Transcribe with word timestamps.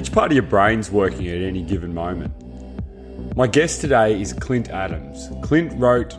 Which 0.00 0.12
part 0.12 0.32
of 0.32 0.34
your 0.34 0.44
brain's 0.44 0.90
working 0.90 1.28
at 1.28 1.42
any 1.42 1.62
given 1.62 1.92
moment? 1.92 2.32
My 3.36 3.46
guest 3.46 3.82
today 3.82 4.18
is 4.18 4.32
Clint 4.32 4.70
Adams. 4.70 5.28
Clint 5.42 5.78
wrote 5.78 6.16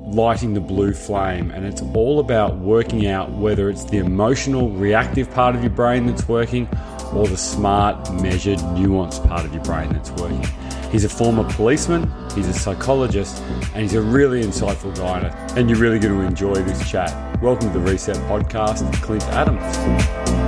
Lighting 0.00 0.52
the 0.52 0.60
Blue 0.60 0.92
Flame, 0.92 1.50
and 1.50 1.64
it's 1.64 1.80
all 1.94 2.20
about 2.20 2.58
working 2.58 3.06
out 3.06 3.30
whether 3.30 3.70
it's 3.70 3.84
the 3.84 3.96
emotional, 3.96 4.68
reactive 4.68 5.30
part 5.30 5.56
of 5.56 5.62
your 5.62 5.70
brain 5.70 6.04
that's 6.04 6.28
working 6.28 6.68
or 7.14 7.26
the 7.26 7.38
smart, 7.38 8.12
measured, 8.20 8.58
nuanced 8.58 9.26
part 9.26 9.46
of 9.46 9.54
your 9.54 9.64
brain 9.64 9.90
that's 9.94 10.10
working. 10.10 10.44
He's 10.90 11.06
a 11.06 11.08
former 11.08 11.50
policeman, 11.54 12.12
he's 12.34 12.48
a 12.48 12.52
psychologist, 12.52 13.42
and 13.72 13.80
he's 13.80 13.94
a 13.94 14.02
really 14.02 14.42
insightful 14.42 14.94
guy, 14.94 15.20
and 15.56 15.70
you're 15.70 15.78
really 15.78 15.98
going 15.98 16.20
to 16.20 16.26
enjoy 16.26 16.56
this 16.56 16.86
chat. 16.86 17.40
Welcome 17.40 17.72
to 17.72 17.78
the 17.78 17.90
Reset 17.90 18.16
Podcast, 18.28 18.92
Clint 19.00 19.24
Adams. 19.28 20.41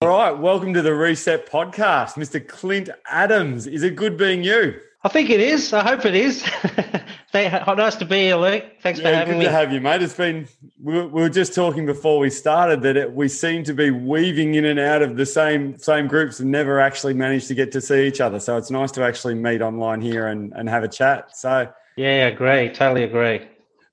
All 0.00 0.10
right, 0.10 0.30
welcome 0.30 0.72
to 0.74 0.80
the 0.80 0.94
Reset 0.94 1.50
Podcast, 1.50 2.14
Mr. 2.14 2.46
Clint 2.46 2.88
Adams. 3.10 3.66
Is 3.66 3.82
it 3.82 3.96
good 3.96 4.16
being 4.16 4.44
you? 4.44 4.78
I 5.02 5.08
think 5.08 5.28
it 5.28 5.40
is. 5.40 5.72
I 5.72 5.82
hope 5.82 6.04
it 6.04 6.14
is. 6.14 6.44
nice 7.34 7.96
to 7.96 8.04
be 8.04 8.18
here, 8.26 8.36
Luke. 8.36 8.64
Thanks 8.80 9.00
yeah, 9.00 9.10
for 9.10 9.16
having 9.16 9.32
good 9.34 9.38
me. 9.40 9.44
to 9.46 9.50
have 9.50 9.72
you, 9.72 9.80
mate. 9.80 10.00
It's 10.00 10.14
been. 10.14 10.46
We 10.80 11.04
were 11.04 11.28
just 11.28 11.52
talking 11.52 11.84
before 11.84 12.20
we 12.20 12.30
started 12.30 12.80
that 12.82 12.96
it, 12.96 13.12
we 13.12 13.26
seem 13.26 13.64
to 13.64 13.74
be 13.74 13.90
weaving 13.90 14.54
in 14.54 14.66
and 14.66 14.78
out 14.78 15.02
of 15.02 15.16
the 15.16 15.26
same 15.26 15.76
same 15.78 16.06
groups 16.06 16.38
and 16.38 16.48
never 16.48 16.78
actually 16.78 17.14
managed 17.14 17.48
to 17.48 17.56
get 17.56 17.72
to 17.72 17.80
see 17.80 18.06
each 18.06 18.20
other. 18.20 18.38
So 18.38 18.56
it's 18.56 18.70
nice 18.70 18.92
to 18.92 19.02
actually 19.02 19.34
meet 19.34 19.62
online 19.62 20.00
here 20.00 20.28
and, 20.28 20.52
and 20.52 20.68
have 20.68 20.84
a 20.84 20.88
chat. 20.88 21.36
So 21.36 21.68
yeah, 21.96 22.28
agree. 22.28 22.70
Totally 22.70 23.02
agree. 23.02 23.48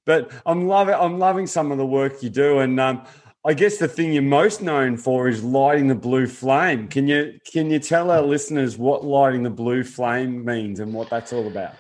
But 0.06 0.32
I'm 0.46 0.68
loving 0.68 0.94
I'm 0.94 1.18
loving 1.18 1.48
some 1.48 1.72
of 1.72 1.80
the 1.80 1.86
work 1.86 2.22
you 2.22 2.30
do, 2.30 2.60
and 2.60 2.80
um, 2.80 3.08
I 3.46 3.54
guess 3.54 3.78
the 3.78 3.88
thing 3.88 4.12
you're 4.12 4.24
most 4.24 4.64
known 4.64 4.98
for 4.98 5.28
is 5.28 5.44
lighting 5.44 5.88
the 5.88 5.96
blue 5.96 6.26
flame. 6.26 6.88
Can 6.88 7.08
you 7.08 7.40
can 7.46 7.70
you 7.70 7.78
tell 7.78 8.10
our 8.10 8.24
listeners 8.24 8.76
what 8.76 9.06
lighting 9.06 9.44
the 9.44 9.52
blue 9.52 9.84
flame 9.84 10.44
means 10.44 10.80
and 10.80 10.92
what 10.92 11.12
that's 11.12 11.32
all 11.32 11.46
about? 11.46 11.76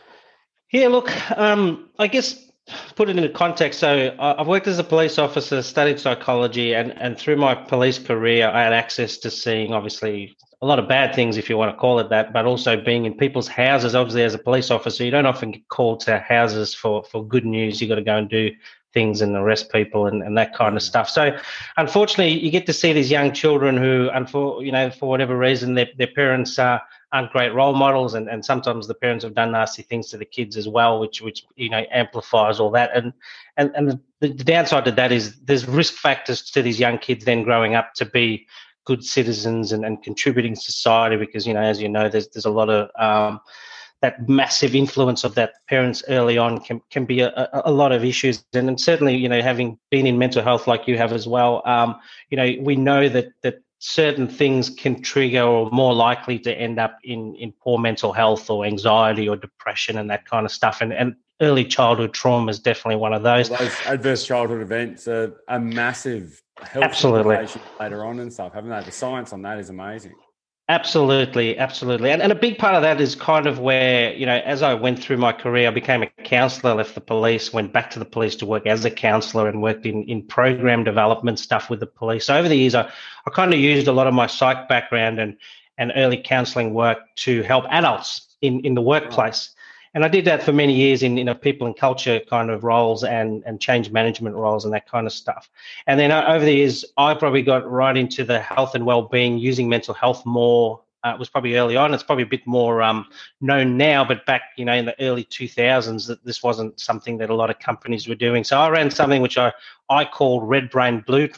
Yeah, 0.71 0.89
look, 0.89 1.09
um, 1.37 1.89
I 1.97 2.07
guess 2.07 2.51
put 2.95 3.09
it 3.09 3.17
into 3.17 3.29
context. 3.29 3.79
So 3.79 4.15
I've 4.19 4.47
worked 4.47 4.67
as 4.67 4.77
a 4.77 4.83
police 4.83 5.17
officer, 5.17 5.63
studied 5.63 5.99
psychology, 5.99 6.75
and 6.75 6.91
and 6.99 7.17
through 7.17 7.37
my 7.37 7.55
police 7.55 7.97
career, 7.97 8.47
I 8.47 8.61
had 8.61 8.73
access 8.73 9.17
to 9.17 9.31
seeing 9.31 9.73
obviously 9.73 10.37
a 10.61 10.67
lot 10.67 10.77
of 10.77 10.87
bad 10.87 11.15
things, 11.15 11.35
if 11.35 11.49
you 11.49 11.57
want 11.57 11.71
to 11.71 11.77
call 11.77 11.99
it 11.99 12.09
that, 12.09 12.31
but 12.31 12.45
also 12.45 12.79
being 12.79 13.05
in 13.05 13.15
people's 13.15 13.47
houses. 13.47 13.95
Obviously, 13.95 14.23
as 14.23 14.35
a 14.35 14.39
police 14.39 14.69
officer, 14.69 15.03
you 15.03 15.11
don't 15.11 15.25
often 15.25 15.51
get 15.51 15.67
called 15.69 15.99
to 16.01 16.19
houses 16.19 16.75
for 16.75 17.03
for 17.05 17.25
good 17.25 17.45
news. 17.45 17.81
You 17.81 17.87
got 17.87 17.95
to 17.95 18.03
go 18.03 18.17
and 18.17 18.29
do 18.29 18.51
things 18.95 19.21
and 19.21 19.35
arrest 19.35 19.71
people 19.71 20.07
and, 20.07 20.23
and 20.23 20.35
that 20.35 20.55
kind 20.55 20.75
of 20.75 20.81
mm. 20.81 20.87
stuff. 20.87 21.07
So, 21.07 21.37
unfortunately, 21.77 22.39
you 22.39 22.49
get 22.49 22.65
to 22.65 22.73
see 22.73 22.93
these 22.93 23.11
young 23.11 23.31
children 23.31 23.77
who, 23.77 24.09
for 24.27 24.63
you 24.63 24.71
know, 24.71 24.89
for 24.89 25.07
whatever 25.07 25.37
reason, 25.37 25.75
their, 25.75 25.89
their 25.97 26.07
parents 26.07 26.57
are, 26.57 26.81
aren't 27.11 27.31
great 27.31 27.53
role 27.53 27.73
models, 27.73 28.15
and, 28.15 28.27
and 28.27 28.43
sometimes 28.43 28.87
the 28.87 28.95
parents 28.95 29.23
have 29.23 29.35
done 29.35 29.51
nasty 29.51 29.83
things 29.83 30.09
to 30.09 30.17
the 30.17 30.25
kids 30.25 30.57
as 30.57 30.67
well, 30.67 30.99
which 30.99 31.21
which 31.21 31.45
you 31.55 31.69
know 31.69 31.85
amplifies 31.91 32.59
all 32.59 32.71
that. 32.71 32.89
And 32.95 33.13
and 33.57 33.71
and 33.75 33.89
the, 34.21 34.29
the 34.29 34.43
downside 34.43 34.85
to 34.85 34.91
that 34.91 35.11
is 35.11 35.39
there's 35.41 35.67
risk 35.67 35.93
factors 35.93 36.49
to 36.51 36.63
these 36.63 36.79
young 36.79 36.97
kids 36.97 37.25
then 37.25 37.43
growing 37.43 37.75
up 37.75 37.93
to 37.95 38.05
be 38.05 38.47
good 38.85 39.03
citizens 39.03 39.71
and, 39.71 39.83
and 39.83 40.03
contributing 40.03 40.55
society 40.55 41.17
because 41.17 41.45
you 41.45 41.53
know 41.53 41.61
as 41.61 41.81
you 41.81 41.89
know 41.89 42.07
there's 42.07 42.27
there's 42.29 42.45
a 42.45 42.49
lot 42.49 42.69
of 42.69 42.89
um, 42.99 43.39
that 44.05 44.29
massive 44.29 44.75
influence 44.75 45.23
of 45.23 45.33
that 45.33 45.53
parents 45.67 46.03
early 46.09 46.37
on 46.37 46.59
can, 46.59 46.79
can 46.91 47.05
be 47.05 47.21
a, 47.21 47.49
a, 47.65 47.71
lot 47.71 47.91
of 47.91 48.05
issues. 48.05 48.45
And, 48.53 48.69
and 48.69 48.79
certainly, 48.79 49.15
you 49.15 49.27
know, 49.27 49.41
having 49.41 49.79
been 49.89 50.05
in 50.05 50.19
mental 50.19 50.43
health 50.43 50.67
like 50.67 50.87
you 50.87 50.95
have 50.95 51.11
as 51.11 51.27
well, 51.27 51.63
um, 51.65 51.95
you 52.29 52.37
know, 52.37 52.53
we 52.61 52.75
know 52.75 53.09
that 53.09 53.29
that 53.41 53.63
certain 53.79 54.27
things 54.27 54.69
can 54.69 55.01
trigger 55.01 55.41
or 55.41 55.71
more 55.71 55.95
likely 55.95 56.37
to 56.37 56.53
end 56.53 56.79
up 56.79 56.99
in, 57.03 57.35
in 57.35 57.51
poor 57.51 57.79
mental 57.79 58.13
health 58.13 58.47
or 58.47 58.63
anxiety 58.63 59.27
or 59.27 59.35
depression 59.35 59.97
and 59.97 60.07
that 60.11 60.29
kind 60.29 60.45
of 60.45 60.51
stuff. 60.51 60.81
And, 60.81 60.93
and 60.93 61.15
early 61.41 61.65
childhood 61.65 62.13
trauma 62.13 62.51
is 62.51 62.59
definitely 62.59 62.97
one 62.97 63.13
of 63.13 63.23
those. 63.23 63.49
Well, 63.49 63.59
those 63.59 63.75
adverse 63.87 64.23
childhood 64.23 64.61
events 64.61 65.07
are 65.07 65.35
a 65.47 65.59
massive 65.59 66.43
health 66.61 66.85
Absolutely. 66.85 67.37
later 67.79 68.05
on 68.05 68.19
and 68.19 68.31
stuff, 68.31 68.53
haven't 68.53 68.69
they? 68.69 68.81
The 68.83 68.91
science 68.91 69.33
on 69.33 69.41
that 69.41 69.57
is 69.57 69.71
amazing. 69.71 70.13
Absolutely, 70.67 71.59
absolutely. 71.59 72.09
And, 72.09 72.23
and 72.23 72.31
a 72.31 72.35
big 72.35 72.57
part 72.57 72.73
of 72.73 72.81
that 72.81 72.99
is 72.99 73.13
kind 73.13 73.45
of 73.45 73.59
where, 73.59 74.11
you 74.15 74.25
know, 74.25 74.41
as 74.45 74.63
I 74.63 74.73
went 74.73 74.97
through 74.97 75.17
my 75.17 75.31
career, 75.31 75.67
I 75.67 75.71
became 75.71 76.01
a 76.01 76.07
counselor, 76.23 76.73
left 76.73 76.95
the 76.95 77.01
police, 77.01 77.53
went 77.53 77.71
back 77.71 77.91
to 77.91 77.99
the 77.99 78.05
police 78.05 78.35
to 78.37 78.47
work 78.47 78.65
as 78.65 78.83
a 78.83 78.89
counselor 78.89 79.47
and 79.47 79.61
worked 79.61 79.85
in, 79.85 80.03
in 80.05 80.23
program 80.23 80.83
development 80.83 81.37
stuff 81.37 81.69
with 81.69 81.81
the 81.81 81.85
police. 81.85 82.25
So 82.25 82.35
over 82.35 82.49
the 82.49 82.57
years, 82.57 82.73
I, 82.73 82.89
I 83.27 83.29
kind 83.29 83.53
of 83.53 83.59
used 83.59 83.87
a 83.87 83.91
lot 83.91 84.07
of 84.07 84.15
my 84.15 84.25
psych 84.25 84.67
background 84.67 85.19
and, 85.19 85.37
and 85.77 85.91
early 85.95 86.17
counseling 86.17 86.73
work 86.73 86.97
to 87.17 87.43
help 87.43 87.65
adults 87.69 88.35
in, 88.41 88.61
in 88.61 88.73
the 88.73 88.81
workplace 88.81 89.54
and 89.95 90.03
I 90.03 90.09
did 90.09 90.25
that 90.25 90.43
for 90.43 90.51
many 90.51 90.73
years 90.73 91.01
in 91.01 91.17
you 91.17 91.23
know 91.23 91.33
people 91.33 91.65
and 91.65 91.75
culture 91.75 92.19
kind 92.29 92.51
of 92.51 92.63
roles 92.63 93.03
and 93.03 93.41
and 93.45 93.59
change 93.59 93.89
management 93.91 94.35
roles 94.35 94.65
and 94.65 94.73
that 94.73 94.87
kind 94.87 95.07
of 95.07 95.13
stuff. 95.13 95.49
And 95.87 95.99
then 95.99 96.11
uh, 96.11 96.25
over 96.27 96.43
the 96.43 96.53
years, 96.53 96.85
I 96.97 97.15
probably 97.15 97.41
got 97.41 97.69
right 97.69 97.95
into 97.95 98.25
the 98.25 98.39
health 98.39 98.75
and 98.75 98.85
well-being, 98.85 99.39
using 99.39 99.67
mental 99.69 99.93
health 99.93 100.23
more. 100.25 100.81
Uh, 101.03 101.13
it 101.13 101.19
was 101.19 101.29
probably 101.29 101.55
early 101.55 101.77
on. 101.77 101.93
It's 101.93 102.03
probably 102.03 102.23
a 102.23 102.27
bit 102.27 102.45
more 102.47 102.81
um, 102.81 103.05
known 103.39 103.77
now, 103.77 104.03
but 104.03 104.25
back 104.25 104.41
you 104.57 104.65
know 104.65 104.73
in 104.73 104.85
the 104.85 104.99
early 105.01 105.23
2000s, 105.23 106.07
that 106.07 106.25
this 106.25 106.43
wasn't 106.43 106.77
something 106.77 107.17
that 107.19 107.29
a 107.29 107.35
lot 107.35 107.49
of 107.49 107.59
companies 107.59 108.07
were 108.07 108.15
doing. 108.15 108.43
So 108.43 108.59
I 108.59 108.69
ran 108.69 108.91
something 108.91 109.21
which 109.21 109.37
I 109.37 109.53
I 109.89 110.03
called 110.03 110.49
Red 110.49 110.69
Brain 110.69 111.05
Blue 111.07 111.29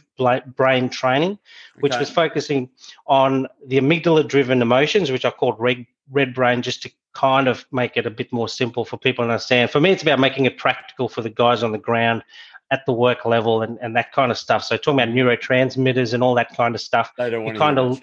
Brain 0.56 0.90
Training, 0.90 1.38
which 1.82 1.94
okay. 1.94 2.00
was 2.00 2.10
focusing 2.10 2.72
on 3.06 3.48
the 3.68 3.78
amygdala-driven 3.78 4.64
emotions, 4.64 5.12
which 5.12 5.26
I 5.26 5.30
called 5.30 5.58
Red 5.60 5.86
Red 6.12 6.34
Brain, 6.34 6.62
just 6.62 6.82
to 6.84 6.92
kind 7.14 7.48
of 7.48 7.66
make 7.72 7.98
it 7.98 8.06
a 8.06 8.12
bit 8.12 8.32
more 8.32 8.48
simple 8.48 8.86
for 8.86 8.98
people 8.98 9.26
to 9.26 9.32
understand. 9.32 9.72
For 9.72 9.82
me, 9.82 9.92
it's 9.92 10.04
about 10.04 10.20
making 10.20 10.46
it 10.46 10.58
practical 10.58 11.10
for 11.10 11.22
the 11.22 11.30
guys 11.30 11.64
on 11.64 11.72
the 11.72 11.78
ground 11.78 12.24
at 12.70 12.86
the 12.86 12.92
work 12.92 13.26
level 13.26 13.62
and, 13.62 13.78
and 13.82 13.96
that 13.96 14.12
kind 14.12 14.32
of 14.32 14.38
stuff. 14.38 14.64
So 14.64 14.78
talking 14.78 15.00
about 15.00 15.16
neurotransmitters 15.16 16.14
and 16.14 16.22
all 16.22 16.36
that 16.36 16.56
kind 16.56 16.76
of 16.76 16.82
stuff. 16.82 17.12
They 17.18 17.30
don't 17.30 17.44
want 17.44 17.56
to 17.56 17.60
kind 17.60 17.80
of 17.80 18.02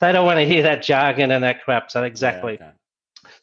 they 0.00 0.12
don't 0.12 0.26
want 0.26 0.38
to 0.38 0.46
hear 0.46 0.62
that 0.62 0.82
jargon 0.82 1.30
and 1.30 1.42
that 1.42 1.64
crap. 1.64 1.90
So 1.90 2.04
exactly. 2.04 2.58
Yeah, 2.60 2.66
okay. 2.66 2.76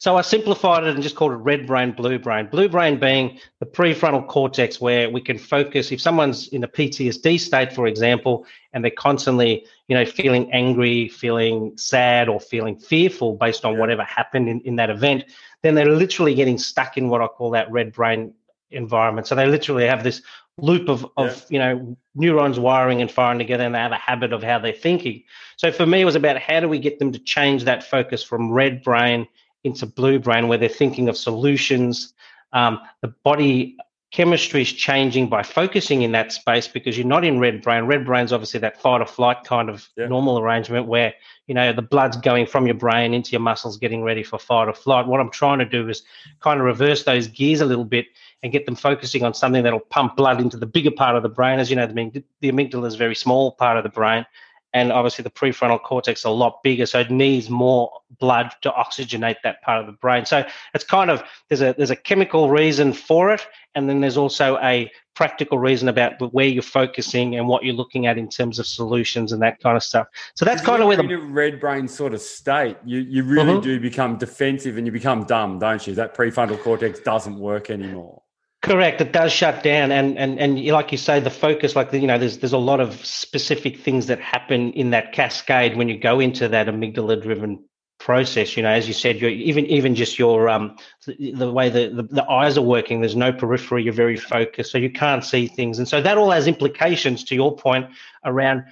So 0.00 0.16
I 0.16 0.22
simplified 0.22 0.84
it 0.84 0.94
and 0.94 1.02
just 1.02 1.14
called 1.14 1.32
it 1.32 1.36
red 1.36 1.66
brain, 1.66 1.92
blue 1.92 2.18
brain. 2.18 2.46
Blue 2.46 2.70
brain 2.70 2.98
being 2.98 3.38
the 3.58 3.66
prefrontal 3.66 4.26
cortex 4.26 4.80
where 4.80 5.10
we 5.10 5.20
can 5.20 5.36
focus. 5.36 5.92
If 5.92 6.00
someone's 6.00 6.48
in 6.48 6.64
a 6.64 6.68
PTSD 6.68 7.38
state, 7.38 7.74
for 7.74 7.86
example, 7.86 8.46
and 8.72 8.82
they're 8.82 8.92
constantly, 8.92 9.66
you 9.88 9.94
know, 9.94 10.06
feeling 10.06 10.50
angry, 10.54 11.08
feeling 11.10 11.76
sad, 11.76 12.30
or 12.30 12.40
feeling 12.40 12.78
fearful 12.78 13.36
based 13.36 13.66
on 13.66 13.76
whatever 13.76 14.02
happened 14.04 14.48
in, 14.48 14.62
in 14.62 14.76
that 14.76 14.88
event, 14.88 15.24
then 15.60 15.74
they're 15.74 15.94
literally 15.94 16.34
getting 16.34 16.56
stuck 16.56 16.96
in 16.96 17.10
what 17.10 17.20
I 17.20 17.26
call 17.26 17.50
that 17.50 17.70
red 17.70 17.92
brain 17.92 18.32
environment. 18.70 19.26
So 19.26 19.34
they 19.34 19.46
literally 19.46 19.86
have 19.86 20.02
this 20.02 20.22
loop 20.56 20.88
of, 20.88 21.06
of 21.18 21.28
yeah. 21.28 21.44
you 21.50 21.58
know 21.58 21.96
neurons 22.14 22.58
wiring 22.58 23.02
and 23.02 23.10
firing 23.10 23.38
together 23.38 23.64
and 23.64 23.74
they 23.74 23.78
have 23.78 23.92
a 23.92 23.96
habit 23.96 24.32
of 24.32 24.42
how 24.42 24.58
they're 24.58 24.74
thinking 24.74 25.22
so 25.56 25.72
for 25.72 25.86
me 25.86 26.02
it 26.02 26.04
was 26.04 26.16
about 26.16 26.36
how 26.36 26.60
do 26.60 26.68
we 26.68 26.78
get 26.78 26.98
them 26.98 27.10
to 27.10 27.18
change 27.18 27.64
that 27.64 27.82
focus 27.82 28.22
from 28.22 28.52
red 28.52 28.82
brain 28.82 29.26
into 29.64 29.86
blue 29.86 30.18
brain 30.18 30.48
where 30.48 30.58
they're 30.58 30.68
thinking 30.68 31.08
of 31.08 31.16
solutions. 31.16 32.14
Um, 32.52 32.80
the 33.02 33.08
body 33.08 33.76
chemistry 34.10 34.62
is 34.62 34.72
changing 34.72 35.28
by 35.28 35.42
focusing 35.42 36.02
in 36.02 36.10
that 36.12 36.32
space 36.32 36.66
because 36.66 36.98
you're 36.98 37.06
not 37.06 37.24
in 37.24 37.38
red 37.38 37.62
brain. 37.62 37.84
Red 37.84 38.04
brain's 38.04 38.32
obviously 38.32 38.58
that 38.60 38.80
fight 38.80 39.00
or 39.00 39.06
flight 39.06 39.44
kind 39.44 39.68
of 39.68 39.88
yeah. 39.96 40.08
normal 40.08 40.38
arrangement 40.38 40.86
where 40.86 41.14
you 41.46 41.54
know 41.54 41.72
the 41.72 41.82
blood's 41.82 42.16
going 42.16 42.46
from 42.46 42.66
your 42.66 42.74
brain 42.74 43.14
into 43.14 43.30
your 43.30 43.40
muscles, 43.40 43.76
getting 43.76 44.02
ready 44.02 44.24
for 44.24 44.38
fight 44.38 44.68
or 44.68 44.74
flight. 44.74 45.06
What 45.06 45.20
I'm 45.20 45.30
trying 45.30 45.60
to 45.60 45.64
do 45.64 45.88
is 45.88 46.02
kind 46.40 46.58
of 46.58 46.66
reverse 46.66 47.04
those 47.04 47.28
gears 47.28 47.60
a 47.60 47.66
little 47.66 47.84
bit 47.84 48.06
and 48.42 48.52
get 48.52 48.66
them 48.66 48.74
focusing 48.74 49.22
on 49.22 49.34
something 49.34 49.62
that'll 49.62 49.80
pump 49.80 50.16
blood 50.16 50.40
into 50.40 50.56
the 50.56 50.66
bigger 50.66 50.90
part 50.90 51.14
of 51.14 51.22
the 51.22 51.28
brain. 51.28 51.60
As 51.60 51.70
you 51.70 51.76
know, 51.76 51.86
the, 51.86 52.24
the 52.40 52.50
amygdala 52.50 52.86
is 52.86 52.94
a 52.94 52.98
very 52.98 53.14
small 53.14 53.52
part 53.52 53.76
of 53.76 53.84
the 53.84 53.90
brain 53.90 54.26
and 54.72 54.92
obviously 54.92 55.22
the 55.22 55.30
prefrontal 55.30 55.82
cortex 55.82 56.20
is 56.20 56.24
a 56.24 56.30
lot 56.30 56.62
bigger 56.62 56.86
so 56.86 57.00
it 57.00 57.10
needs 57.10 57.50
more 57.50 57.90
blood 58.18 58.52
to 58.62 58.70
oxygenate 58.70 59.36
that 59.42 59.62
part 59.62 59.80
of 59.80 59.86
the 59.86 59.92
brain. 59.92 60.24
So 60.24 60.44
it's 60.74 60.84
kind 60.84 61.10
of 61.10 61.22
there's 61.48 61.62
a 61.62 61.74
there's 61.76 61.90
a 61.90 61.96
chemical 61.96 62.50
reason 62.50 62.92
for 62.92 63.32
it 63.32 63.46
and 63.74 63.88
then 63.88 64.00
there's 64.00 64.16
also 64.16 64.58
a 64.58 64.90
practical 65.14 65.58
reason 65.58 65.88
about 65.88 66.14
where 66.32 66.46
you're 66.46 66.62
focusing 66.62 67.36
and 67.36 67.46
what 67.46 67.64
you're 67.64 67.74
looking 67.74 68.06
at 68.06 68.16
in 68.16 68.28
terms 68.28 68.58
of 68.58 68.66
solutions 68.66 69.32
and 69.32 69.42
that 69.42 69.60
kind 69.60 69.76
of 69.76 69.82
stuff. 69.82 70.06
So 70.34 70.44
that's 70.44 70.62
kind 70.62 70.82
of 70.82 70.88
where 70.88 70.96
the 70.96 71.16
red 71.16 71.60
brain 71.60 71.88
sort 71.88 72.14
of 72.14 72.20
state? 72.20 72.76
You 72.84 73.00
you 73.00 73.24
really 73.24 73.54
mm-hmm. 73.54 73.60
do 73.60 73.80
become 73.80 74.16
defensive 74.16 74.76
and 74.76 74.86
you 74.86 74.92
become 74.92 75.24
dumb 75.24 75.58
don't 75.58 75.86
you? 75.86 75.94
That 75.94 76.16
prefrontal 76.16 76.60
cortex 76.62 77.00
doesn't 77.00 77.38
work 77.38 77.70
anymore 77.70 78.22
Correct. 78.62 79.00
It 79.00 79.12
does 79.12 79.32
shut 79.32 79.62
down, 79.62 79.90
and 79.90 80.18
and 80.18 80.38
and 80.38 80.62
like 80.66 80.92
you 80.92 80.98
say, 80.98 81.18
the 81.18 81.30
focus, 81.30 81.74
like 81.74 81.92
you 81.94 82.06
know, 82.06 82.18
there's 82.18 82.38
there's 82.38 82.52
a 82.52 82.58
lot 82.58 82.80
of 82.80 82.94
specific 83.06 83.78
things 83.80 84.06
that 84.08 84.20
happen 84.20 84.72
in 84.74 84.90
that 84.90 85.12
cascade 85.12 85.76
when 85.76 85.88
you 85.88 85.98
go 85.98 86.20
into 86.20 86.46
that 86.48 86.66
amygdala-driven 86.66 87.64
process. 87.98 88.58
You 88.58 88.62
know, 88.62 88.68
as 88.68 88.86
you 88.86 88.92
said, 88.92 89.18
you're 89.18 89.30
even 89.30 89.64
even 89.66 89.94
just 89.94 90.18
your 90.18 90.50
um 90.50 90.76
the, 91.06 91.50
way 91.50 91.70
the, 91.70 91.88
the, 91.88 92.02
the 92.02 92.30
eyes 92.30 92.58
are 92.58 92.62
working. 92.62 93.00
There's 93.00 93.16
no 93.16 93.32
periphery. 93.32 93.82
You're 93.82 93.94
very 93.94 94.18
focused, 94.18 94.72
so 94.72 94.76
you 94.76 94.90
can't 94.90 95.24
see 95.24 95.46
things, 95.46 95.78
and 95.78 95.88
so 95.88 96.02
that 96.02 96.18
all 96.18 96.30
has 96.30 96.46
implications. 96.46 97.24
To 97.24 97.34
your 97.34 97.56
point 97.56 97.86
around 98.26 98.64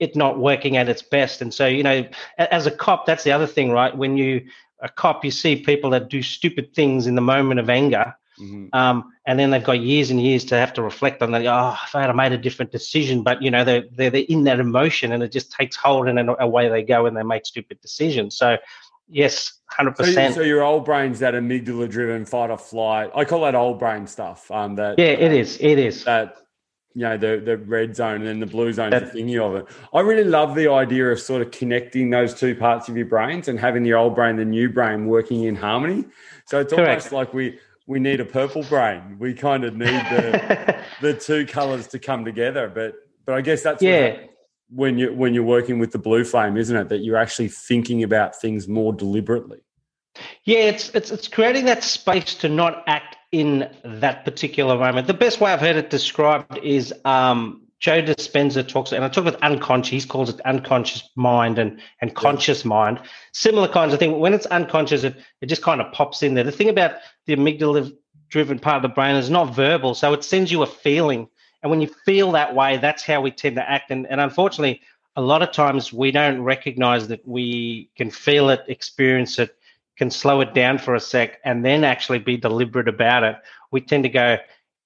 it 0.00 0.16
not 0.16 0.38
working 0.38 0.78
at 0.78 0.88
its 0.88 1.02
best. 1.02 1.42
And 1.42 1.52
so, 1.52 1.66
you 1.66 1.82
know, 1.82 2.04
as 2.38 2.66
a 2.66 2.70
cop, 2.70 3.06
that's 3.06 3.24
the 3.24 3.32
other 3.32 3.46
thing, 3.46 3.70
right? 3.70 3.96
When 3.96 4.16
you 4.16 4.46
a 4.80 4.88
cop, 4.88 5.24
you 5.24 5.30
see 5.30 5.62
people 5.62 5.90
that 5.90 6.08
do 6.08 6.22
stupid 6.22 6.74
things 6.74 7.06
in 7.06 7.14
the 7.14 7.20
moment 7.20 7.60
of 7.60 7.70
anger, 7.70 8.16
mm-hmm. 8.38 8.66
um, 8.72 9.12
and 9.26 9.38
then 9.38 9.50
they've 9.50 9.64
got 9.64 9.80
years 9.80 10.10
and 10.10 10.20
years 10.20 10.44
to 10.46 10.56
have 10.56 10.72
to 10.74 10.82
reflect 10.82 11.22
on 11.22 11.32
that. 11.32 11.46
Oh, 11.46 11.76
if 11.84 11.94
I 11.94 12.02
had 12.02 12.14
made 12.14 12.32
a 12.32 12.38
different 12.38 12.72
decision, 12.72 13.22
but 13.22 13.42
you 13.42 13.50
know, 13.50 13.64
they're, 13.64 13.84
they're, 13.92 14.10
they're 14.10 14.24
in 14.28 14.44
that 14.44 14.60
emotion, 14.60 15.12
and 15.12 15.22
it 15.22 15.32
just 15.32 15.52
takes 15.52 15.76
hold, 15.76 16.08
and 16.08 16.30
away 16.38 16.68
they 16.68 16.82
go, 16.82 17.06
and 17.06 17.16
they 17.16 17.22
make 17.22 17.46
stupid 17.46 17.80
decisions. 17.80 18.36
So, 18.36 18.56
yes, 19.08 19.60
100%. 19.72 20.34
So 20.34 20.42
your 20.42 20.62
old 20.62 20.84
brain's 20.84 21.18
that 21.20 21.34
amygdala-driven 21.34 22.26
fight 22.26 22.50
or 22.50 22.58
flight. 22.58 23.10
I 23.14 23.24
call 23.24 23.42
that 23.42 23.54
old 23.54 23.78
brain 23.78 24.06
stuff. 24.06 24.50
Um, 24.50 24.76
that 24.76 24.98
yeah, 24.98 25.06
it 25.06 25.32
is. 25.32 25.58
It 25.60 25.78
is 25.78 26.04
that 26.04 26.36
you 26.94 27.02
know 27.02 27.16
the 27.16 27.42
the 27.44 27.58
red 27.58 27.96
zone 27.96 28.16
and 28.16 28.26
then 28.26 28.40
the 28.40 28.46
blue 28.46 28.72
zone 28.72 28.90
the 28.90 29.00
thingy 29.00 29.38
of 29.40 29.56
it. 29.56 29.66
I 29.92 30.00
really 30.00 30.24
love 30.24 30.54
the 30.54 30.70
idea 30.70 31.10
of 31.10 31.20
sort 31.20 31.42
of 31.42 31.50
connecting 31.50 32.10
those 32.10 32.34
two 32.34 32.54
parts 32.54 32.88
of 32.88 32.96
your 32.96 33.06
brains 33.06 33.48
and 33.48 33.58
having 33.58 33.82
the 33.82 33.94
old 33.94 34.14
brain, 34.14 34.36
the 34.36 34.44
new 34.44 34.68
brain 34.68 35.06
working 35.06 35.44
in 35.44 35.56
harmony. 35.56 36.04
So 36.46 36.60
it's 36.60 36.72
Correct. 36.72 36.88
almost 36.88 37.12
like 37.12 37.34
we 37.34 37.58
we 37.86 38.00
need 38.00 38.20
a 38.20 38.24
purple 38.24 38.62
brain. 38.62 39.16
We 39.18 39.34
kind 39.34 39.64
of 39.64 39.76
need 39.76 39.86
the 39.88 40.78
the 41.00 41.14
two 41.14 41.46
colors 41.46 41.86
to 41.88 41.98
come 41.98 42.24
together. 42.24 42.70
But 42.74 42.94
but 43.24 43.34
I 43.34 43.40
guess 43.40 43.62
that's 43.62 43.82
yeah. 43.82 44.18
when 44.70 44.98
you 44.98 45.12
when 45.12 45.34
you're 45.34 45.42
working 45.42 45.78
with 45.78 45.92
the 45.92 45.98
blue 45.98 46.24
flame, 46.24 46.56
isn't 46.56 46.76
it? 46.76 46.88
That 46.88 46.98
you're 46.98 47.16
actually 47.16 47.48
thinking 47.48 48.02
about 48.02 48.40
things 48.40 48.68
more 48.68 48.92
deliberately. 48.92 49.60
Yeah, 50.44 50.60
it's 50.60 50.90
it's 50.90 51.10
it's 51.10 51.28
creating 51.28 51.64
that 51.66 51.82
space 51.82 52.34
to 52.36 52.48
not 52.48 52.84
act 52.86 53.16
in 53.32 53.68
that 53.84 54.24
particular 54.24 54.78
moment. 54.78 55.06
The 55.06 55.14
best 55.14 55.40
way 55.40 55.52
I've 55.52 55.60
heard 55.60 55.76
it 55.76 55.90
described 55.90 56.56
is 56.58 56.94
um, 57.04 57.63
Joe 57.84 58.00
Dispenza 58.00 58.66
talks, 58.66 58.92
and 58.92 59.04
I 59.04 59.10
talk 59.10 59.26
about 59.26 59.42
unconscious. 59.42 60.04
He 60.04 60.08
calls 60.08 60.30
it 60.30 60.40
unconscious 60.46 61.06
mind 61.16 61.58
and 61.58 61.78
and 62.00 62.14
conscious 62.14 62.64
yeah. 62.64 62.70
mind. 62.70 62.98
Similar 63.32 63.68
kinds 63.68 63.92
of 63.92 63.98
thing. 63.98 64.18
When 64.20 64.32
it's 64.32 64.46
unconscious, 64.46 65.04
it, 65.04 65.16
it 65.42 65.46
just 65.48 65.60
kind 65.60 65.82
of 65.82 65.92
pops 65.92 66.22
in 66.22 66.32
there. 66.32 66.44
The 66.44 66.50
thing 66.50 66.70
about 66.70 66.92
the 67.26 67.36
amygdala-driven 67.36 68.60
part 68.60 68.76
of 68.76 68.82
the 68.84 68.88
brain 68.88 69.16
is 69.16 69.28
not 69.28 69.54
verbal, 69.54 69.94
so 69.94 70.14
it 70.14 70.24
sends 70.24 70.50
you 70.50 70.62
a 70.62 70.66
feeling, 70.66 71.28
and 71.62 71.70
when 71.70 71.82
you 71.82 71.88
feel 72.06 72.32
that 72.32 72.54
way, 72.54 72.78
that's 72.78 73.04
how 73.04 73.20
we 73.20 73.30
tend 73.30 73.56
to 73.56 73.70
act. 73.70 73.90
And 73.90 74.06
and 74.06 74.18
unfortunately, 74.18 74.80
a 75.14 75.20
lot 75.20 75.42
of 75.42 75.52
times 75.52 75.92
we 75.92 76.10
don't 76.10 76.40
recognize 76.40 77.08
that 77.08 77.28
we 77.28 77.90
can 77.98 78.10
feel 78.10 78.48
it, 78.48 78.64
experience 78.66 79.38
it, 79.38 79.54
can 79.98 80.10
slow 80.10 80.40
it 80.40 80.54
down 80.54 80.78
for 80.78 80.94
a 80.94 81.00
sec 81.00 81.38
and 81.44 81.62
then 81.62 81.84
actually 81.84 82.18
be 82.18 82.38
deliberate 82.38 82.88
about 82.88 83.24
it. 83.24 83.36
We 83.70 83.82
tend 83.82 84.04
to 84.04 84.08
go 84.08 84.38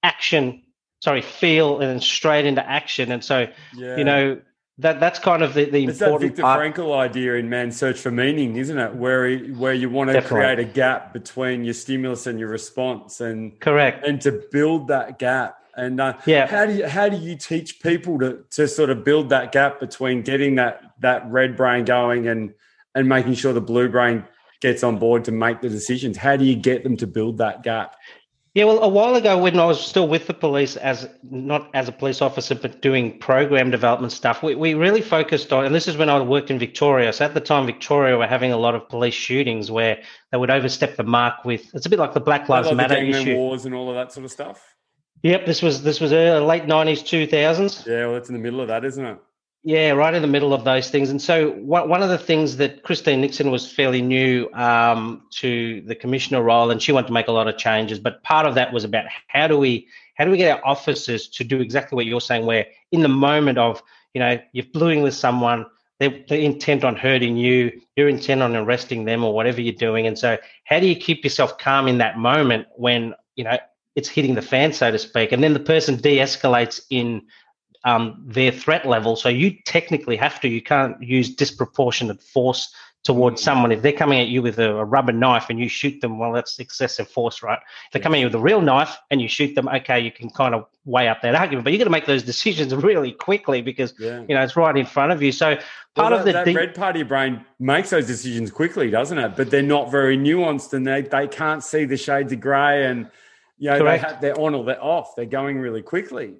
action, 0.03 0.63
sorry, 0.99 1.21
feel 1.21 1.79
and 1.79 1.89
then 1.89 2.01
straight 2.01 2.45
into 2.45 2.67
action. 2.67 3.11
And 3.11 3.23
so, 3.23 3.47
yeah. 3.75 3.97
you 3.97 4.03
know, 4.03 4.39
that 4.79 4.99
that's 5.01 5.19
kind 5.19 5.43
of 5.43 5.53
the, 5.53 5.65
the 5.65 5.85
it's 5.85 6.01
important 6.01 6.37
that 6.37 6.41
Viktor 6.41 6.81
Frankl 6.81 6.97
idea 6.97 7.35
in 7.35 7.49
Man's 7.49 7.75
Search 7.77 7.99
for 7.99 8.11
Meaning, 8.11 8.55
isn't 8.55 8.77
it? 8.77 8.95
Where 8.95 9.37
where 9.37 9.73
you 9.73 9.89
want 9.89 10.09
to 10.09 10.13
Definitely. 10.13 10.37
create 10.37 10.59
a 10.59 10.63
gap 10.63 11.11
between 11.11 11.65
your 11.65 11.73
stimulus 11.73 12.27
and 12.27 12.39
your 12.39 12.47
response, 12.47 13.19
and 13.19 13.59
correct, 13.59 14.05
and 14.05 14.21
to 14.21 14.41
build 14.51 14.87
that 14.87 15.19
gap. 15.19 15.57
And 15.75 15.99
uh, 15.99 16.17
yeah, 16.25 16.47
how 16.47 16.65
do 16.65 16.73
you 16.73 16.87
how 16.87 17.09
do 17.09 17.17
you 17.17 17.35
teach 17.35 17.81
people 17.81 18.19
to 18.19 18.45
to 18.51 18.67
sort 18.69 18.89
of 18.89 19.03
build 19.03 19.29
that 19.29 19.51
gap 19.51 19.81
between 19.81 20.21
getting 20.21 20.55
that 20.55 20.81
that 20.99 21.29
red 21.29 21.57
brain 21.57 21.83
going 21.83 22.27
and 22.27 22.53
and 22.95 23.07
making 23.07 23.33
sure 23.33 23.51
the 23.51 23.61
blue 23.61 23.89
brain 23.89 24.23
gets 24.61 24.83
on 24.83 24.97
board 24.97 25.25
to 25.25 25.33
make 25.33 25.59
the 25.59 25.69
decisions? 25.69 26.15
How 26.15 26.37
do 26.37 26.45
you 26.45 26.55
get 26.55 26.83
them 26.83 26.95
to 26.97 27.07
build 27.07 27.37
that 27.39 27.63
gap? 27.63 27.97
Yeah, 28.55 28.63
well, 28.63 28.81
a 28.81 28.87
while 28.87 29.13
ago 29.13 29.37
when 29.37 29.59
I 29.59 29.65
was 29.65 29.79
still 29.79 30.07
with 30.07 30.25
the 30.25 30.33
police, 30.33 30.75
as 30.75 31.07
not 31.29 31.69
as 31.75 31.87
a 31.87 31.91
police 31.91 32.19
officer, 32.19 32.55
but 32.55 32.81
doing 32.81 33.19
program 33.19 33.69
development 33.69 34.11
stuff, 34.11 34.41
we, 34.41 34.55
we 34.55 34.73
really 34.73 35.01
focused 35.01 35.53
on, 35.53 35.65
and 35.65 35.75
this 35.75 35.87
is 35.87 35.97
when 35.97 36.09
I 36.09 36.19
worked 36.19 36.49
in 36.49 36.57
Victoria. 36.57 37.13
So 37.13 37.25
at 37.25 37.35
the 37.35 37.41
time, 37.41 37.67
Victoria 37.67 38.17
were 38.17 38.25
having 38.25 38.51
a 38.51 38.57
lot 38.57 38.73
of 38.73 38.89
police 38.89 39.13
shootings 39.13 39.69
where 39.69 40.01
they 40.31 40.37
would 40.37 40.49
overstep 40.49 40.95
the 40.95 41.03
mark 41.03 41.45
with. 41.45 41.73
It's 41.75 41.85
a 41.85 41.89
bit 41.89 41.99
like 41.99 42.13
the 42.13 42.19
Black 42.19 42.49
Lives 42.49 42.69
like 42.69 42.77
Matter 42.77 42.97
issue, 42.97 43.35
wars, 43.35 43.65
and 43.65 43.75
all 43.75 43.89
of 43.89 43.95
that 43.95 44.11
sort 44.11 44.25
of 44.25 44.31
stuff. 44.31 44.75
Yep, 45.21 45.45
this 45.45 45.61
was 45.61 45.83
this 45.83 45.99
was 45.99 46.11
early, 46.11 46.43
late 46.43 46.65
nineties, 46.65 47.03
two 47.03 47.27
thousands. 47.27 47.83
Yeah, 47.85 48.07
well, 48.07 48.15
it's 48.15 48.29
in 48.29 48.35
the 48.35 48.41
middle 48.41 48.61
of 48.61 48.69
that, 48.69 48.83
isn't 48.83 49.05
it? 49.05 49.19
Yeah, 49.63 49.91
right 49.91 50.13
in 50.13 50.21
the 50.21 50.27
middle 50.27 50.53
of 50.53 50.63
those 50.63 50.89
things. 50.89 51.09
And 51.09 51.21
so 51.21 51.51
one 51.51 52.01
of 52.01 52.07
the 52.07 52.17
things 52.17 52.57
that 52.57 52.83
Christine 52.83 53.19
Nixon 53.19 53.51
was 53.51 53.69
fairly 53.69 54.01
new 54.01 54.49
um, 54.53 55.23
to 55.31 55.81
the 55.81 55.95
commissioner 55.95 56.41
role, 56.41 56.71
and 56.71 56.81
she 56.81 56.93
wanted 56.93 57.07
to 57.07 57.13
make 57.13 57.27
a 57.27 57.33
lot 57.33 57.49
of 57.49 57.57
changes. 57.57 57.99
But 57.99 58.23
part 58.23 58.45
of 58.45 58.55
that 58.55 58.71
was 58.71 58.85
about 58.85 59.05
how 59.27 59.47
do 59.47 59.57
we 59.57 59.87
how 60.15 60.23
do 60.23 60.31
we 60.31 60.37
get 60.37 60.57
our 60.57 60.65
officers 60.65 61.27
to 61.29 61.43
do 61.43 61.59
exactly 61.59 61.97
what 61.97 62.05
you're 62.05 62.21
saying, 62.21 62.45
where 62.45 62.67
in 62.93 63.01
the 63.01 63.09
moment 63.09 63.57
of 63.57 63.83
you 64.13 64.21
know 64.21 64.39
you're 64.53 64.65
bluing 64.71 65.01
with 65.01 65.13
someone, 65.13 65.65
they're, 65.99 66.23
they're 66.29 66.39
intent 66.39 66.85
on 66.85 66.95
hurting 66.95 67.35
you, 67.35 67.81
you're 67.97 68.07
intent 68.07 68.41
on 68.41 68.55
arresting 68.55 69.03
them 69.03 69.25
or 69.25 69.33
whatever 69.33 69.59
you're 69.59 69.73
doing. 69.73 70.07
And 70.07 70.17
so 70.17 70.37
how 70.63 70.79
do 70.79 70.87
you 70.87 70.95
keep 70.95 71.25
yourself 71.25 71.57
calm 71.57 71.89
in 71.89 71.97
that 71.97 72.17
moment 72.17 72.67
when 72.77 73.13
you 73.35 73.43
know 73.43 73.57
it's 73.97 74.07
hitting 74.07 74.35
the 74.35 74.41
fan, 74.41 74.71
so 74.71 74.89
to 74.89 74.97
speak, 74.97 75.33
and 75.33 75.43
then 75.43 75.51
the 75.51 75.59
person 75.59 75.97
de-escalates 75.97 76.79
in 76.89 77.23
um, 77.83 78.21
their 78.25 78.51
threat 78.51 78.85
level. 78.85 79.15
So 79.15 79.29
you 79.29 79.51
technically 79.65 80.17
have 80.17 80.39
to. 80.41 80.47
You 80.47 80.61
can't 80.61 81.01
use 81.01 81.33
disproportionate 81.33 82.21
force 82.21 82.73
towards 83.03 83.41
mm. 83.41 83.45
someone. 83.45 83.71
If 83.71 83.81
they're 83.81 83.91
coming 83.93 84.19
at 84.19 84.27
you 84.27 84.41
with 84.41 84.59
a, 84.59 84.75
a, 84.75 84.85
rubber 84.85 85.11
knife 85.11 85.49
and 85.49 85.59
you 85.59 85.69
shoot 85.69 86.01
them, 86.01 86.19
well, 86.19 86.33
that's 86.33 86.59
excessive 86.59 87.07
force, 87.07 87.41
right? 87.41 87.59
If 87.85 87.93
they're 87.93 88.01
coming 88.01 88.19
at 88.19 88.21
you 88.21 88.27
with 88.27 88.35
a 88.35 88.39
real 88.39 88.61
knife 88.61 88.97
and 89.09 89.21
you 89.21 89.27
shoot 89.27 89.55
them, 89.55 89.69
okay, 89.69 89.99
you 89.99 90.11
can 90.11 90.29
kind 90.29 90.53
of 90.53 90.65
weigh 90.85 91.07
up 91.07 91.21
that 91.21 91.35
argument. 91.35 91.63
But 91.63 91.73
you 91.73 91.79
got 91.79 91.85
to 91.85 91.89
make 91.89 92.05
those 92.05 92.23
decisions 92.23 92.75
really 92.89 93.13
quickly 93.13 93.61
because 93.61 93.93
yeah. 93.97 94.23
you 94.27 94.35
know 94.35 94.41
it's 94.41 94.55
right 94.55 94.75
in 94.75 94.85
front 94.85 95.11
of 95.11 95.21
you. 95.21 95.31
So 95.31 95.55
part 95.95 96.11
well, 96.11 96.19
of 96.19 96.25
the 96.25 96.33
that, 96.33 96.47
red 96.47 96.75
part 96.75 96.95
of 96.95 96.99
your 96.99 97.07
brain 97.07 97.45
makes 97.59 97.89
those 97.91 98.07
decisions 98.07 98.51
quickly, 98.51 98.89
doesn't 98.89 99.17
it? 99.17 99.35
But 99.35 99.49
they're 99.49 99.61
not 99.61 99.91
very 99.91 100.17
nuanced, 100.17 100.73
and 100.73 100.85
they 100.85 101.01
they 101.01 101.27
can't 101.27 101.63
see 101.63 101.85
the 101.85 101.97
shades 101.97 102.31
of 102.33 102.39
grey 102.39 102.85
and. 102.85 103.09
You 103.61 103.71
know, 103.71 103.83
they 103.83 103.97
have, 103.97 104.21
they're 104.21 104.39
on 104.39 104.55
or 104.55 104.63
they're 104.63 104.81
off. 104.81 105.17
They're 105.17 105.25
going 105.25 105.59
really 105.59 105.81
quickly. 105.81 106.35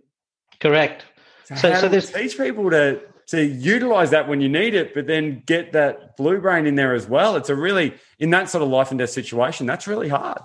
Correct. 0.62 1.04
So, 1.50 1.56
so, 1.56 1.74
so 1.82 1.88
there's 1.90 2.12
teach 2.12 2.38
people 2.38 2.70
to 2.70 3.02
to 3.28 3.44
utilize 3.44 4.10
that 4.10 4.28
when 4.28 4.42
you 4.42 4.50
need 4.50 4.74
it, 4.74 4.94
but 4.94 5.06
then 5.06 5.44
get 5.46 5.72
that 5.74 6.18
blue 6.18 6.40
brain 6.40 6.66
in 6.66 6.76
there 6.76 6.96
as 6.96 7.08
well. 7.08 7.36
It's 7.36 7.50
a 7.50 7.56
really 7.56 7.94
in 8.18 8.32
that 8.32 8.50
sort 8.50 8.64
of 8.64 8.70
life 8.70 8.90
and 8.92 9.00
death 9.00 9.12
situation. 9.12 9.68
That's 9.68 9.88
really 9.88 10.10
hard. 10.10 10.42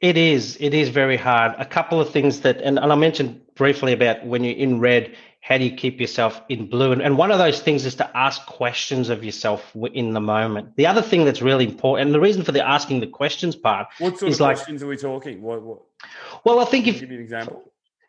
It 0.00 0.18
is. 0.18 0.58
It 0.60 0.74
is 0.74 0.90
very 0.90 1.16
hard. 1.16 1.54
A 1.58 1.64
couple 1.64 2.00
of 2.00 2.10
things 2.10 2.40
that, 2.40 2.60
and, 2.60 2.78
and 2.78 2.92
I 2.92 2.94
mentioned 2.94 3.40
briefly 3.54 3.94
about 3.94 4.24
when 4.26 4.44
you're 4.44 4.56
in 4.56 4.80
red, 4.80 5.16
how 5.40 5.56
do 5.56 5.64
you 5.64 5.74
keep 5.74 5.98
yourself 5.98 6.42
in 6.50 6.68
blue? 6.68 6.92
And, 6.92 7.00
and 7.00 7.16
one 7.16 7.30
of 7.30 7.38
those 7.38 7.60
things 7.60 7.86
is 7.86 7.94
to 7.96 8.16
ask 8.16 8.44
questions 8.44 9.08
of 9.08 9.24
yourself 9.24 9.74
in 9.92 10.12
the 10.12 10.20
moment. 10.20 10.76
The 10.76 10.86
other 10.86 11.02
thing 11.02 11.24
that's 11.24 11.40
really 11.40 11.66
important, 11.66 12.08
and 12.08 12.14
the 12.14 12.20
reason 12.20 12.44
for 12.44 12.52
the 12.52 12.66
asking 12.66 13.00
the 13.00 13.06
questions 13.06 13.56
part, 13.56 13.88
what 13.98 14.18
sort 14.18 14.30
is 14.30 14.36
of 14.36 14.40
like, 14.42 14.56
questions 14.56 14.82
are 14.82 14.86
we 14.86 14.96
talking? 14.98 15.40
What, 15.40 15.62
what? 15.62 15.80
Well, 16.44 16.60
I 16.60 16.66
think 16.66 16.86
if 16.86 17.00
give 17.00 17.08
me 17.08 17.16
an 17.16 17.22
example 17.22 17.62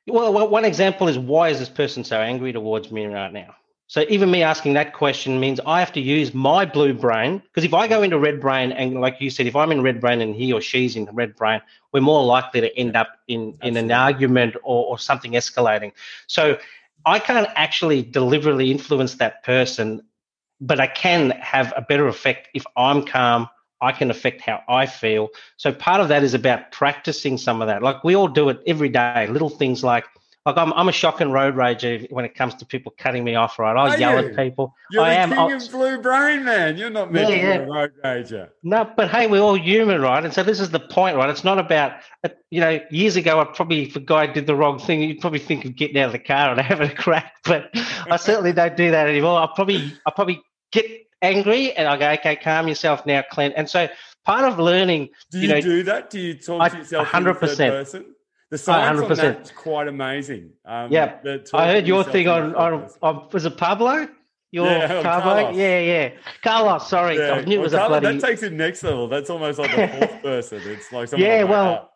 well, 0.08 0.48
one 0.48 0.66
example 0.66 1.08
is 1.08 1.18
why 1.18 1.50
is 1.50 1.60
this 1.60 1.70
person 1.70 2.04
so 2.04 2.20
angry 2.20 2.54
towards 2.54 2.92
me 2.92 3.06
right 3.06 3.32
now? 3.32 3.56
So 3.88 4.04
even 4.10 4.32
me 4.32 4.42
asking 4.42 4.74
that 4.74 4.94
question 4.94 5.40
means 5.40 5.60
I 5.66 5.80
have 5.80 5.92
to 5.94 6.02
use 6.02 6.34
my 6.34 6.66
blue 6.66 6.94
brain 6.94 7.38
because 7.38 7.64
if 7.64 7.74
I 7.74 7.88
go 7.88 8.02
into 8.02 8.18
red 8.18 8.42
brain 8.42 8.72
and 8.72 9.00
like 9.00 9.22
you 9.22 9.30
said, 9.30 9.46
if 9.46 9.56
I'm 9.56 9.72
in 9.72 9.84
red 9.84 10.02
brain 10.02 10.22
and 10.22 10.34
he 10.34 10.52
or 10.52 10.60
she's 10.60 10.96
in 10.96 11.08
red 11.14 11.36
brain, 11.36 11.62
we're 11.92 12.02
more 12.02 12.26
likely 12.26 12.62
to 12.62 12.78
end 12.78 12.96
up 12.96 13.20
in 13.28 13.50
Absolutely. 13.50 13.68
in 13.68 13.78
an 13.78 13.92
argument 13.92 14.56
or, 14.64 14.86
or 14.86 14.98
something 14.98 15.34
escalating. 15.34 15.92
So 16.26 16.58
I 17.06 17.20
can't 17.20 17.48
actually 17.56 18.02
deliberately 18.02 18.72
influence 18.72 19.16
that 19.16 19.44
person, 19.44 20.02
but 20.60 20.80
I 20.80 20.88
can 20.88 21.30
have 21.32 21.72
a 21.78 21.82
better 21.82 22.08
effect 22.08 22.50
if 22.56 22.66
I'm 22.76 23.06
calm, 23.06 23.48
I 23.86 23.92
can 23.92 24.10
affect 24.10 24.42
how 24.42 24.62
I 24.68 24.86
feel. 24.86 25.30
So 25.58 25.72
part 25.72 26.02
of 26.02 26.10
that 26.10 26.24
is 26.24 26.34
about 26.34 26.72
practicing 26.72 27.38
some 27.38 27.62
of 27.62 27.68
that. 27.68 27.84
Like 27.84 28.04
we 28.04 28.16
all 28.16 28.28
do 28.28 28.50
it 28.50 28.60
every 28.66 28.90
day, 28.90 29.28
little 29.28 29.50
things 29.50 29.84
like 29.84 30.06
like 30.46 30.58
I'm, 30.58 30.74
I'm 30.74 30.88
a 30.88 30.92
shock 30.92 31.22
and 31.22 31.34
road 31.34 31.56
rager 31.56 32.10
when 32.12 32.24
it 32.24 32.36
comes 32.36 32.54
to 32.56 32.66
people 32.68 32.94
cutting 33.00 33.24
me 33.24 33.34
off. 33.34 33.58
Right, 33.58 33.76
I 33.76 33.96
yell 33.96 34.22
you? 34.22 34.30
at 34.30 34.36
people. 34.36 34.76
You're 34.92 35.02
I 35.02 35.10
the 35.10 35.20
am. 35.20 35.30
king 35.30 35.40
I'll, 35.40 35.52
of 35.52 35.72
blue 35.72 36.00
brain, 36.00 36.46
man. 36.46 36.78
You're 36.78 36.92
not 36.92 37.12
meant 37.12 37.30
yeah, 37.30 37.36
to 37.36 37.42
be 37.42 37.48
yeah. 37.48 37.56
a 37.56 37.72
road 37.72 37.92
rager. 38.04 38.50
No, 38.62 38.88
but 38.96 39.10
hey, 39.10 39.26
we're 39.26 39.42
all 39.42 39.58
human, 39.58 40.02
right? 40.02 40.24
And 40.24 40.32
so 40.32 40.44
this 40.44 40.60
is 40.60 40.70
the 40.70 40.80
point, 40.80 41.18
right? 41.18 41.32
It's 41.32 41.44
not 41.44 41.58
about 41.58 41.94
uh, 42.24 42.30
you 42.52 42.62
know. 42.62 42.80
Years 42.92 43.16
ago, 43.16 43.40
I 43.40 43.46
probably 43.46 43.84
if 43.84 43.96
a 43.96 44.00
guy 44.00 44.28
did 44.28 44.46
the 44.46 44.56
wrong 44.56 44.78
thing, 44.78 45.02
you'd 45.02 45.20
probably 45.20 45.40
think 45.40 45.66
of 45.66 45.76
getting 45.76 45.98
out 45.98 46.08
of 46.08 46.12
the 46.12 46.20
car 46.20 46.52
and 46.52 46.62
having 46.62 46.92
a 46.92 46.96
crack. 46.96 47.38
But 47.44 47.72
I 48.10 48.18
certainly 48.18 48.54
don't 48.54 48.78
do 48.78 48.92
that 48.92 49.08
anymore. 49.08 49.40
I 49.40 49.48
probably 49.56 49.94
I 50.06 50.12
probably 50.12 50.44
get 50.72 51.05
angry 51.22 51.74
and 51.74 51.88
I 51.88 51.98
go, 51.98 52.10
okay, 52.12 52.36
calm 52.36 52.68
yourself 52.68 53.06
now, 53.06 53.24
Clint. 53.30 53.54
And 53.58 53.70
so 53.70 53.88
part 54.26 54.46
of 54.46 54.60
learning. 54.60 55.10
Do 55.32 55.40
you, 55.40 55.48
you 55.48 55.54
know, 55.54 55.62
do 55.62 55.84
that? 55.84 56.10
Do 56.10 56.20
you 56.20 56.36
talk 56.36 56.72
to 56.72 56.78
yourself 56.78 57.08
100%. 57.08 57.28
in 57.28 57.34
third 57.34 57.58
person? 57.58 58.16
The 58.52 58.58
science 58.58 59.00
100%. 59.00 59.10
on 59.10 59.18
that's 59.18 59.52
quite 59.52 59.88
amazing. 59.88 60.52
Um, 60.66 60.92
yeah, 60.92 61.18
I 61.54 61.68
heard 61.68 61.88
your 61.88 62.04
thing 62.04 62.28
on, 62.28 62.56
on, 62.56 62.90
on, 63.02 63.28
was 63.32 63.46
it 63.46 63.58
Pablo? 63.58 64.08
Your 64.52 64.68
yeah, 64.68 65.02
Pablo? 65.02 65.52
Yeah, 65.52 65.80
yeah. 65.80 66.12
Carlos, 66.44 66.88
sorry. 66.88 67.18
Yeah. 67.18 67.34
I 67.34 67.44
knew 67.44 67.60
it 67.60 67.64
was 67.64 67.74
well, 67.74 67.88
a 67.94 68.00
bloody... 68.00 68.18
That 68.18 68.28
takes 68.28 68.44
it 68.44 68.54
next 68.54 68.84
level. 68.84 69.08
That's 69.08 69.30
almost 69.30 69.60
like 69.60 69.76
the 69.76 69.88
fourth 69.88 70.22
person. 70.22 70.62
It's 70.64 70.92
like 70.92 71.12
Yeah, 71.18 71.44
well, 71.44 71.92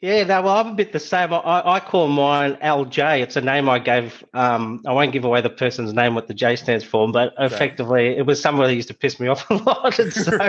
Yeah, 0.00 0.24
no, 0.24 0.40
well, 0.40 0.56
I'm 0.56 0.68
a 0.68 0.74
bit 0.74 0.92
the 0.92 0.98
same. 0.98 1.34
I, 1.34 1.62
I 1.74 1.80
call 1.80 2.08
mine 2.08 2.56
LJ. 2.62 3.20
It's 3.20 3.36
a 3.36 3.42
name 3.42 3.68
I 3.68 3.78
gave. 3.78 4.24
Um, 4.32 4.82
I 4.86 4.94
won't 4.94 5.12
give 5.12 5.26
away 5.26 5.42
the 5.42 5.50
person's 5.50 5.92
name, 5.92 6.14
what 6.14 6.26
the 6.26 6.32
J 6.32 6.56
stands 6.56 6.84
for, 6.84 7.06
but 7.12 7.34
effectively, 7.38 8.16
it 8.16 8.24
was 8.24 8.40
someone 8.40 8.68
that 8.68 8.74
used 8.74 8.88
to 8.88 8.94
piss 8.94 9.20
me 9.20 9.28
off 9.28 9.50
a 9.50 9.54
lot. 9.56 9.98
And 9.98 10.10
so 10.10 10.38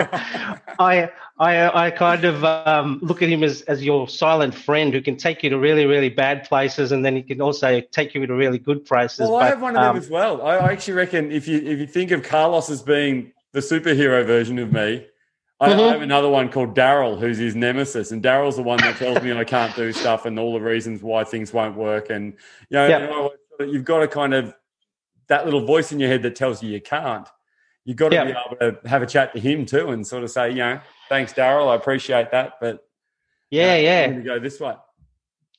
I, 0.78 1.10
I, 1.38 1.86
I 1.86 1.90
kind 1.90 2.24
of 2.24 2.42
um, 2.44 2.98
look 3.02 3.20
at 3.20 3.28
him 3.28 3.44
as, 3.44 3.60
as 3.62 3.84
your 3.84 4.08
silent 4.08 4.54
friend 4.54 4.94
who 4.94 5.02
can 5.02 5.18
take 5.18 5.42
you 5.42 5.50
to 5.50 5.58
really, 5.58 5.84
really 5.84 6.08
bad 6.08 6.44
places, 6.44 6.90
and 6.90 7.04
then 7.04 7.14
he 7.14 7.22
can 7.22 7.42
also 7.42 7.82
take 7.82 8.14
you 8.14 8.26
to 8.26 8.34
really 8.34 8.58
good 8.58 8.86
places. 8.86 9.20
Well, 9.20 9.32
but, 9.32 9.42
I 9.42 9.48
have 9.48 9.60
one 9.60 9.76
of 9.76 9.82
them 9.82 9.90
um, 9.90 9.96
as 9.98 10.08
well. 10.08 10.40
I, 10.40 10.56
I 10.56 10.72
actually 10.72 10.94
reckon 10.94 11.30
if 11.30 11.46
you 11.46 11.58
if 11.58 11.78
you 11.78 11.86
think 11.86 12.10
of 12.10 12.22
Carlos 12.22 12.70
as 12.70 12.80
being 12.80 13.32
the 13.52 13.60
superhero 13.60 14.24
version 14.24 14.58
of 14.58 14.72
me, 14.72 15.06
I, 15.62 15.68
mm-hmm. 15.68 15.80
I 15.80 15.92
have 15.92 16.02
another 16.02 16.28
one 16.28 16.50
called 16.50 16.74
Daryl, 16.74 17.16
who's 17.20 17.38
his 17.38 17.54
nemesis, 17.54 18.10
and 18.10 18.20
Daryl's 18.20 18.56
the 18.56 18.64
one 18.64 18.78
that 18.78 18.96
tells 18.96 19.22
me 19.22 19.32
I 19.32 19.44
can't 19.44 19.74
do 19.76 19.92
stuff 19.92 20.26
and 20.26 20.36
all 20.36 20.52
the 20.52 20.60
reasons 20.60 21.02
why 21.02 21.22
things 21.22 21.52
won't 21.52 21.76
work. 21.76 22.10
And 22.10 22.32
you 22.68 22.74
know, 22.74 22.88
yep. 22.88 23.70
you've 23.70 23.84
got 23.84 24.00
to 24.00 24.08
kind 24.08 24.34
of 24.34 24.52
that 25.28 25.44
little 25.44 25.64
voice 25.64 25.92
in 25.92 26.00
your 26.00 26.08
head 26.08 26.22
that 26.22 26.34
tells 26.34 26.64
you 26.64 26.70
you 26.70 26.80
can't. 26.80 27.28
You've 27.84 27.96
got 27.96 28.08
to 28.08 28.16
yep. 28.16 28.26
be 28.26 28.32
able 28.32 28.80
to 28.80 28.88
have 28.88 29.02
a 29.02 29.06
chat 29.06 29.34
to 29.34 29.40
him 29.40 29.64
too, 29.64 29.90
and 29.90 30.04
sort 30.04 30.24
of 30.24 30.32
say, 30.32 30.50
you 30.50 30.56
know, 30.56 30.80
thanks, 31.08 31.32
Daryl, 31.32 31.70
I 31.70 31.76
appreciate 31.76 32.32
that, 32.32 32.54
but 32.60 32.84
yeah, 33.48 33.76
you 33.76 33.82
know, 33.82 34.18
yeah, 34.18 34.24
go 34.24 34.40
this 34.40 34.58
way. 34.58 34.74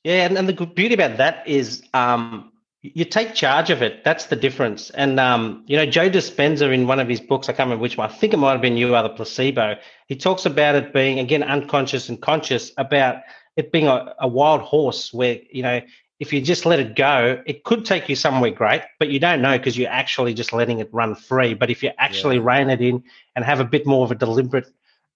Yeah, 0.02 0.26
and, 0.26 0.36
and 0.36 0.46
the 0.46 0.66
beauty 0.66 0.92
about 0.92 1.16
that 1.16 1.48
is 1.48 1.82
um, 1.94 2.52
you 2.92 3.06
take 3.06 3.34
charge 3.34 3.70
of 3.70 3.80
it. 3.80 4.04
That's 4.04 4.26
the 4.26 4.36
difference. 4.36 4.90
And 4.90 5.18
um, 5.18 5.64
you 5.66 5.76
know, 5.76 5.86
Joe 5.86 6.10
Dispenza 6.10 6.72
in 6.72 6.86
one 6.86 7.00
of 7.00 7.08
his 7.08 7.20
books, 7.20 7.48
I 7.48 7.52
can't 7.52 7.66
remember 7.66 7.82
which 7.82 7.96
one. 7.96 8.10
I 8.10 8.12
think 8.12 8.34
it 8.34 8.36
might 8.36 8.52
have 8.52 8.60
been 8.60 8.76
You 8.76 8.94
Are 8.94 9.02
the 9.02 9.08
Placebo. 9.08 9.76
He 10.06 10.16
talks 10.16 10.44
about 10.44 10.74
it 10.74 10.92
being 10.92 11.18
again 11.18 11.42
unconscious 11.42 12.10
and 12.10 12.20
conscious 12.20 12.72
about 12.76 13.22
it 13.56 13.72
being 13.72 13.88
a, 13.88 14.14
a 14.20 14.28
wild 14.28 14.60
horse 14.60 15.14
where 15.14 15.38
you 15.50 15.62
know 15.62 15.80
if 16.20 16.32
you 16.32 16.40
just 16.40 16.66
let 16.66 16.78
it 16.78 16.94
go, 16.94 17.42
it 17.46 17.64
could 17.64 17.84
take 17.84 18.08
you 18.08 18.16
somewhere 18.16 18.50
great, 18.50 18.82
but 18.98 19.08
you 19.08 19.18
don't 19.18 19.42
know 19.42 19.56
because 19.56 19.76
you're 19.76 19.90
actually 19.90 20.34
just 20.34 20.52
letting 20.52 20.78
it 20.78 20.88
run 20.92 21.14
free. 21.14 21.54
But 21.54 21.70
if 21.70 21.82
you 21.82 21.90
actually 21.98 22.36
yeah. 22.36 22.44
rein 22.44 22.70
it 22.70 22.80
in 22.80 23.02
and 23.34 23.44
have 23.44 23.60
a 23.60 23.64
bit 23.64 23.86
more 23.86 24.04
of 24.04 24.10
a 24.10 24.14
deliberate 24.14 24.68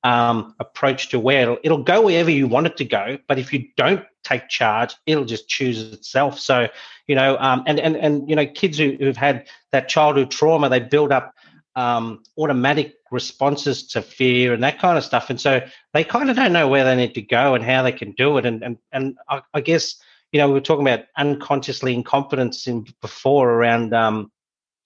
um, 0.02 0.54
approach 0.58 1.10
to 1.10 1.20
where 1.20 1.42
it'll, 1.42 1.58
it'll 1.62 1.82
go 1.82 2.02
wherever 2.02 2.30
you 2.30 2.48
want 2.48 2.66
it 2.66 2.76
to 2.78 2.84
go. 2.84 3.18
But 3.28 3.38
if 3.38 3.52
you 3.52 3.68
don't 3.76 4.04
take 4.24 4.48
charge, 4.48 4.94
it'll 5.06 5.24
just 5.24 5.48
choose 5.48 5.92
itself. 5.92 6.38
So, 6.38 6.68
you 7.08 7.14
know, 7.14 7.36
um, 7.38 7.64
and, 7.66 7.80
and, 7.80 7.96
and, 7.96 8.28
you 8.28 8.36
know, 8.36 8.46
kids 8.46 8.78
who, 8.78 8.96
who've 9.00 9.16
had 9.16 9.48
that 9.72 9.88
childhood 9.88 10.30
trauma, 10.30 10.68
they 10.68 10.78
build 10.78 11.10
up 11.10 11.34
um, 11.74 12.22
automatic 12.38 12.94
responses 13.10 13.86
to 13.88 14.02
fear 14.02 14.52
and 14.52 14.62
that 14.62 14.78
kind 14.78 14.98
of 14.98 15.04
stuff. 15.04 15.30
And 15.30 15.40
so 15.40 15.60
they 15.94 16.04
kind 16.04 16.30
of 16.30 16.36
don't 16.36 16.52
know 16.52 16.68
where 16.68 16.84
they 16.84 16.94
need 16.94 17.14
to 17.14 17.22
go 17.22 17.54
and 17.54 17.64
how 17.64 17.82
they 17.82 17.92
can 17.92 18.12
do 18.12 18.36
it. 18.36 18.44
And, 18.44 18.62
and, 18.62 18.78
and 18.92 19.16
I, 19.28 19.40
I 19.54 19.60
guess, 19.62 19.96
you 20.32 20.38
know, 20.38 20.48
we 20.48 20.54
were 20.54 20.60
talking 20.60 20.86
about 20.86 21.06
unconsciously 21.16 21.94
incompetence 21.94 22.66
in 22.66 22.86
before 23.00 23.50
around, 23.50 23.94
um, 23.94 24.30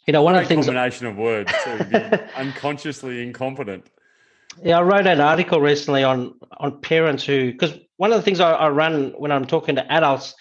you 0.06 0.12
know, 0.12 0.22
one 0.22 0.36
of 0.36 0.42
the 0.42 0.48
things. 0.48 0.66
Combination 0.66 1.06
of 1.08 1.16
words, 1.16 1.52
too, 1.64 1.78
unconsciously 2.36 3.22
incompetent. 3.22 3.90
Yeah, 4.62 4.78
I 4.78 4.82
wrote 4.82 5.06
an 5.06 5.20
article 5.20 5.60
recently 5.60 6.04
on 6.04 6.34
on 6.58 6.80
parents 6.80 7.24
who 7.24 7.52
because 7.52 7.74
one 7.96 8.12
of 8.12 8.18
the 8.18 8.22
things 8.22 8.40
I, 8.40 8.52
I, 8.52 8.68
run 8.68 9.14
when 9.16 9.32
I'm 9.32 9.46
talking 9.46 9.76
to 9.76 9.92
adults, 9.92 10.34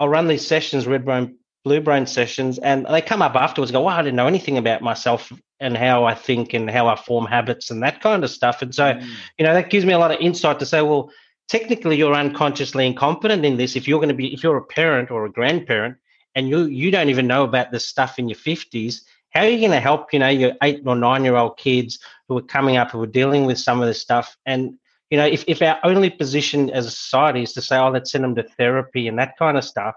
I'll 0.00 0.08
run 0.08 0.28
these 0.28 0.46
sessions, 0.46 0.86
red 0.86 1.04
brain, 1.04 1.36
blue 1.64 1.80
brain 1.80 2.06
sessions, 2.06 2.58
and 2.58 2.86
they 2.88 3.00
come 3.00 3.22
up 3.22 3.34
afterwards. 3.34 3.72
go, 3.72 3.80
"Wow, 3.80 3.98
I 3.98 4.02
didn't 4.02 4.16
know 4.16 4.26
anything 4.26 4.58
about 4.58 4.82
myself 4.82 5.32
and 5.60 5.76
how 5.76 6.04
I 6.04 6.14
think 6.14 6.54
and 6.54 6.70
how 6.70 6.86
I 6.86 6.96
form 6.96 7.26
habits 7.26 7.70
and 7.70 7.82
that 7.82 8.00
kind 8.00 8.24
of 8.24 8.30
stuff." 8.30 8.62
And 8.62 8.74
so, 8.74 8.94
mm. 8.94 9.08
you 9.38 9.44
know, 9.44 9.54
that 9.54 9.70
gives 9.70 9.84
me 9.84 9.92
a 9.92 9.98
lot 9.98 10.12
of 10.12 10.20
insight 10.20 10.58
to 10.60 10.66
say, 10.66 10.82
well, 10.82 11.10
technically, 11.48 11.96
you're 11.96 12.14
unconsciously 12.14 12.86
incompetent 12.86 13.44
in 13.44 13.56
this. 13.56 13.74
If 13.76 13.88
you're 13.88 13.98
going 13.98 14.08
to 14.08 14.14
be, 14.14 14.32
if 14.32 14.42
you're 14.42 14.56
a 14.56 14.64
parent 14.64 15.10
or 15.10 15.24
a 15.24 15.32
grandparent, 15.32 15.96
and 16.34 16.48
you 16.48 16.66
you 16.66 16.90
don't 16.90 17.08
even 17.08 17.26
know 17.26 17.44
about 17.44 17.72
this 17.72 17.84
stuff 17.84 18.18
in 18.18 18.28
your 18.28 18.38
fifties, 18.38 19.04
how 19.30 19.40
are 19.40 19.48
you 19.48 19.58
going 19.58 19.72
to 19.72 19.80
help, 19.80 20.12
you 20.12 20.18
know, 20.18 20.28
your 20.28 20.52
eight 20.62 20.82
or 20.86 20.96
nine 20.96 21.24
year 21.24 21.36
old 21.36 21.56
kids 21.56 21.98
who 22.28 22.38
are 22.38 22.42
coming 22.42 22.76
up 22.76 22.90
who 22.90 23.02
are 23.02 23.06
dealing 23.06 23.44
with 23.46 23.58
some 23.58 23.80
of 23.80 23.86
this 23.86 24.00
stuff? 24.00 24.36
And, 24.46 24.74
you 25.10 25.16
know, 25.16 25.26
if, 25.26 25.44
if 25.46 25.62
our 25.62 25.78
only 25.84 26.10
position 26.10 26.70
as 26.70 26.86
a 26.86 26.90
society 26.90 27.42
is 27.42 27.52
to 27.54 27.62
say, 27.62 27.78
oh, 27.78 27.90
let's 27.90 28.12
send 28.12 28.24
them 28.24 28.34
to 28.34 28.42
therapy 28.42 29.08
and 29.08 29.18
that 29.18 29.36
kind 29.38 29.56
of 29.56 29.64
stuff, 29.64 29.94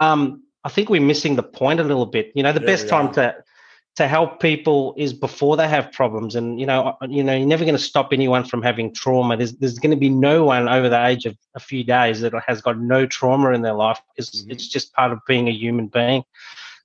um, 0.00 0.42
I 0.64 0.68
think 0.68 0.88
we're 0.88 1.00
missing 1.00 1.36
the 1.36 1.42
point 1.42 1.80
a 1.80 1.84
little 1.84 2.06
bit. 2.06 2.32
You 2.34 2.42
know, 2.42 2.52
the 2.52 2.60
yeah, 2.60 2.66
best 2.66 2.88
time 2.88 3.12
to 3.14 3.36
to 3.94 4.08
help 4.08 4.40
people 4.40 4.94
is 4.96 5.12
before 5.12 5.56
they 5.56 5.68
have 5.68 5.92
problems. 5.92 6.34
And 6.34 6.58
you 6.60 6.66
know 6.66 6.96
uh, 7.00 7.06
you 7.08 7.22
know 7.22 7.36
you're 7.36 7.46
never 7.46 7.64
going 7.64 7.76
to 7.76 7.82
stop 7.82 8.12
anyone 8.12 8.44
from 8.44 8.62
having 8.62 8.94
trauma. 8.94 9.36
There's 9.36 9.52
there's 9.54 9.78
going 9.78 9.90
to 9.90 9.96
be 9.96 10.08
no 10.08 10.44
one 10.44 10.68
over 10.68 10.88
the 10.88 11.04
age 11.04 11.26
of 11.26 11.36
a 11.54 11.60
few 11.60 11.82
days 11.82 12.20
that 12.20 12.32
has 12.46 12.62
got 12.62 12.78
no 12.78 13.06
trauma 13.06 13.50
in 13.50 13.62
their 13.62 13.74
life. 13.74 14.00
It's 14.16 14.42
mm-hmm. 14.42 14.52
it's 14.52 14.68
just 14.68 14.92
part 14.94 15.12
of 15.12 15.18
being 15.26 15.48
a 15.48 15.52
human 15.52 15.88
being. 15.88 16.24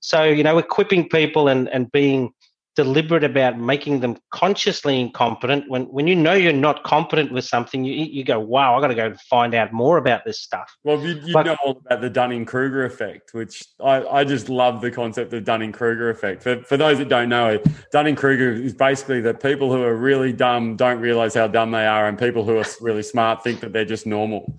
So, 0.00 0.24
you 0.24 0.42
know, 0.42 0.58
equipping 0.58 1.08
people 1.08 1.48
and, 1.48 1.68
and 1.68 1.90
being 1.90 2.32
deliberate 2.78 3.24
about 3.24 3.58
making 3.58 3.98
them 3.98 4.16
consciously 4.30 5.00
incompetent. 5.00 5.68
When 5.68 5.82
when 5.86 6.06
you 6.06 6.14
know 6.14 6.34
you're 6.34 6.52
not 6.52 6.84
competent 6.84 7.32
with 7.32 7.44
something 7.44 7.84
you 7.84 7.92
you 7.92 8.22
go 8.22 8.38
wow 8.38 8.76
i 8.76 8.80
got 8.80 8.86
to 8.86 8.94
go 8.94 9.12
find 9.28 9.52
out 9.52 9.72
more 9.72 9.98
about 9.98 10.24
this 10.24 10.40
stuff. 10.40 10.76
Well 10.84 11.00
you, 11.00 11.14
you 11.24 11.32
but, 11.32 11.46
know 11.46 11.56
all 11.64 11.82
about 11.84 12.00
the 12.00 12.08
dunning-kruger 12.08 12.84
effect 12.84 13.34
which 13.34 13.64
I, 13.82 14.06
I 14.06 14.22
just 14.22 14.48
love 14.48 14.80
the 14.80 14.92
concept 14.92 15.32
of 15.32 15.42
dunning-kruger 15.42 16.08
effect. 16.08 16.44
For, 16.44 16.62
for 16.62 16.76
those 16.76 16.98
that 16.98 17.08
don't 17.08 17.28
know 17.28 17.48
it 17.48 17.66
dunning-kruger 17.90 18.52
is 18.52 18.74
basically 18.74 19.20
that 19.22 19.42
people 19.42 19.72
who 19.72 19.82
are 19.82 19.96
really 19.96 20.32
dumb 20.32 20.76
don't 20.76 21.00
realize 21.00 21.34
how 21.34 21.48
dumb 21.48 21.72
they 21.72 21.84
are 21.84 22.06
and 22.06 22.16
people 22.16 22.44
who 22.44 22.58
are 22.58 22.64
really 22.80 23.02
smart 23.02 23.42
think 23.42 23.58
that 23.58 23.72
they're 23.72 23.84
just 23.84 24.06
normal. 24.06 24.56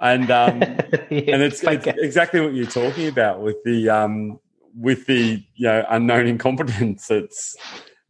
And 0.00 0.30
um, 0.30 0.60
yeah, 1.10 1.32
and 1.32 1.42
it's, 1.42 1.62
it's, 1.62 1.86
exactly 1.86 2.42
what 2.42 2.52
you're 2.52 2.66
talking 2.66 3.08
about 3.08 3.40
with 3.40 3.56
the 3.64 3.88
um, 3.88 4.38
with 4.76 5.06
the 5.06 5.42
you 5.54 5.66
know 5.66 5.84
unknown 5.88 6.26
incompetence 6.26 7.10
it's 7.10 7.56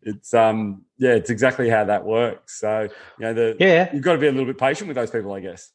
it's 0.04 0.34
um 0.34 0.82
yeah 0.98 1.14
it's 1.14 1.30
exactly 1.30 1.68
how 1.68 1.84
that 1.84 2.04
works. 2.04 2.60
So 2.60 2.88
you 3.18 3.24
know 3.24 3.34
the 3.34 3.56
yeah. 3.58 3.90
you've 3.92 4.02
got 4.02 4.12
to 4.12 4.18
be 4.18 4.26
a 4.26 4.30
little 4.30 4.46
bit 4.46 4.58
patient 4.58 4.88
with 4.88 4.96
those 4.96 5.10
people 5.10 5.32
i 5.32 5.40
guess. 5.40 5.70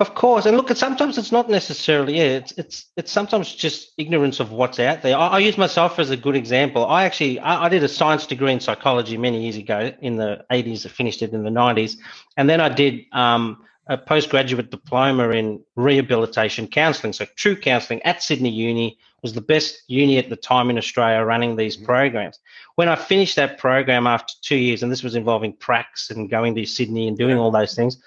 Of 0.00 0.14
course 0.14 0.46
and 0.46 0.56
look 0.56 0.74
sometimes 0.76 1.18
it's 1.18 1.32
not 1.32 1.50
necessarily 1.50 2.18
yeah 2.18 2.38
it's 2.38 2.52
it's 2.52 2.86
it's 2.96 3.12
sometimes 3.12 3.52
just 3.54 3.92
ignorance 3.98 4.40
of 4.40 4.52
what's 4.52 4.78
out 4.78 5.02
there. 5.02 5.16
I, 5.16 5.26
I 5.28 5.38
use 5.40 5.58
myself 5.58 5.98
as 5.98 6.10
a 6.10 6.16
good 6.16 6.36
example. 6.36 6.86
I 6.86 7.04
actually 7.04 7.40
I, 7.40 7.64
I, 7.64 7.68
did 7.68 7.82
a 7.82 7.88
science 7.88 8.26
degree 8.26 8.52
in 8.52 8.60
psychology 8.60 9.16
many 9.16 9.42
years 9.42 9.56
ago 9.56 9.92
in 10.00 10.16
the 10.16 10.44
80s 10.50 10.86
i 10.86 10.88
finished 10.88 11.22
it 11.22 11.32
in 11.32 11.42
the 11.42 11.50
90s 11.50 11.96
and 12.36 12.48
then 12.48 12.60
i 12.60 12.68
did 12.68 13.00
um, 13.12 13.64
a 13.88 13.98
postgraduate 13.98 14.70
diploma 14.70 15.30
in 15.30 15.60
rehabilitation 15.74 16.68
counselling 16.68 17.12
so 17.12 17.26
true 17.36 17.56
counselling 17.56 18.02
at 18.02 18.22
sydney 18.22 18.50
uni 18.50 18.98
was 19.22 19.32
the 19.32 19.40
best 19.40 19.82
uni 19.88 20.18
at 20.18 20.30
the 20.30 20.36
time 20.36 20.70
in 20.70 20.78
Australia 20.78 21.24
running 21.24 21.56
these 21.56 21.76
mm-hmm. 21.76 21.86
programs. 21.86 22.38
When 22.76 22.88
I 22.88 22.96
finished 22.96 23.36
that 23.36 23.58
program 23.58 24.06
after 24.06 24.34
two 24.42 24.56
years, 24.56 24.82
and 24.82 24.92
this 24.92 25.02
was 25.02 25.14
involving 25.14 25.54
pracs 25.54 26.10
and 26.10 26.30
going 26.30 26.54
to 26.54 26.64
Sydney 26.64 27.08
and 27.08 27.16
doing 27.16 27.36
all 27.36 27.50
those 27.50 27.74
things, 27.74 28.00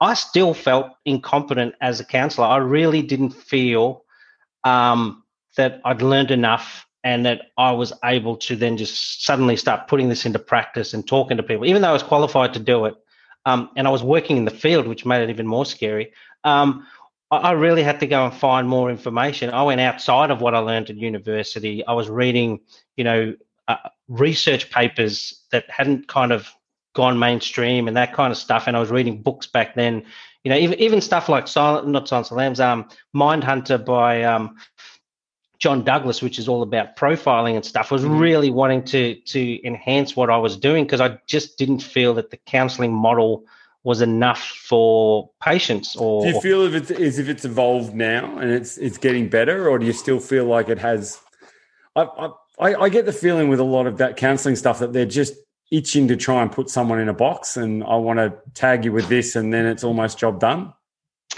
I 0.00 0.14
still 0.14 0.54
felt 0.54 0.92
incompetent 1.04 1.74
as 1.80 2.00
a 2.00 2.04
counsellor. 2.04 2.46
I 2.46 2.58
really 2.58 3.02
didn't 3.02 3.30
feel 3.30 4.04
um, 4.64 5.24
that 5.56 5.80
I'd 5.84 6.02
learned 6.02 6.30
enough 6.30 6.86
and 7.04 7.24
that 7.26 7.42
I 7.56 7.72
was 7.72 7.92
able 8.04 8.36
to 8.36 8.56
then 8.56 8.76
just 8.76 9.24
suddenly 9.24 9.56
start 9.56 9.88
putting 9.88 10.08
this 10.08 10.26
into 10.26 10.38
practice 10.38 10.94
and 10.94 11.06
talking 11.06 11.36
to 11.36 11.42
people, 11.42 11.66
even 11.66 11.82
though 11.82 11.90
I 11.90 11.92
was 11.92 12.02
qualified 12.02 12.52
to 12.54 12.60
do 12.60 12.84
it. 12.86 12.94
Um, 13.46 13.70
and 13.76 13.86
I 13.86 13.90
was 13.90 14.02
working 14.02 14.36
in 14.36 14.44
the 14.44 14.50
field, 14.50 14.86
which 14.86 15.06
made 15.06 15.22
it 15.22 15.30
even 15.30 15.46
more 15.46 15.64
scary. 15.64 16.12
Um, 16.44 16.86
I 17.30 17.52
really 17.52 17.82
had 17.82 18.00
to 18.00 18.06
go 18.06 18.24
and 18.24 18.34
find 18.34 18.68
more 18.68 18.90
information. 18.90 19.50
I 19.50 19.62
went 19.62 19.82
outside 19.82 20.30
of 20.30 20.40
what 20.40 20.54
I 20.54 20.60
learned 20.60 20.88
at 20.88 20.96
university. 20.96 21.86
I 21.86 21.92
was 21.92 22.08
reading, 22.08 22.60
you 22.96 23.04
know, 23.04 23.34
uh, 23.66 23.76
research 24.08 24.70
papers 24.70 25.44
that 25.52 25.68
hadn't 25.68 26.08
kind 26.08 26.32
of 26.32 26.50
gone 26.94 27.18
mainstream 27.18 27.86
and 27.86 27.96
that 27.98 28.14
kind 28.14 28.30
of 28.30 28.38
stuff. 28.38 28.66
And 28.66 28.76
I 28.76 28.80
was 28.80 28.90
reading 28.90 29.20
books 29.20 29.46
back 29.46 29.74
then, 29.74 30.06
you 30.42 30.50
know, 30.50 30.56
even, 30.56 30.78
even 30.80 31.00
stuff 31.02 31.28
like 31.28 31.48
Silent, 31.48 31.86
not 31.86 32.08
Silence 32.08 32.30
of 32.30 32.38
Lambs, 32.38 32.60
um, 32.60 32.88
Mind 33.12 33.44
Hunter 33.44 33.76
by 33.76 34.22
um, 34.22 34.56
John 35.58 35.84
Douglas, 35.84 36.22
which 36.22 36.38
is 36.38 36.48
all 36.48 36.62
about 36.62 36.96
profiling 36.96 37.56
and 37.56 37.64
stuff. 37.64 37.90
Was 37.90 38.04
mm-hmm. 38.04 38.18
really 38.18 38.50
wanting 38.50 38.84
to 38.84 39.16
to 39.16 39.66
enhance 39.66 40.16
what 40.16 40.30
I 40.30 40.38
was 40.38 40.56
doing 40.56 40.84
because 40.84 41.02
I 41.02 41.18
just 41.26 41.58
didn't 41.58 41.80
feel 41.80 42.14
that 42.14 42.30
the 42.30 42.38
counselling 42.38 42.94
model– 42.94 43.44
was 43.88 44.02
enough 44.02 44.42
for 44.42 45.30
patients 45.42 45.96
or 45.96 46.20
do 46.20 46.28
you 46.28 46.40
feel 46.42 46.60
if 46.60 46.74
it's 46.74 46.90
as 46.90 47.18
if 47.18 47.26
it's 47.26 47.46
evolved 47.46 47.94
now 47.94 48.36
and 48.36 48.50
it's 48.50 48.76
it's 48.76 48.98
getting 48.98 49.30
better 49.30 49.66
or 49.66 49.78
do 49.78 49.86
you 49.86 49.94
still 49.94 50.20
feel 50.20 50.44
like 50.44 50.68
it 50.68 50.78
has 50.78 51.18
I, 51.96 52.28
I, 52.60 52.74
I 52.74 52.88
get 52.90 53.06
the 53.06 53.14
feeling 53.14 53.48
with 53.48 53.60
a 53.60 53.64
lot 53.64 53.86
of 53.86 53.96
that 53.96 54.18
counseling 54.18 54.56
stuff 54.56 54.78
that 54.80 54.92
they're 54.92 55.06
just 55.06 55.32
itching 55.72 56.06
to 56.08 56.16
try 56.16 56.42
and 56.42 56.52
put 56.52 56.68
someone 56.68 57.00
in 57.00 57.08
a 57.08 57.14
box 57.14 57.56
and 57.56 57.82
I 57.82 57.96
want 57.96 58.18
to 58.18 58.34
tag 58.52 58.84
you 58.84 58.92
with 58.92 59.08
this 59.08 59.36
and 59.36 59.54
then 59.54 59.64
it's 59.64 59.84
almost 59.84 60.18
job 60.18 60.38
done. 60.38 60.74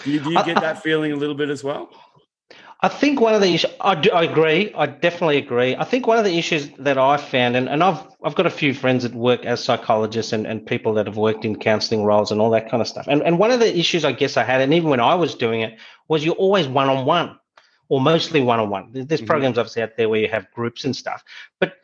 Do 0.02 0.10
you, 0.10 0.18
do 0.18 0.30
you 0.30 0.44
get 0.44 0.60
that 0.60 0.82
feeling 0.82 1.12
a 1.12 1.16
little 1.16 1.36
bit 1.36 1.50
as 1.50 1.62
well? 1.62 1.88
I 2.82 2.88
think 2.88 3.20
one 3.20 3.34
of 3.34 3.42
the 3.42 3.52
issues, 3.52 3.70
I, 3.80 3.94
do, 3.94 4.10
I 4.10 4.22
agree, 4.22 4.72
I 4.74 4.86
definitely 4.86 5.36
agree. 5.36 5.76
I 5.76 5.84
think 5.84 6.06
one 6.06 6.16
of 6.16 6.24
the 6.24 6.38
issues 6.38 6.70
that 6.78 6.96
I 6.96 7.18
found, 7.18 7.54
and, 7.56 7.68
and 7.68 7.82
I've 7.82 8.02
I've 8.22 8.34
got 8.34 8.46
a 8.46 8.50
few 8.50 8.72
friends 8.74 9.02
that 9.02 9.14
work 9.14 9.44
as 9.44 9.62
psychologists 9.62 10.32
and, 10.32 10.46
and 10.46 10.64
people 10.64 10.94
that 10.94 11.06
have 11.06 11.16
worked 11.16 11.44
in 11.44 11.56
counseling 11.56 12.04
roles 12.04 12.32
and 12.32 12.40
all 12.40 12.50
that 12.50 12.70
kind 12.70 12.80
of 12.80 12.88
stuff. 12.88 13.06
And, 13.08 13.22
and 13.22 13.38
one 13.38 13.50
of 13.50 13.60
the 13.60 13.78
issues 13.78 14.04
I 14.04 14.12
guess 14.12 14.36
I 14.36 14.44
had, 14.44 14.60
and 14.60 14.72
even 14.74 14.90
when 14.90 15.00
I 15.00 15.14
was 15.14 15.34
doing 15.34 15.60
it, 15.60 15.78
was 16.08 16.24
you're 16.24 16.34
always 16.34 16.68
one 16.68 16.88
on 16.88 17.06
one 17.06 17.38
or 17.88 18.00
mostly 18.00 18.40
one 18.40 18.60
on 18.60 18.70
one. 18.70 18.90
There's 18.92 19.06
mm-hmm. 19.06 19.26
programs 19.26 19.58
obviously 19.58 19.82
out 19.82 19.96
there 19.96 20.08
where 20.08 20.20
you 20.20 20.28
have 20.28 20.50
groups 20.52 20.84
and 20.84 20.94
stuff, 20.94 21.24
but 21.58 21.74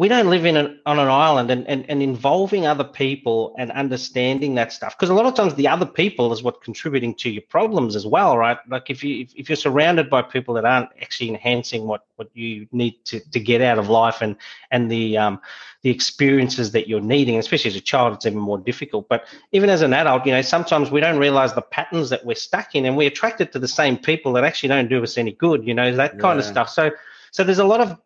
we 0.00 0.08
don't 0.08 0.30
live 0.30 0.46
in 0.46 0.56
an, 0.56 0.80
on 0.86 0.98
an 0.98 1.08
island 1.08 1.50
and, 1.50 1.68
and, 1.68 1.84
and 1.90 2.02
involving 2.02 2.66
other 2.66 2.84
people 2.84 3.54
and 3.58 3.70
understanding 3.72 4.54
that 4.54 4.72
stuff. 4.72 4.96
Because 4.96 5.10
a 5.10 5.14
lot 5.14 5.26
of 5.26 5.34
times 5.34 5.54
the 5.56 5.68
other 5.68 5.84
people 5.84 6.32
is 6.32 6.42
what 6.42 6.62
contributing 6.62 7.14
to 7.16 7.28
your 7.28 7.42
problems 7.42 7.94
as 7.94 8.06
well 8.06 8.38
right? 8.38 8.56
Like 8.66 8.88
if 8.88 9.04
you 9.04 9.24
if, 9.24 9.34
if 9.36 9.50
you're 9.50 9.56
surrounded 9.56 10.08
by 10.08 10.22
people 10.22 10.54
that 10.54 10.64
aren't 10.64 10.88
actually 11.02 11.28
enhancing 11.28 11.86
what 11.86 12.06
what 12.16 12.30
you 12.32 12.66
need 12.72 13.04
to, 13.04 13.20
to 13.20 13.38
get 13.38 13.60
out 13.60 13.78
of 13.78 13.90
life 13.90 14.22
and 14.22 14.36
and 14.70 14.90
the 14.90 15.18
um 15.18 15.38
the 15.82 15.90
experiences 15.90 16.72
that 16.72 16.88
you're 16.88 17.02
needing 17.02 17.36
especially 17.36 17.70
as 17.70 17.76
a 17.76 17.82
child 17.82 18.14
it's 18.14 18.24
even 18.24 18.38
more 18.38 18.56
difficult. 18.56 19.06
But 19.06 19.26
even 19.52 19.68
as 19.68 19.82
an 19.82 19.92
adult 19.92 20.24
you 20.24 20.32
know 20.32 20.40
sometimes 20.40 20.90
we 20.90 21.00
don't 21.00 21.18
realize 21.18 21.52
the 21.52 21.60
patterns 21.60 22.08
that 22.08 22.24
we're 22.24 22.36
stuck 22.36 22.74
in 22.74 22.86
and 22.86 22.96
we're 22.96 23.08
attracted 23.08 23.52
to 23.52 23.58
the 23.58 23.68
same 23.68 23.98
people 23.98 24.32
that 24.32 24.44
actually 24.44 24.70
don't 24.70 24.88
do 24.88 25.02
us 25.02 25.18
any 25.18 25.32
good 25.32 25.66
you 25.66 25.74
know 25.74 25.94
that 25.94 26.18
kind 26.18 26.38
yeah. 26.38 26.46
of 26.46 26.50
stuff. 26.50 26.70
So 26.70 26.90
so 27.32 27.44
there's 27.44 27.58
a 27.58 27.64
lot 27.64 27.82
of 27.82 27.98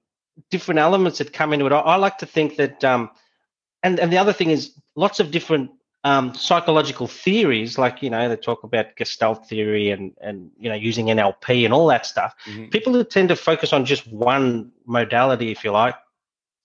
different 0.50 0.81
elements 0.81 1.19
that 1.19 1.33
come 1.33 1.53
into 1.53 1.67
it. 1.67 1.73
I, 1.73 1.81
I 1.81 1.97
like 1.97 2.19
to 2.19 2.26
think 2.26 2.57
that, 2.57 2.85
um, 2.85 3.11
and 3.83 3.99
and 4.00 4.12
the 4.12 4.19
other 4.19 4.33
thing 4.33 4.50
is 4.50 4.73
lots 4.97 5.21
of 5.21 5.31
different 5.31 5.71
um, 6.05 6.35
psychological 6.35 7.07
theories, 7.07 7.79
like 7.79 8.03
you 8.03 8.11
know 8.11 8.29
they 8.29 8.37
talk 8.37 8.62
about 8.62 8.95
Gestalt 8.97 9.49
theory 9.49 9.91
and 9.91 10.12
and 10.21 10.50
you 10.59 10.69
know 10.69 10.75
using 10.75 11.07
NLP 11.07 11.64
and 11.64 11.73
all 11.73 11.87
that 11.88 12.05
stuff. 12.05 12.35
Mm-hmm. 12.47 12.67
People 12.67 12.93
who 12.93 13.05
tend 13.05 13.31
to 13.31 13.37
focus 13.37 13.73
on 13.73 13.85
just 13.87 14.07
one 14.12 14.71
modality, 14.87 15.50
if 15.50 15.64
you 15.64 15.71
like, 15.71 15.95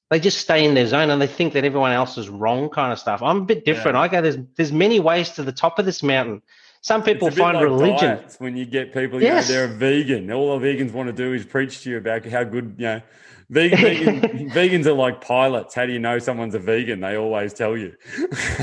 they 0.10 0.20
just 0.20 0.40
stay 0.40 0.66
in 0.66 0.74
their 0.74 0.88
zone 0.88 1.10
and 1.10 1.22
they 1.22 1.28
think 1.28 1.54
that 1.54 1.64
everyone 1.64 1.92
else 1.92 2.18
is 2.18 2.28
wrong, 2.28 2.70
kind 2.70 2.92
of 2.92 3.00
stuff. 3.00 3.22
I'm 3.24 3.38
a 3.38 3.46
bit 3.46 3.64
different. 3.64 3.96
Yeah. 3.96 4.02
I 4.02 4.08
go 4.10 4.22
there's 4.22 4.38
there's 4.58 4.74
many 4.74 5.00
ways 5.00 5.30
to 5.32 5.44
the 5.44 5.54
top 5.54 5.80
of 5.80 5.86
this 5.86 6.04
mountain. 6.04 6.42
Some 6.82 7.04
people 7.04 7.30
find 7.32 7.56
like 7.58 7.64
religion 7.64 8.20
when 8.40 8.58
you 8.58 8.66
get 8.66 8.94
people. 8.94 9.20
You 9.20 9.28
yes. 9.28 9.48
know, 9.48 9.56
they're 9.56 9.66
a 9.66 9.68
vegan. 9.68 10.32
All 10.32 10.58
the 10.58 10.66
vegans 10.66 10.92
want 10.92 11.08
to 11.08 11.14
do 11.14 11.34
is 11.34 11.46
preach 11.46 11.84
to 11.84 11.92
you 11.92 11.98
about 11.98 12.26
how 12.26 12.44
good 12.44 12.76
you 12.78 12.86
know 12.86 13.02
Vegan, 13.50 13.80
vegan, 14.22 14.50
vegans 14.52 14.86
are 14.86 14.94
like 14.94 15.22
pilots. 15.22 15.74
How 15.74 15.86
do 15.86 15.92
you 15.92 16.00
know 16.00 16.20
someone's 16.20 16.56
a 16.56 16.60
vegan? 16.60 17.00
They 17.00 17.18
always 17.18 17.54
tell 17.54 17.78
you. 17.78 17.94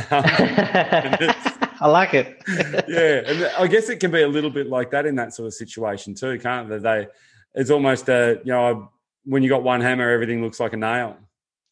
Um, 0.08 0.22
I 1.78 1.88
like 1.88 2.14
it. 2.14 2.42
yeah, 2.88 3.22
and 3.26 3.44
I 3.58 3.66
guess 3.66 3.90
it 3.90 4.00
can 4.00 4.10
be 4.10 4.22
a 4.22 4.28
little 4.28 4.48
bit 4.50 4.68
like 4.68 4.90
that 4.92 5.04
in 5.04 5.14
that 5.16 5.34
sort 5.34 5.46
of 5.46 5.52
situation 5.52 6.14
too, 6.14 6.38
can't 6.38 6.68
they? 6.68 6.78
They, 6.78 7.06
it's 7.54 7.70
almost 7.70 8.08
a 8.08 8.40
you 8.44 8.52
know 8.52 8.90
when 9.24 9.42
you 9.42 9.48
got 9.48 9.62
one 9.62 9.80
hammer, 9.80 10.08
everything 10.08 10.42
looks 10.42 10.60
like 10.60 10.72
a 10.72 10.76
nail. 10.76 11.16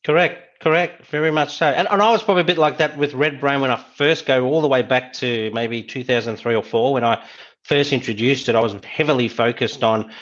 Correct, 0.04 0.60
correct, 0.60 1.06
very 1.06 1.30
much 1.30 1.56
so. 1.56 1.66
And, 1.66 1.88
and 1.90 2.02
I 2.02 2.10
was 2.10 2.22
probably 2.22 2.42
a 2.42 2.46
bit 2.46 2.58
like 2.58 2.76
that 2.78 2.98
with 2.98 3.14
Red 3.14 3.40
Brain 3.40 3.60
when 3.60 3.70
I 3.70 3.82
first 3.96 4.26
go 4.26 4.44
all 4.44 4.60
the 4.60 4.68
way 4.68 4.82
back 4.82 5.12
to 5.14 5.50
maybe 5.54 5.82
2003 5.82 6.54
or 6.54 6.62
four 6.62 6.92
when 6.92 7.04
I 7.04 7.24
first 7.62 7.92
introduced 7.92 8.48
it. 8.48 8.54
I 8.54 8.60
was 8.60 8.74
heavily 8.84 9.28
focused 9.28 9.82
on 9.82 10.12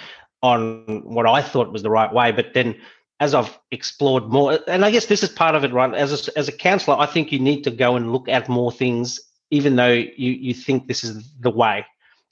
on 0.43 1.03
what 1.05 1.27
I 1.27 1.43
thought 1.43 1.73
was 1.73 1.83
the 1.83 1.91
right 1.91 2.13
way. 2.13 2.33
But 2.33 2.55
then 2.55 2.77
as 3.21 3.35
I've 3.35 3.57
explored 3.71 4.25
more, 4.25 4.59
and 4.67 4.85
I 4.85 4.91
guess 4.91 5.07
this 5.07 5.23
is 5.23 5.29
part 5.29 5.55
of 5.55 5.65
it, 5.65 5.73
right? 5.73 5.95
As 5.95 6.29
a, 6.29 6.39
as 6.39 6.49
a 6.49 6.53
counselor, 6.53 6.99
I 6.99 7.07
think 7.07 7.31
you 7.31 7.39
need 7.39 7.63
to 7.65 7.71
go 7.71 7.97
and 7.97 8.13
look 8.13 8.29
at 8.29 8.49
more 8.49 8.73
things, 8.73 9.21
even 9.51 9.77
though 9.77 9.93
you, 9.93 10.33
you 10.33 10.55
think 10.55 10.89
this 10.89 11.05
is 11.05 11.33
the 11.41 11.51
way. 11.51 11.87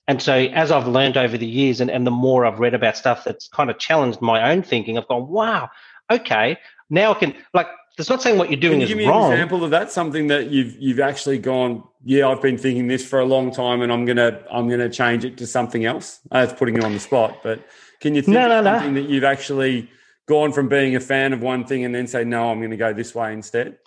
And 0.09 0.21
so 0.21 0.35
as 0.35 0.73
I've 0.73 0.88
learned 0.88 1.17
over 1.17 1.38
the 1.38 1.47
years 1.47 1.81
and, 1.81 1.88
and 1.90 2.05
the 2.05 2.11
more 2.11 2.45
I've 2.45 2.59
read 2.59 2.75
about 2.75 2.97
stuff 2.97 3.23
that's 3.25 3.47
kind 3.47 3.71
of 3.71 3.79
challenged 3.79 4.21
my 4.21 4.50
own 4.50 4.62
thinking, 4.62 4.99
I've 4.99 5.07
gone, 5.07 5.29
wow, 5.29 5.71
okay, 6.11 6.59
now 6.88 7.12
I 7.12 7.14
can 7.14 7.35
like 7.55 7.69
that's 7.97 8.09
not 8.09 8.23
saying 8.23 8.38
what 8.38 8.50
you're 8.50 8.61
doing 8.61 8.81
Can 8.81 8.81
you 8.81 8.85
is 8.85 8.88
give 8.88 8.99
me 8.99 9.07
wrong. 9.07 9.26
An 9.26 9.33
example 9.33 9.62
of 9.62 9.71
that, 9.71 9.93
something 9.93 10.26
that 10.29 10.50
you've 10.50 10.75
you've 10.81 11.00
actually 11.00 11.38
gone, 11.38 11.85
yeah, 12.05 12.29
I've 12.29 12.43
been 12.43 12.59
thinking 12.59 12.88
this 12.88 13.07
for 13.07 13.21
a 13.21 13.25
long 13.25 13.50
time, 13.50 13.83
and 13.83 13.93
I'm 13.93 14.05
gonna 14.05 14.43
I'm 14.50 14.69
gonna 14.69 14.88
change 14.88 15.25
it 15.25 15.37
to 15.38 15.47
something 15.47 15.85
else. 15.85 16.21
That's 16.31 16.52
putting 16.52 16.76
you 16.76 16.83
on 16.83 16.93
the 16.93 17.00
spot, 17.00 17.40
but 17.43 17.62
can 18.00 18.14
you 18.14 18.23
think 18.23 18.35
no, 18.35 18.59
of 18.59 18.64
no, 18.64 18.73
something 18.73 18.95
no. 18.95 19.02
that 19.02 19.11
you've 19.11 19.25
actually 19.25 19.88
gone 20.26 20.52
from 20.52 20.69
being 20.69 20.97
a 20.97 21.00
fan 21.00 21.33
of 21.33 21.42
one 21.42 21.64
thing 21.64 21.85
and 21.85 21.95
then 21.95 22.07
say, 22.07 22.25
no, 22.25 22.50
I'm 22.50 22.59
going 22.59 22.71
to 22.71 22.76
go 22.76 22.92
this 22.92 23.14
way 23.14 23.33
instead? 23.33 23.78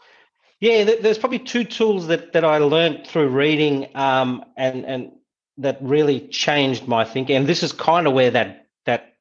Yeah, 0.60 0.84
there's 1.02 1.18
probably 1.18 1.40
two 1.40 1.66
tools 1.66 2.08
that, 2.08 2.32
that 2.34 2.46
I 2.46 2.58
learned 2.60 3.06
through 3.06 3.28
reading 3.30 3.90
um, 3.96 4.46
and 4.56 4.86
and 4.86 5.12
that 5.58 5.78
really 5.82 6.28
changed 6.30 6.88
my 6.88 7.04
thinking. 7.04 7.36
And 7.36 7.48
this 7.48 7.64
is 7.64 7.72
kind 7.72 8.08
of 8.08 8.14
where 8.14 8.32
that 8.32 8.68
that 8.86 9.16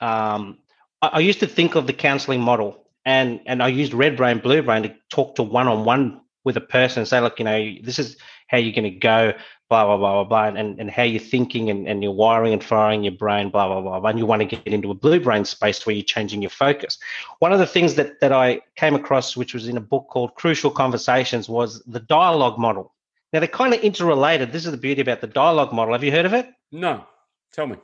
um, 0.00 0.58
I, 1.00 1.08
I 1.14 1.18
used 1.20 1.40
to 1.40 1.46
think 1.46 1.76
of 1.76 1.86
the 1.86 1.94
counselling 1.94 2.40
model, 2.40 2.84
and 3.06 3.40
and 3.46 3.62
I 3.62 3.68
used 3.68 3.94
Red 3.94 4.16
Brain, 4.16 4.38
Blue 4.38 4.62
Brain 4.62 4.82
to 4.82 4.94
talk 5.08 5.36
to 5.36 5.42
one 5.42 5.66
on 5.66 5.86
one 5.86 6.20
with 6.44 6.56
a 6.56 6.60
person 6.60 7.00
and 7.00 7.08
say, 7.08 7.20
look, 7.20 7.38
you 7.38 7.44
know, 7.44 7.74
this 7.82 7.98
is 7.98 8.16
how 8.48 8.58
you're 8.58 8.74
going 8.74 8.92
to 8.92 8.98
go 8.98 9.32
blah 9.72 9.84
blah 9.86 9.96
blah 9.96 10.24
blah 10.24 10.50
blah, 10.50 10.60
and, 10.60 10.80
and 10.80 10.90
how 10.90 11.02
you're 11.02 11.28
thinking 11.34 11.70
and, 11.70 11.88
and 11.88 12.02
you're 12.02 12.18
wiring 12.24 12.52
and 12.52 12.62
firing 12.62 13.02
your 13.02 13.16
brain, 13.24 13.50
blah 13.50 13.66
blah 13.68 13.80
blah, 13.80 14.00
blah, 14.00 14.10
and 14.10 14.18
you 14.18 14.26
want 14.26 14.40
to 14.42 14.48
get 14.56 14.66
into 14.66 14.90
a 14.90 14.94
blue 15.04 15.20
brain 15.26 15.44
space 15.44 15.84
where 15.84 15.94
you're 15.96 16.04
changing 16.16 16.42
your 16.42 16.50
focus. 16.64 16.98
One 17.38 17.52
of 17.52 17.58
the 17.58 17.66
things 17.66 17.94
that 17.94 18.20
that 18.20 18.32
I 18.32 18.60
came 18.76 18.94
across, 18.94 19.36
which 19.36 19.54
was 19.54 19.68
in 19.68 19.76
a 19.76 19.86
book 19.92 20.06
called 20.08 20.34
Crucial 20.34 20.70
Conversations, 20.70 21.48
was 21.48 21.82
the 21.86 22.00
dialogue 22.00 22.58
model. 22.58 22.92
Now 23.32 23.40
they're 23.40 23.48
kind 23.48 23.72
of 23.72 23.80
interrelated. 23.80 24.52
This 24.52 24.66
is 24.66 24.72
the 24.72 24.84
beauty 24.86 25.00
about 25.00 25.20
the 25.20 25.26
dialogue 25.26 25.72
model. 25.72 25.94
Have 25.94 26.04
you 26.04 26.12
heard 26.12 26.26
of 26.26 26.34
it? 26.34 26.46
No. 26.70 27.04
Tell 27.52 27.66
me. 27.66 27.76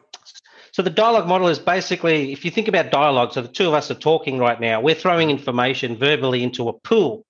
So 0.73 0.83
the 0.83 0.91
dialogue 0.91 1.27
model 1.27 1.49
is 1.49 1.59
basically, 1.59 2.33
if 2.33 2.45
you 2.45 2.51
think 2.51 2.69
about 2.69 2.91
dialogue, 2.91 3.33
so 3.33 3.43
the 3.43 3.49
two 3.49 3.69
of 3.69 3.75
us 3.75 3.91
are 3.91 3.95
talking 3.95 4.39
right 4.39 4.61
now, 4.61 4.81
we're 4.81 4.95
throwing 4.95 5.31
information 5.31 5.97
verbally 5.97 6.43
into 6.43 6.69
a 6.69 6.73
pool, 6.73 7.25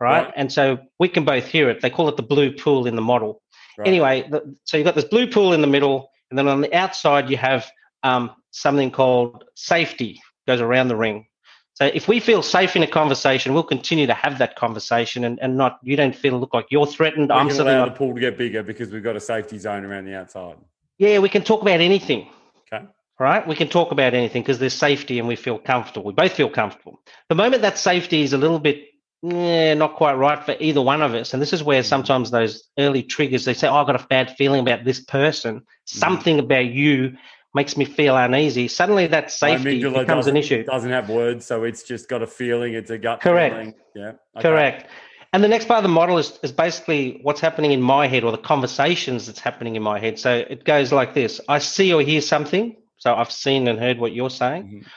right? 0.00 0.24
right? 0.24 0.32
And 0.36 0.52
so 0.52 0.78
we 0.98 1.08
can 1.08 1.24
both 1.24 1.46
hear 1.46 1.68
it. 1.70 1.80
They 1.80 1.90
call 1.90 2.08
it 2.08 2.16
the 2.16 2.22
blue 2.22 2.50
pool 2.52 2.86
in 2.86 2.96
the 2.96 3.02
model. 3.02 3.42
Right. 3.78 3.86
Anyway, 3.86 4.28
the, 4.28 4.56
so 4.64 4.76
you've 4.76 4.84
got 4.84 4.96
this 4.96 5.04
blue 5.04 5.30
pool 5.30 5.52
in 5.52 5.60
the 5.60 5.68
middle, 5.68 6.10
and 6.30 6.38
then 6.38 6.48
on 6.48 6.60
the 6.60 6.74
outside 6.74 7.30
you 7.30 7.36
have 7.36 7.70
um, 8.02 8.32
something 8.50 8.90
called 8.90 9.44
safety 9.54 10.20
goes 10.48 10.60
around 10.60 10.88
the 10.88 10.96
ring. 10.96 11.26
So 11.74 11.86
if 11.86 12.08
we 12.08 12.18
feel 12.18 12.42
safe 12.42 12.74
in 12.74 12.82
a 12.82 12.88
conversation, 12.88 13.54
we'll 13.54 13.62
continue 13.62 14.08
to 14.08 14.14
have 14.14 14.38
that 14.38 14.56
conversation, 14.56 15.22
and, 15.22 15.38
and 15.40 15.56
not 15.56 15.78
you 15.84 15.94
don't 15.94 16.14
feel 16.14 16.36
look 16.40 16.52
like 16.52 16.66
you're 16.70 16.88
threatened. 16.88 17.28
We 17.28 17.36
I'm 17.36 17.48
allow 17.50 17.84
the 17.84 17.92
pool 17.92 18.14
to 18.14 18.20
get 18.20 18.36
bigger 18.36 18.64
because 18.64 18.90
we've 18.90 19.02
got 19.02 19.14
a 19.14 19.20
safety 19.20 19.58
zone 19.58 19.84
around 19.84 20.06
the 20.06 20.16
outside. 20.16 20.56
Yeah, 20.98 21.20
we 21.20 21.28
can 21.28 21.42
talk 21.42 21.62
about 21.62 21.80
anything. 21.80 22.28
Okay. 22.72 22.84
Right, 23.20 23.46
we 23.46 23.54
can 23.54 23.68
talk 23.68 23.92
about 23.92 24.12
anything 24.12 24.42
because 24.42 24.58
there's 24.58 24.74
safety 24.74 25.20
and 25.20 25.28
we 25.28 25.36
feel 25.36 25.58
comfortable. 25.58 26.06
We 26.06 26.14
both 26.14 26.32
feel 26.32 26.50
comfortable. 26.50 27.00
The 27.28 27.36
moment 27.36 27.62
that 27.62 27.78
safety 27.78 28.22
is 28.22 28.32
a 28.32 28.38
little 28.38 28.58
bit 28.58 28.87
yeah, 29.22 29.74
not 29.74 29.96
quite 29.96 30.14
right 30.14 30.42
for 30.44 30.54
either 30.60 30.80
one 30.80 31.02
of 31.02 31.14
us. 31.14 31.32
And 31.32 31.42
this 31.42 31.52
is 31.52 31.62
where 31.62 31.80
mm-hmm. 31.80 31.88
sometimes 31.88 32.30
those 32.30 32.64
early 32.78 33.02
triggers, 33.02 33.44
they 33.44 33.54
say, 33.54 33.68
oh, 33.68 33.74
I've 33.74 33.86
got 33.86 34.00
a 34.00 34.06
bad 34.06 34.36
feeling 34.36 34.60
about 34.60 34.84
this 34.84 35.00
person. 35.00 35.56
Mm-hmm. 35.56 35.98
Something 35.98 36.38
about 36.38 36.66
you 36.66 37.16
makes 37.54 37.76
me 37.76 37.84
feel 37.84 38.16
uneasy. 38.16 38.68
Suddenly 38.68 39.08
that 39.08 39.32
safety 39.32 39.82
becomes 39.82 40.26
an 40.26 40.36
issue. 40.36 40.56
It 40.56 40.66
doesn't 40.66 40.90
have 40.90 41.08
words, 41.08 41.46
so 41.46 41.64
it's 41.64 41.82
just 41.82 42.08
got 42.08 42.22
a 42.22 42.26
feeling, 42.26 42.74
it's 42.74 42.90
a 42.90 42.98
gut 42.98 43.20
Correct. 43.20 43.54
feeling. 43.54 43.74
Yeah. 43.94 44.12
Okay. 44.36 44.42
Correct. 44.42 44.90
And 45.32 45.44
the 45.44 45.48
next 45.48 45.66
part 45.66 45.78
of 45.78 45.82
the 45.82 45.88
model 45.90 46.18
is, 46.18 46.38
is 46.42 46.52
basically 46.52 47.20
what's 47.22 47.40
happening 47.40 47.72
in 47.72 47.82
my 47.82 48.06
head 48.06 48.24
or 48.24 48.32
the 48.32 48.38
conversations 48.38 49.26
that's 49.26 49.40
happening 49.40 49.76
in 49.76 49.82
my 49.82 49.98
head. 49.98 50.18
So 50.18 50.36
it 50.48 50.64
goes 50.64 50.92
like 50.92 51.14
this 51.14 51.40
I 51.48 51.58
see 51.58 51.92
or 51.92 52.00
hear 52.02 52.20
something. 52.20 52.76
So 52.96 53.14
I've 53.14 53.30
seen 53.30 53.68
and 53.68 53.78
heard 53.78 53.98
what 53.98 54.12
you're 54.12 54.30
saying. 54.30 54.64
Mm-hmm. 54.64 54.88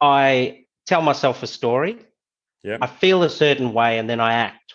I 0.00 0.64
tell 0.86 1.02
myself 1.02 1.42
a 1.42 1.46
story. 1.46 1.98
Yeah. 2.62 2.78
I 2.80 2.86
feel 2.86 3.22
a 3.22 3.30
certain 3.30 3.72
way 3.72 3.98
and 3.98 4.08
then 4.08 4.20
I 4.20 4.34
act. 4.34 4.74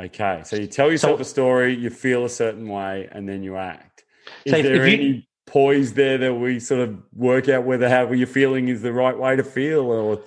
Okay. 0.00 0.42
So 0.44 0.56
you 0.56 0.66
tell 0.66 0.90
yourself 0.90 1.18
so, 1.18 1.22
a 1.22 1.24
story, 1.24 1.74
you 1.74 1.90
feel 1.90 2.24
a 2.24 2.28
certain 2.28 2.68
way, 2.68 3.08
and 3.10 3.26
then 3.26 3.42
you 3.42 3.56
act. 3.56 4.04
Is 4.44 4.52
so 4.52 4.62
there 4.62 4.84
any 4.84 5.04
you, 5.04 5.22
poise 5.46 5.94
there 5.94 6.18
that 6.18 6.34
we 6.34 6.60
sort 6.60 6.80
of 6.80 6.98
work 7.14 7.48
out 7.48 7.64
whether 7.64 7.88
how 7.88 8.12
you're 8.12 8.26
feeling 8.26 8.68
is 8.68 8.82
the 8.82 8.92
right 8.92 9.16
way 9.16 9.36
to 9.36 9.44
feel 9.44 9.90
or 9.90 10.20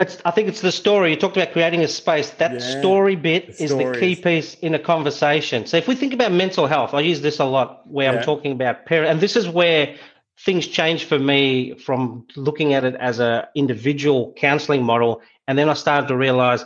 I 0.00 0.30
think 0.30 0.46
it's 0.46 0.60
the 0.60 0.70
story. 0.70 1.10
You 1.10 1.16
talked 1.16 1.36
about 1.36 1.52
creating 1.52 1.82
a 1.82 1.88
space. 1.88 2.30
That 2.30 2.52
yeah, 2.52 2.80
story 2.80 3.16
bit 3.16 3.58
the 3.58 3.64
is 3.64 3.76
the 3.76 3.96
key 3.98 4.14
piece 4.14 4.54
in 4.54 4.72
a 4.76 4.78
conversation. 4.78 5.66
So 5.66 5.76
if 5.76 5.88
we 5.88 5.96
think 5.96 6.14
about 6.14 6.30
mental 6.30 6.68
health, 6.68 6.94
I 6.94 7.00
use 7.00 7.20
this 7.20 7.40
a 7.40 7.44
lot 7.44 7.82
where 7.90 8.12
yeah. 8.12 8.18
I'm 8.20 8.24
talking 8.24 8.52
about 8.52 8.86
parent, 8.86 9.10
and 9.10 9.20
this 9.20 9.34
is 9.34 9.48
where 9.48 9.96
things 10.44 10.68
change 10.68 11.06
for 11.06 11.18
me 11.18 11.76
from 11.78 12.28
looking 12.36 12.74
at 12.74 12.84
it 12.84 12.94
as 13.00 13.18
a 13.18 13.48
individual 13.56 14.32
counseling 14.36 14.84
model 14.84 15.20
and 15.48 15.58
then 15.58 15.68
I 15.68 15.74
started 15.74 16.06
to 16.08 16.16
realize 16.16 16.64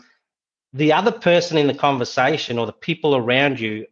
the 0.74 0.92
other 0.92 1.12
person 1.12 1.56
in 1.56 1.68
the 1.68 1.74
conversation 1.74 2.58
or 2.58 2.66
the 2.66 2.72
people 2.72 3.16
around 3.16 3.60
you 3.60 3.86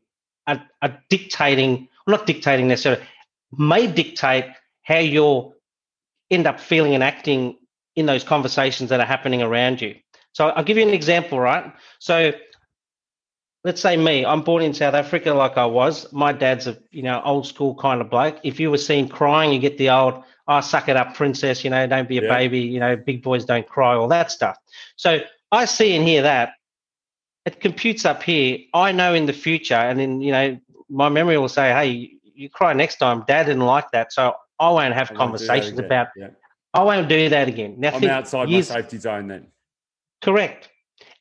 are, 0.46 0.62
are 0.82 0.98
dictating, 1.08 1.88
not 2.06 2.26
dictating 2.26 2.68
necessarily, 2.68 3.02
may 3.56 3.86
dictate 3.86 4.46
how 4.82 4.98
you'll 4.98 5.54
end 6.30 6.46
up 6.46 6.58
feeling 6.58 6.94
and 6.94 7.04
acting 7.04 7.56
in 7.94 8.06
those 8.06 8.24
conversations 8.24 8.90
that 8.90 9.00
are 9.00 9.06
happening 9.06 9.42
around 9.42 9.80
you. 9.80 9.94
So 10.32 10.48
I'll 10.48 10.64
give 10.64 10.76
you 10.76 10.82
an 10.82 10.94
example, 10.94 11.38
right? 11.38 11.72
So 12.00 12.32
let's 13.62 13.80
say 13.80 13.96
me, 13.96 14.24
I'm 14.24 14.42
born 14.42 14.62
in 14.62 14.74
South 14.74 14.94
Africa 14.94 15.32
like 15.32 15.56
I 15.56 15.66
was. 15.66 16.12
My 16.12 16.32
dad's 16.32 16.66
a 16.66 16.78
you 16.90 17.02
know 17.02 17.22
old 17.24 17.46
school 17.46 17.76
kind 17.76 18.00
of 18.00 18.10
bloke. 18.10 18.38
If 18.42 18.58
you 18.58 18.70
were 18.70 18.78
seen 18.78 19.08
crying, 19.08 19.52
you 19.52 19.58
get 19.60 19.78
the 19.78 19.90
old 19.90 20.24
oh, 20.50 20.60
suck 20.60 20.88
it 20.88 20.96
up, 20.96 21.14
princess, 21.14 21.62
you 21.62 21.70
know, 21.70 21.86
don't 21.86 22.08
be 22.08 22.18
a 22.18 22.22
yeah. 22.22 22.36
baby, 22.36 22.58
you 22.58 22.80
know, 22.80 22.96
big 22.96 23.22
boys 23.22 23.44
don't 23.44 23.68
cry, 23.68 23.94
all 23.94 24.08
that 24.08 24.32
stuff. 24.32 24.58
So 24.96 25.20
I 25.52 25.64
see 25.64 25.94
and 25.94 26.06
hear 26.06 26.22
that. 26.22 26.54
It 27.46 27.60
computes 27.60 28.04
up 28.04 28.22
here. 28.22 28.58
I 28.74 28.90
know 28.90 29.14
in 29.14 29.26
the 29.26 29.32
future, 29.32 29.74
and 29.74 29.98
then, 29.98 30.20
you 30.20 30.32
know, 30.32 30.58
my 30.90 31.08
memory 31.08 31.38
will 31.38 31.48
say, 31.48 31.70
hey, 31.70 32.10
you 32.34 32.50
cry 32.50 32.72
next 32.72 32.96
time. 32.96 33.22
Dad 33.28 33.44
didn't 33.44 33.64
like 33.64 33.92
that. 33.92 34.12
So 34.12 34.34
I 34.58 34.70
won't 34.70 34.92
have 34.92 35.12
I 35.12 35.14
conversations 35.14 35.78
about, 35.78 36.08
yeah. 36.16 36.30
I 36.74 36.82
won't 36.82 37.08
do 37.08 37.28
that 37.28 37.46
again. 37.46 37.76
Now, 37.78 37.94
I'm 37.94 38.04
outside 38.04 38.48
years, 38.48 38.70
my 38.70 38.76
safety 38.76 38.98
zone 38.98 39.28
then. 39.28 39.46
Correct. 40.20 40.68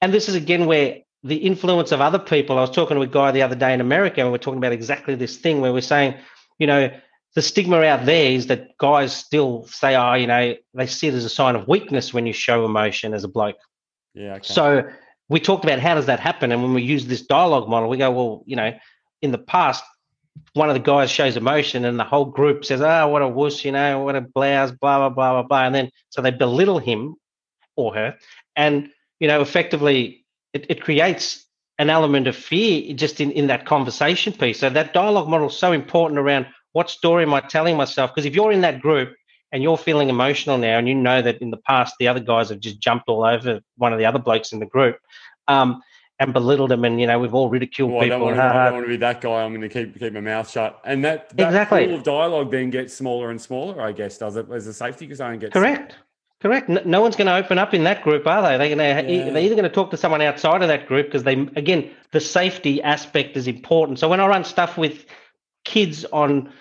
And 0.02 0.12
this 0.12 0.28
is 0.28 0.34
again 0.34 0.66
where 0.66 1.02
the 1.24 1.36
influence 1.36 1.92
of 1.92 2.02
other 2.02 2.20
people. 2.20 2.58
I 2.58 2.62
was 2.62 2.72
talking 2.72 2.96
to 2.96 3.02
a 3.02 3.08
guy 3.08 3.32
the 3.32 3.44
other 3.44 3.56
day 3.56 3.74
in 3.74 3.82
America, 3.82 4.22
and 4.22 4.32
we're 4.32 4.40
talking 4.40 4.58
about 4.58 4.72
exactly 4.72 5.16
this 5.16 5.38
thing 5.38 5.62
where 5.62 5.72
we're 5.72 5.82
saying, 5.82 6.16
you 6.58 6.68
know, 6.68 6.90
the 7.36 7.42
stigma 7.42 7.82
out 7.84 8.06
there 8.06 8.32
is 8.32 8.48
that 8.48 8.78
guys 8.78 9.16
still 9.16 9.66
say, 9.68 9.96
oh, 9.96 10.14
you 10.14 10.28
know, 10.28 10.56
they 10.74 10.88
see 10.88 11.08
it 11.08 11.14
as 11.14 11.26
a 11.26 11.30
sign 11.30 11.56
of 11.56 11.68
weakness 11.68 12.14
when 12.14 12.26
you 12.26 12.34
show 12.34 12.66
emotion 12.66 13.14
as 13.14 13.24
a 13.24 13.28
bloke. 13.28 13.58
Yeah. 14.14 14.36
Okay. 14.36 14.54
So 14.54 14.90
we 15.30 15.40
talked 15.40 15.64
about 15.64 15.80
how 15.80 15.96
does 15.96 16.08
that 16.08 16.20
happen, 16.20 16.52
and 16.52 16.64
when 16.64 16.74
we 16.74 16.82
use 16.82 17.06
this 17.06 17.22
dialogue 17.22 17.70
model, 17.70 17.90
we 17.90 17.98
go, 17.98 18.12
well, 18.12 18.44
you 18.46 18.56
know, 18.56 18.74
in 19.22 19.32
the 19.32 19.38
past, 19.38 19.84
one 20.54 20.70
of 20.70 20.74
the 20.74 20.80
guys 20.80 21.12
shows 21.12 21.38
emotion, 21.38 21.86
and 21.86 22.00
the 22.00 22.04
whole 22.04 22.26
group 22.26 22.66
says, 22.66 22.82
"Oh, 22.82 23.08
what 23.08 23.22
a 23.22 23.28
wuss, 23.28 23.64
you 23.64 23.72
know, 23.72 24.04
what 24.04 24.16
a 24.16 24.22
blouse, 24.22 24.72
blah 24.72 24.98
blah 24.98 25.10
blah 25.10 25.34
blah 25.34 25.44
blah," 25.44 25.66
and 25.66 25.76
then 25.76 25.92
so 26.10 26.22
they 26.22 26.32
belittle 26.32 26.80
him 26.80 27.16
or 27.76 27.94
her, 27.94 28.18
and 28.56 28.90
you 29.20 29.28
know, 29.28 29.42
effectively, 29.42 30.26
it, 30.54 30.66
it 30.70 30.82
creates 30.82 31.46
an 31.78 31.90
element 31.90 32.28
of 32.28 32.36
fear 32.36 32.94
just 32.94 33.22
in, 33.22 33.32
in 33.32 33.48
that 33.48 33.66
conversation 33.66 34.34
piece. 34.34 34.60
So 34.60 34.70
that 34.70 34.94
dialogue 34.94 35.30
model 35.30 35.48
is 35.48 35.58
so 35.58 35.72
important 35.72 36.20
around 36.20 36.48
what 36.74 36.90
story 36.90 37.24
am 37.24 37.34
I 37.34 37.42
telling 37.42 37.78
myself? 37.78 38.12
Because 38.14 38.26
if 38.26 38.36
you're 38.36 38.52
in 38.52 38.62
that 38.62 38.82
group 38.82 39.16
and 39.52 39.64
you're 39.64 39.78
feeling 39.78 40.10
emotional 40.10 40.58
now, 40.58 40.78
and 40.78 40.88
you 40.88 40.96
know 40.96 41.22
that 41.22 41.38
in 41.42 41.50
the 41.50 41.58
past 41.58 41.96
the 42.00 42.08
other 42.08 42.20
guys 42.20 42.50
have 42.50 42.60
just 42.60 42.80
jumped 42.80 43.08
all 43.08 43.24
over 43.24 43.62
one 43.78 43.94
of 43.94 44.00
the 44.00 44.06
other 44.06 44.20
blokes 44.20 44.52
in 44.52 44.60
the 44.60 44.66
group, 44.66 44.98
um, 45.48 45.82
and 46.20 46.34
belittled 46.34 46.70
them, 46.70 46.84
and 46.84 47.00
you 47.00 47.08
know 47.08 47.18
we've 47.18 47.34
all 47.34 47.50
ridiculed 47.50 47.92
well, 47.92 48.02
people. 48.02 48.18
I 48.18 48.20
don't, 48.20 48.38
to, 48.38 48.44
I 48.44 48.66
don't, 48.66 48.74
want 48.74 48.86
to, 48.86 48.90
be 48.90 48.98
that 48.98 49.22
guy. 49.22 49.42
I'm 49.42 49.52
going 49.52 49.62
to 49.62 49.70
keep 49.70 49.98
keep 49.98 50.14
my 50.14 50.20
mouth 50.20 50.50
shut, 50.50 50.80
and 50.84 51.04
that, 51.06 51.36
that 51.38 51.48
exactly. 51.48 51.88
pool 51.88 51.96
of 51.96 52.04
dialogue 52.04 52.52
then 52.52 52.70
gets 52.70 52.94
smaller 52.94 53.32
and 53.32 53.42
smaller. 53.42 53.82
I 53.82 53.92
guess 53.94 54.18
does 54.18 54.36
it 54.36 54.52
as 54.52 54.66
the 54.66 54.74
safety 54.74 55.12
zone 55.14 55.40
gets 55.40 55.54
correct. 55.54 55.94
Smaller. 55.94 56.06
Correct. 56.42 56.70
No, 56.70 57.02
one's 57.02 57.18
going 57.18 57.28
to 57.28 57.36
open 57.36 57.58
up 57.58 57.74
in 57.74 57.84
that 57.84 58.02
group, 58.02 58.26
are 58.26 58.42
they? 58.42 58.58
They're, 58.58 58.74
going 58.74 59.06
to, 59.08 59.14
yeah. 59.14 59.30
they're 59.30 59.44
either 59.44 59.56
going 59.56 59.68
to 59.68 59.70
talk 59.70 59.92
to 59.92 59.98
someone 59.98 60.22
outside 60.22 60.62
of 60.62 60.70
that 60.70 60.88
group 60.88 61.08
because 61.08 61.24
they, 61.24 61.34
again, 61.58 61.92
the 62.12 62.22
safety 62.22 62.82
aspect 62.82 63.36
is 63.36 63.46
important. 63.46 64.00
So 64.00 64.08
when 64.08 64.22
I 64.22 64.28
run 64.28 64.46
stuff 64.46 64.78
with 64.78 65.06
kids 65.70 66.04
on 66.06 66.52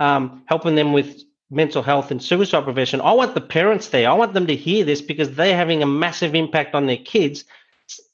um, 0.00 0.42
helping 0.46 0.74
them 0.74 0.92
with 0.92 1.22
mental 1.50 1.82
health 1.82 2.10
and 2.10 2.20
suicide 2.20 2.64
prevention, 2.64 3.00
I 3.00 3.12
want 3.12 3.34
the 3.34 3.40
parents 3.40 3.88
there. 3.88 4.10
I 4.10 4.12
want 4.14 4.34
them 4.34 4.48
to 4.48 4.56
hear 4.56 4.84
this 4.84 5.00
because 5.00 5.30
they're 5.36 5.56
having 5.56 5.82
a 5.82 5.86
massive 5.86 6.34
impact 6.34 6.74
on 6.74 6.86
their 6.86 6.96
kids. 6.96 7.44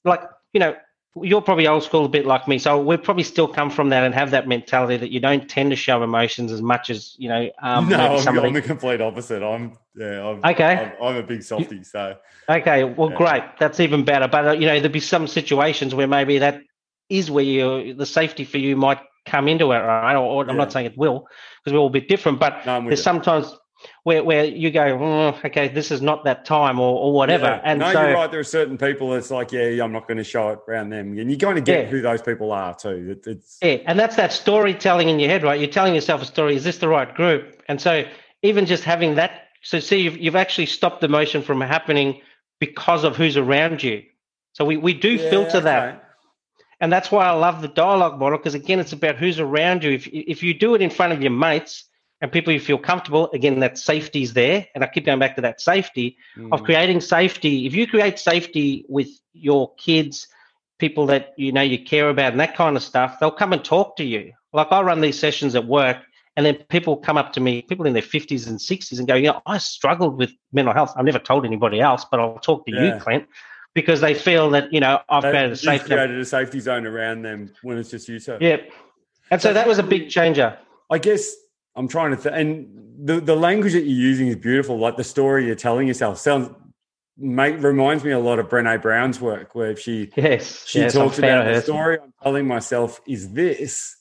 Like, 0.04 0.20
you 0.52 0.60
know, 0.60 0.76
you're 1.16 1.42
probably 1.42 1.66
old 1.66 1.82
school 1.82 2.04
a 2.04 2.08
bit 2.08 2.26
like 2.26 2.48
me, 2.48 2.58
so 2.58 2.80
we 2.80 2.96
probably 2.96 3.22
still 3.22 3.48
come 3.48 3.70
from 3.70 3.88
that 3.90 4.04
and 4.04 4.14
have 4.14 4.30
that 4.30 4.46
mentality 4.46 4.96
that 4.98 5.10
you 5.10 5.20
don't 5.20 5.48
tend 5.48 5.70
to 5.70 5.76
show 5.76 6.02
emotions 6.02 6.52
as 6.52 6.62
much 6.62 6.88
as 6.88 7.14
you 7.18 7.28
know. 7.28 7.50
Um, 7.60 7.88
no, 7.88 7.98
I'm, 7.98 8.22
somebody... 8.22 8.48
I'm, 8.48 8.54
the 8.54 8.62
complete 8.62 9.00
opposite. 9.00 9.42
I'm 9.42 9.76
yeah, 9.94 10.26
I'm, 10.26 10.52
okay. 10.52 10.92
I'm, 11.00 11.06
I'm 11.06 11.16
a 11.16 11.22
big 11.22 11.42
softy, 11.42 11.84
so 11.84 12.16
okay. 12.48 12.84
Well, 12.84 13.10
yeah. 13.10 13.16
great. 13.16 13.42
That's 13.58 13.78
even 13.78 14.04
better. 14.04 14.26
But 14.26 14.46
uh, 14.46 14.52
you 14.52 14.66
know, 14.66 14.80
there'd 14.80 14.90
be 14.90 15.00
some 15.00 15.26
situations 15.26 15.94
where 15.94 16.08
maybe 16.08 16.38
that 16.38 16.62
is 17.10 17.30
where 17.30 17.44
you 17.44 17.92
the 17.92 18.06
safety 18.06 18.46
for 18.46 18.56
you 18.56 18.74
might 18.74 19.00
come 19.26 19.48
into 19.48 19.72
it, 19.72 19.78
right? 19.78 20.14
Or, 20.14 20.44
or 20.44 20.50
I'm 20.50 20.56
not 20.56 20.72
saying 20.72 20.86
it 20.86 20.98
will 20.98 21.26
because 21.62 21.72
we're 21.72 21.80
all 21.80 21.86
a 21.86 21.90
bit 21.90 22.08
different, 22.08 22.40
but 22.40 22.64
no, 22.66 22.82
there's 22.82 23.02
sometimes 23.02 23.54
where 24.04 24.22
where 24.22 24.44
you 24.44 24.70
go, 24.70 24.80
mm, 24.80 25.44
okay, 25.44 25.68
this 25.68 25.90
is 25.90 26.02
not 26.02 26.24
that 26.24 26.44
time 26.44 26.78
or, 26.78 26.98
or 26.98 27.12
whatever. 27.12 27.46
Yeah. 27.46 27.60
And 27.64 27.80
no, 27.80 27.92
so, 27.92 28.02
you're 28.02 28.14
right. 28.14 28.30
There 28.30 28.40
are 28.40 28.44
certain 28.44 28.78
people 28.78 29.10
that's 29.10 29.30
like, 29.30 29.52
yeah, 29.52 29.82
I'm 29.82 29.92
not 29.92 30.06
going 30.06 30.18
to 30.18 30.24
show 30.24 30.50
it 30.50 30.58
around 30.68 30.90
them, 30.90 31.18
and 31.18 31.30
you're 31.30 31.38
going 31.38 31.56
to 31.56 31.62
get 31.62 31.84
yeah. 31.84 31.90
who 31.90 32.00
those 32.02 32.22
people 32.22 32.52
are 32.52 32.74
too. 32.74 33.16
It, 33.16 33.26
it's 33.26 33.58
yeah, 33.62 33.78
and 33.86 33.98
that's 33.98 34.16
that 34.16 34.32
storytelling 34.32 35.08
in 35.08 35.18
your 35.18 35.28
head, 35.28 35.42
right? 35.42 35.58
You're 35.58 35.70
telling 35.70 35.94
yourself 35.94 36.22
a 36.22 36.26
story. 36.26 36.56
Is 36.56 36.64
this 36.64 36.78
the 36.78 36.88
right 36.88 37.12
group? 37.14 37.62
And 37.68 37.80
so 37.80 38.04
even 38.42 38.66
just 38.66 38.84
having 38.84 39.14
that, 39.16 39.48
so 39.62 39.80
see, 39.80 40.00
you've 40.00 40.18
you've 40.18 40.36
actually 40.36 40.66
stopped 40.66 41.00
the 41.00 41.08
motion 41.08 41.42
from 41.42 41.60
happening 41.60 42.20
because 42.60 43.04
of 43.04 43.16
who's 43.16 43.36
around 43.36 43.82
you. 43.82 44.02
So 44.52 44.64
we 44.64 44.76
we 44.76 44.94
do 44.94 45.12
yeah, 45.12 45.30
filter 45.30 45.58
okay. 45.58 45.64
that. 45.64 46.01
And 46.82 46.92
that's 46.92 47.10
why 47.10 47.24
I 47.24 47.30
love 47.30 47.62
the 47.62 47.68
dialogue 47.68 48.18
model 48.18 48.36
because 48.38 48.54
again, 48.54 48.80
it's 48.80 48.92
about 48.92 49.16
who's 49.16 49.38
around 49.38 49.84
you. 49.84 49.92
If 49.92 50.08
if 50.08 50.42
you 50.42 50.52
do 50.52 50.74
it 50.74 50.82
in 50.82 50.90
front 50.90 51.12
of 51.12 51.22
your 51.22 51.30
mates, 51.30 51.84
and 52.22 52.30
people 52.30 52.52
you 52.52 52.60
feel 52.60 52.78
comfortable 52.78 53.28
again 53.32 53.58
that 53.58 53.76
safety 53.76 54.22
is 54.22 54.32
there 54.32 54.66
and 54.74 54.82
i 54.82 54.86
keep 54.86 55.04
going 55.04 55.18
back 55.18 55.34
to 55.34 55.42
that 55.42 55.60
safety 55.60 56.16
mm. 56.36 56.48
of 56.52 56.62
creating 56.62 57.00
safety 57.00 57.66
if 57.66 57.74
you 57.74 57.86
create 57.86 58.18
safety 58.18 58.86
with 58.88 59.08
your 59.34 59.74
kids 59.74 60.28
people 60.78 61.04
that 61.04 61.34
you 61.36 61.52
know 61.52 61.60
you 61.60 61.84
care 61.84 62.08
about 62.08 62.30
and 62.30 62.40
that 62.40 62.54
kind 62.56 62.76
of 62.76 62.82
stuff 62.82 63.18
they'll 63.20 63.30
come 63.30 63.52
and 63.52 63.64
talk 63.64 63.96
to 63.96 64.04
you 64.04 64.32
like 64.52 64.68
i 64.70 64.80
run 64.80 65.00
these 65.00 65.18
sessions 65.18 65.54
at 65.54 65.66
work 65.66 65.98
and 66.36 66.46
then 66.46 66.54
people 66.68 66.96
come 66.96 67.18
up 67.18 67.32
to 67.32 67.40
me 67.40 67.60
people 67.62 67.86
in 67.86 67.92
their 67.92 68.02
50s 68.02 68.46
and 68.46 68.58
60s 68.58 68.98
and 68.98 69.08
go 69.08 69.14
you 69.14 69.26
know 69.26 69.42
i 69.44 69.58
struggled 69.58 70.16
with 70.16 70.32
mental 70.52 70.72
health 70.72 70.92
i've 70.96 71.04
never 71.04 71.18
told 71.18 71.44
anybody 71.44 71.80
else 71.80 72.06
but 72.10 72.20
i'll 72.20 72.38
talk 72.38 72.64
to 72.66 72.72
yeah. 72.72 72.94
you 72.94 73.00
clint 73.00 73.26
because 73.74 74.00
they 74.00 74.14
feel 74.14 74.50
that 74.50 74.72
you 74.72 74.80
know 74.80 75.00
i've 75.08 75.22
created 75.22 75.52
a 75.52 75.56
safety 75.56 75.94
created 75.94 76.18
a 76.18 76.24
safety 76.24 76.60
zone 76.60 76.86
around 76.86 77.22
them 77.22 77.52
when 77.62 77.78
it's 77.78 77.90
just 77.90 78.08
you 78.08 78.20
two. 78.20 78.36
Yep. 78.40 78.70
and 79.30 79.40
so, 79.40 79.48
so 79.48 79.54
that 79.54 79.66
was 79.66 79.78
a 79.78 79.82
big 79.82 80.10
changer. 80.10 80.58
I 80.90 80.98
guess 80.98 81.34
I'm 81.74 81.88
trying 81.88 82.14
to, 82.14 82.22
th- 82.22 82.34
and 82.34 82.68
the 82.98 83.20
the 83.20 83.36
language 83.36 83.72
that 83.72 83.80
you're 83.80 84.08
using 84.08 84.28
is 84.28 84.36
beautiful. 84.36 84.78
Like 84.78 84.96
the 84.96 85.04
story 85.04 85.46
you're 85.46 85.54
telling 85.54 85.88
yourself 85.88 86.18
sounds, 86.18 86.50
make 87.16 87.62
reminds 87.62 88.04
me 88.04 88.10
a 88.10 88.18
lot 88.18 88.38
of 88.38 88.48
Brene 88.48 88.80
Brown's 88.82 89.20
work, 89.20 89.54
where 89.54 89.74
she 89.76 90.10
yes. 90.16 90.66
she 90.66 90.80
yes, 90.80 90.92
talks 90.92 91.18
about 91.18 91.46
the 91.46 91.60
story 91.62 91.98
I'm 92.02 92.12
telling 92.22 92.46
myself 92.46 93.00
is 93.06 93.32
this, 93.32 93.96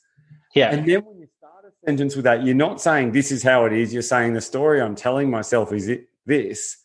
yeah, 0.54 0.72
and 0.74 0.86
then 0.88 1.06
when 1.06 1.20
you 1.20 1.28
start 1.38 1.66
a 1.66 1.72
sentence 1.86 2.16
with 2.16 2.26
that, 2.26 2.44
you're 2.44 2.56
not 2.56 2.82
saying 2.82 3.14
this 3.14 3.32
is 3.32 3.42
how 3.42 3.66
it 3.66 3.74
is. 3.74 3.94
You're 3.94 4.02
saying 4.02 4.34
the 4.34 4.42
story 4.42 4.82
I'm 4.82 4.96
telling 4.96 5.30
myself 5.30 5.72
is 5.72 5.88
it 5.88 6.10
this, 6.26 6.78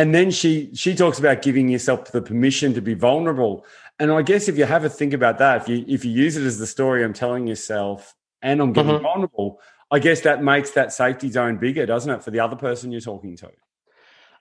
and 0.00 0.14
then 0.14 0.30
she 0.30 0.70
she 0.74 0.94
talks 0.94 1.18
about 1.18 1.42
giving 1.42 1.68
yourself 1.68 2.10
the 2.10 2.22
permission 2.22 2.72
to 2.72 2.80
be 2.80 2.94
vulnerable. 2.94 3.66
And 3.98 4.10
I 4.10 4.22
guess 4.22 4.48
if 4.48 4.56
you 4.56 4.64
have 4.64 4.82
a 4.82 4.88
think 4.88 5.12
about 5.12 5.36
that, 5.38 5.60
if 5.60 5.68
you 5.68 5.84
if 5.86 6.06
you 6.06 6.10
use 6.10 6.38
it 6.38 6.44
as 6.44 6.58
the 6.58 6.66
story 6.66 7.04
I'm 7.04 7.12
telling 7.12 7.46
yourself, 7.46 8.14
and 8.40 8.62
I'm 8.62 8.72
getting 8.72 8.92
mm-hmm. 8.92 9.02
vulnerable, 9.02 9.60
I 9.90 9.98
guess 9.98 10.22
that 10.22 10.42
makes 10.42 10.70
that 10.70 10.94
safety 10.94 11.30
zone 11.30 11.58
bigger, 11.58 11.84
doesn't 11.84 12.10
it, 12.10 12.24
for 12.24 12.30
the 12.30 12.40
other 12.40 12.56
person 12.56 12.90
you're 12.90 13.02
talking 13.02 13.36
to? 13.36 13.50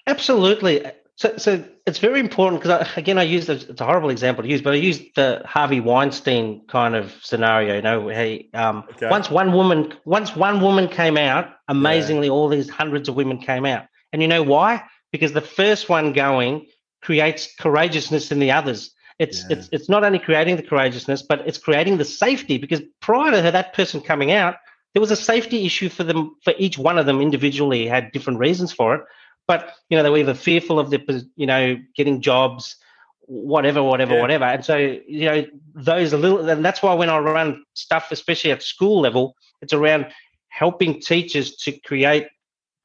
Absolutely. 0.07 0.85
So, 1.17 1.35
so 1.35 1.61
it's 1.85 1.99
very 1.99 2.21
important 2.21 2.61
because 2.61 2.87
again, 2.95 3.17
I 3.17 3.23
use 3.23 3.49
it's 3.49 3.81
a 3.81 3.83
horrible 3.83 4.11
example 4.11 4.43
to 4.43 4.49
use, 4.49 4.61
but 4.61 4.71
I 4.71 4.77
use 4.77 5.01
the 5.17 5.41
Harvey 5.43 5.81
Weinstein 5.81 6.65
kind 6.67 6.95
of 6.95 7.13
scenario. 7.21 7.75
You 7.75 7.81
know, 7.81 8.07
he 8.07 8.49
um, 8.53 8.85
okay. 8.91 9.09
once 9.09 9.29
one 9.29 9.51
woman, 9.51 9.93
once 10.05 10.37
one 10.37 10.61
woman 10.61 10.87
came 10.87 11.17
out, 11.17 11.49
amazingly, 11.67 12.27
yeah. 12.27 12.33
all 12.33 12.47
these 12.47 12.69
hundreds 12.69 13.09
of 13.09 13.15
women 13.15 13.39
came 13.39 13.65
out, 13.65 13.87
and 14.13 14.21
you 14.21 14.29
know 14.29 14.41
why? 14.41 14.83
Because 15.11 15.33
the 15.33 15.41
first 15.41 15.89
one 15.89 16.13
going 16.13 16.67
creates 17.01 17.53
courageousness 17.59 18.31
in 18.31 18.39
the 18.39 18.51
others. 18.51 18.91
It's 19.17 19.41
yeah. 19.41 19.57
it's 19.57 19.69
it's 19.71 19.89
not 19.89 20.03
only 20.03 20.19
creating 20.19 20.55
the 20.55 20.63
courageousness, 20.63 21.23
but 21.23 21.47
it's 21.47 21.57
creating 21.57 21.97
the 21.97 22.05
safety. 22.05 22.57
Because 22.57 22.81
prior 23.01 23.31
to 23.31 23.51
that 23.51 23.73
person 23.73 24.01
coming 24.01 24.31
out, 24.31 24.55
there 24.93 25.01
was 25.01 25.11
a 25.11 25.15
safety 25.15 25.65
issue 25.65 25.89
for 25.89 26.03
them 26.03 26.35
for 26.43 26.53
each 26.57 26.77
one 26.77 26.97
of 26.97 27.05
them 27.05 27.21
individually 27.21 27.87
had 27.87 28.11
different 28.11 28.39
reasons 28.39 28.71
for 28.71 28.95
it 28.95 29.01
but 29.49 29.73
you 29.89 29.97
know 29.97 30.03
they 30.03 30.09
were 30.09 30.17
either 30.17 30.33
fearful 30.33 30.79
of 30.79 30.91
the 30.91 31.27
you 31.35 31.47
know 31.47 31.75
getting 31.95 32.21
jobs 32.21 32.77
whatever 33.21 33.83
whatever 33.83 34.15
yeah. 34.15 34.21
whatever 34.21 34.45
and 34.45 34.63
so 34.63 34.77
you 34.77 35.25
know 35.25 35.45
those 35.75 36.13
little 36.13 36.47
and 36.47 36.63
that's 36.63 36.81
why 36.81 36.93
when 36.93 37.09
i 37.09 37.17
run 37.17 37.63
stuff 37.73 38.11
especially 38.11 38.51
at 38.51 38.63
school 38.63 39.01
level 39.01 39.35
it's 39.61 39.73
around 39.73 40.05
helping 40.47 41.01
teachers 41.01 41.55
to 41.55 41.71
create 41.81 42.27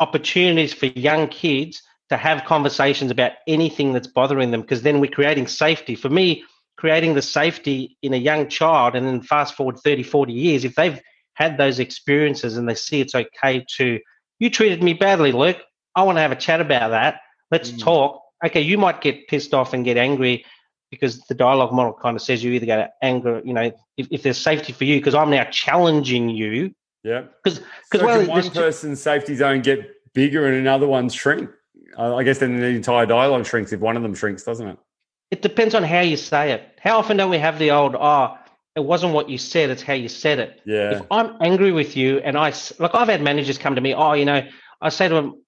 opportunities 0.00 0.72
for 0.72 0.86
young 0.86 1.28
kids 1.28 1.82
to 2.10 2.16
have 2.16 2.44
conversations 2.44 3.10
about 3.10 3.32
anything 3.46 3.92
that's 3.92 4.06
bothering 4.06 4.50
them 4.50 4.60
because 4.60 4.82
then 4.82 5.00
we're 5.00 5.10
creating 5.10 5.46
safety 5.46 5.94
for 5.94 6.08
me 6.08 6.44
creating 6.76 7.14
the 7.14 7.22
safety 7.22 7.96
in 8.02 8.12
a 8.12 8.16
young 8.16 8.48
child 8.48 8.94
and 8.94 9.06
then 9.06 9.22
fast 9.22 9.54
forward 9.54 9.78
30 9.78 10.02
40 10.02 10.32
years 10.32 10.64
if 10.64 10.74
they've 10.74 11.00
had 11.34 11.58
those 11.58 11.78
experiences 11.78 12.56
and 12.56 12.68
they 12.68 12.74
see 12.74 13.00
it's 13.00 13.14
okay 13.14 13.64
to, 13.76 14.00
you 14.38 14.50
treated 14.50 14.82
me 14.82 14.94
badly, 14.94 15.32
Luke. 15.32 15.58
I 15.94 16.02
want 16.02 16.16
to 16.16 16.22
have 16.22 16.32
a 16.32 16.36
chat 16.36 16.60
about 16.60 16.90
that. 16.90 17.20
Let's 17.50 17.70
mm. 17.70 17.80
talk. 17.80 18.20
Okay, 18.44 18.60
you 18.60 18.78
might 18.78 19.00
get 19.00 19.28
pissed 19.28 19.54
off 19.54 19.72
and 19.72 19.84
get 19.84 19.96
angry 19.96 20.44
because 20.90 21.20
the 21.28 21.34
dialogue 21.34 21.72
model 21.72 21.92
kind 21.92 22.16
of 22.16 22.22
says 22.22 22.42
you 22.42 22.52
either 22.52 22.66
go 22.66 22.76
to 22.76 22.90
anger, 23.02 23.42
you 23.44 23.52
know, 23.52 23.72
if, 23.96 24.06
if 24.10 24.22
there's 24.22 24.38
safety 24.38 24.72
for 24.72 24.84
you, 24.84 24.98
because 24.98 25.14
I'm 25.14 25.30
now 25.30 25.44
challenging 25.44 26.28
you. 26.28 26.74
Yeah. 27.02 27.22
Because 27.42 27.60
so 27.92 28.04
well, 28.04 28.26
one 28.26 28.50
person's 28.50 29.00
safety 29.00 29.34
zone 29.34 29.62
get 29.62 29.90
bigger 30.14 30.46
and 30.46 30.56
another 30.56 30.86
one 30.86 31.08
shrink. 31.08 31.50
I 31.98 32.22
guess 32.22 32.38
then 32.38 32.58
the 32.58 32.66
entire 32.66 33.06
dialogue 33.06 33.46
shrinks 33.46 33.72
if 33.72 33.80
one 33.80 33.96
of 33.96 34.02
them 34.02 34.14
shrinks, 34.14 34.42
doesn't 34.42 34.66
it? 34.66 34.78
It 35.30 35.42
depends 35.42 35.74
on 35.74 35.82
how 35.82 36.00
you 36.00 36.16
say 36.16 36.52
it. 36.52 36.78
How 36.80 36.98
often 36.98 37.16
don't 37.16 37.30
we 37.30 37.38
have 37.38 37.58
the 37.58 37.70
old, 37.70 37.96
oh, 37.96 38.36
it 38.76 38.84
wasn't 38.84 39.14
what 39.14 39.28
you 39.28 39.38
said, 39.38 39.70
it's 39.70 39.82
how 39.82 39.94
you 39.94 40.08
said 40.08 40.38
it. 40.38 40.60
Yeah. 40.64 40.98
If 40.98 41.02
I'm 41.10 41.36
angry 41.40 41.72
with 41.72 41.96
you 41.96 42.18
and 42.18 42.36
I, 42.36 42.52
like, 42.78 42.94
I've 42.94 43.08
had 43.08 43.22
managers 43.22 43.58
come 43.58 43.74
to 43.74 43.80
me, 43.80 43.94
oh, 43.94 44.12
you 44.12 44.24
know, 44.24 44.46
I 44.80 44.88
say 44.88 45.08
to 45.08 45.14
them, 45.14 45.40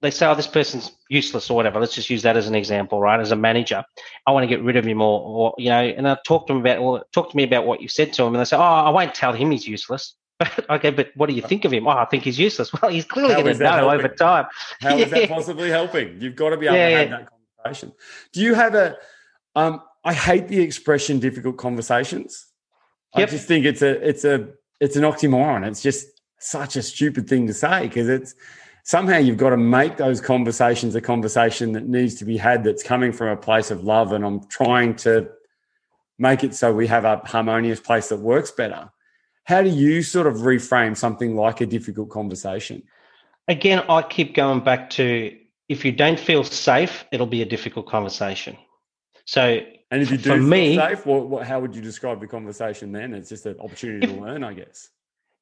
they 0.00 0.10
say, 0.12 0.26
oh, 0.26 0.34
this 0.34 0.46
person's 0.46 0.92
useless 1.10 1.50
or 1.50 1.56
whatever. 1.56 1.80
Let's 1.80 1.94
just 1.94 2.08
use 2.08 2.22
that 2.22 2.36
as 2.36 2.46
an 2.46 2.54
example, 2.54 3.00
right? 3.00 3.18
As 3.18 3.32
a 3.32 3.36
manager, 3.36 3.82
I 4.26 4.30
want 4.30 4.44
to 4.44 4.46
get 4.46 4.62
rid 4.62 4.76
of 4.76 4.84
him 4.84 5.02
or, 5.02 5.20
or 5.20 5.54
you 5.58 5.70
know, 5.70 5.82
and 5.82 6.06
I 6.06 6.16
talk 6.24 6.46
to 6.46 6.52
them 6.52 6.60
about, 6.60 6.82
well, 6.82 7.02
talk 7.12 7.30
to 7.30 7.36
me 7.36 7.42
about 7.42 7.66
what 7.66 7.82
you 7.82 7.88
said 7.88 8.12
to 8.12 8.22
him. 8.22 8.34
And 8.34 8.40
they 8.40 8.44
say, 8.44 8.56
oh, 8.56 8.60
I 8.60 8.90
won't 8.90 9.14
tell 9.14 9.32
him 9.32 9.50
he's 9.50 9.66
useless. 9.66 10.14
okay, 10.70 10.90
but 10.90 11.10
what 11.16 11.28
do 11.28 11.34
you 11.34 11.42
think 11.42 11.64
of 11.64 11.72
him? 11.72 11.86
Oh, 11.86 11.90
I 11.90 12.04
think 12.04 12.22
he's 12.22 12.38
useless. 12.38 12.70
Well, 12.82 12.90
he's 12.90 13.04
clearly 13.04 13.34
going 13.34 13.56
to 13.56 13.62
know 13.62 13.70
helping? 13.70 13.98
over 13.98 14.08
time. 14.08 14.46
How 14.80 14.96
yeah. 14.96 15.04
is 15.04 15.10
that 15.10 15.28
possibly 15.36 15.70
helping? 15.70 16.20
You've 16.20 16.36
got 16.36 16.50
to 16.50 16.56
be 16.56 16.66
able 16.66 16.76
yeah, 16.76 16.88
to 16.88 16.96
have 16.96 17.10
yeah. 17.10 17.16
that 17.16 17.28
conversation. 17.64 17.92
Do 18.32 18.40
you 18.40 18.54
have 18.54 18.74
a, 18.74 18.96
um, 19.56 19.82
I 20.04 20.14
hate 20.14 20.48
the 20.48 20.60
expression 20.60 21.18
difficult 21.18 21.56
conversations. 21.56 22.46
Yep. 23.16 23.28
I 23.28 23.30
just 23.30 23.48
think 23.48 23.64
it's 23.64 23.82
a, 23.82 24.08
it's 24.08 24.24
a, 24.24 24.48
it's 24.80 24.96
an 24.96 25.02
oxymoron. 25.02 25.66
It's 25.66 25.82
just 25.82 26.06
such 26.38 26.76
a 26.76 26.82
stupid 26.82 27.28
thing 27.28 27.46
to 27.48 27.54
say 27.54 27.88
because 27.88 28.08
it's, 28.08 28.34
somehow 28.84 29.18
you've 29.18 29.36
got 29.36 29.50
to 29.50 29.56
make 29.56 29.96
those 29.96 30.20
conversations 30.20 30.94
a 30.94 31.00
conversation 31.00 31.72
that 31.72 31.88
needs 31.88 32.14
to 32.14 32.24
be 32.24 32.36
had 32.36 32.62
that's 32.62 32.82
coming 32.82 33.12
from 33.12 33.28
a 33.28 33.36
place 33.36 33.70
of 33.70 33.82
love. 33.82 34.12
And 34.12 34.24
I'm 34.24 34.46
trying 34.48 34.94
to 34.96 35.28
make 36.18 36.44
it 36.44 36.54
so 36.54 36.72
we 36.72 36.86
have 36.86 37.04
a 37.04 37.16
harmonious 37.24 37.80
place 37.80 38.08
that 38.08 38.20
works 38.20 38.50
better. 38.50 38.90
How 39.48 39.62
do 39.62 39.70
you 39.70 40.02
sort 40.02 40.26
of 40.26 40.34
reframe 40.34 40.94
something 40.94 41.34
like 41.34 41.62
a 41.62 41.66
difficult 41.66 42.10
conversation? 42.10 42.82
Again, 43.48 43.82
I 43.88 44.02
keep 44.02 44.34
going 44.34 44.60
back 44.60 44.90
to 44.90 45.34
if 45.70 45.86
you 45.86 45.92
don't 45.92 46.20
feel 46.20 46.44
safe, 46.44 47.06
it'll 47.12 47.26
be 47.26 47.40
a 47.40 47.46
difficult 47.46 47.86
conversation. 47.86 48.58
So, 49.24 49.60
and 49.90 50.02
if 50.02 50.10
you 50.10 50.18
do 50.18 50.30
for 50.30 50.36
feel 50.36 50.46
me, 50.46 50.76
safe, 50.76 51.06
what, 51.06 51.28
what, 51.28 51.46
how 51.46 51.60
would 51.60 51.74
you 51.74 51.80
describe 51.80 52.20
the 52.20 52.26
conversation 52.26 52.92
then? 52.92 53.14
It's 53.14 53.30
just 53.30 53.46
an 53.46 53.58
opportunity 53.58 54.06
if, 54.06 54.14
to 54.14 54.20
learn, 54.20 54.44
I 54.44 54.52
guess. 54.52 54.90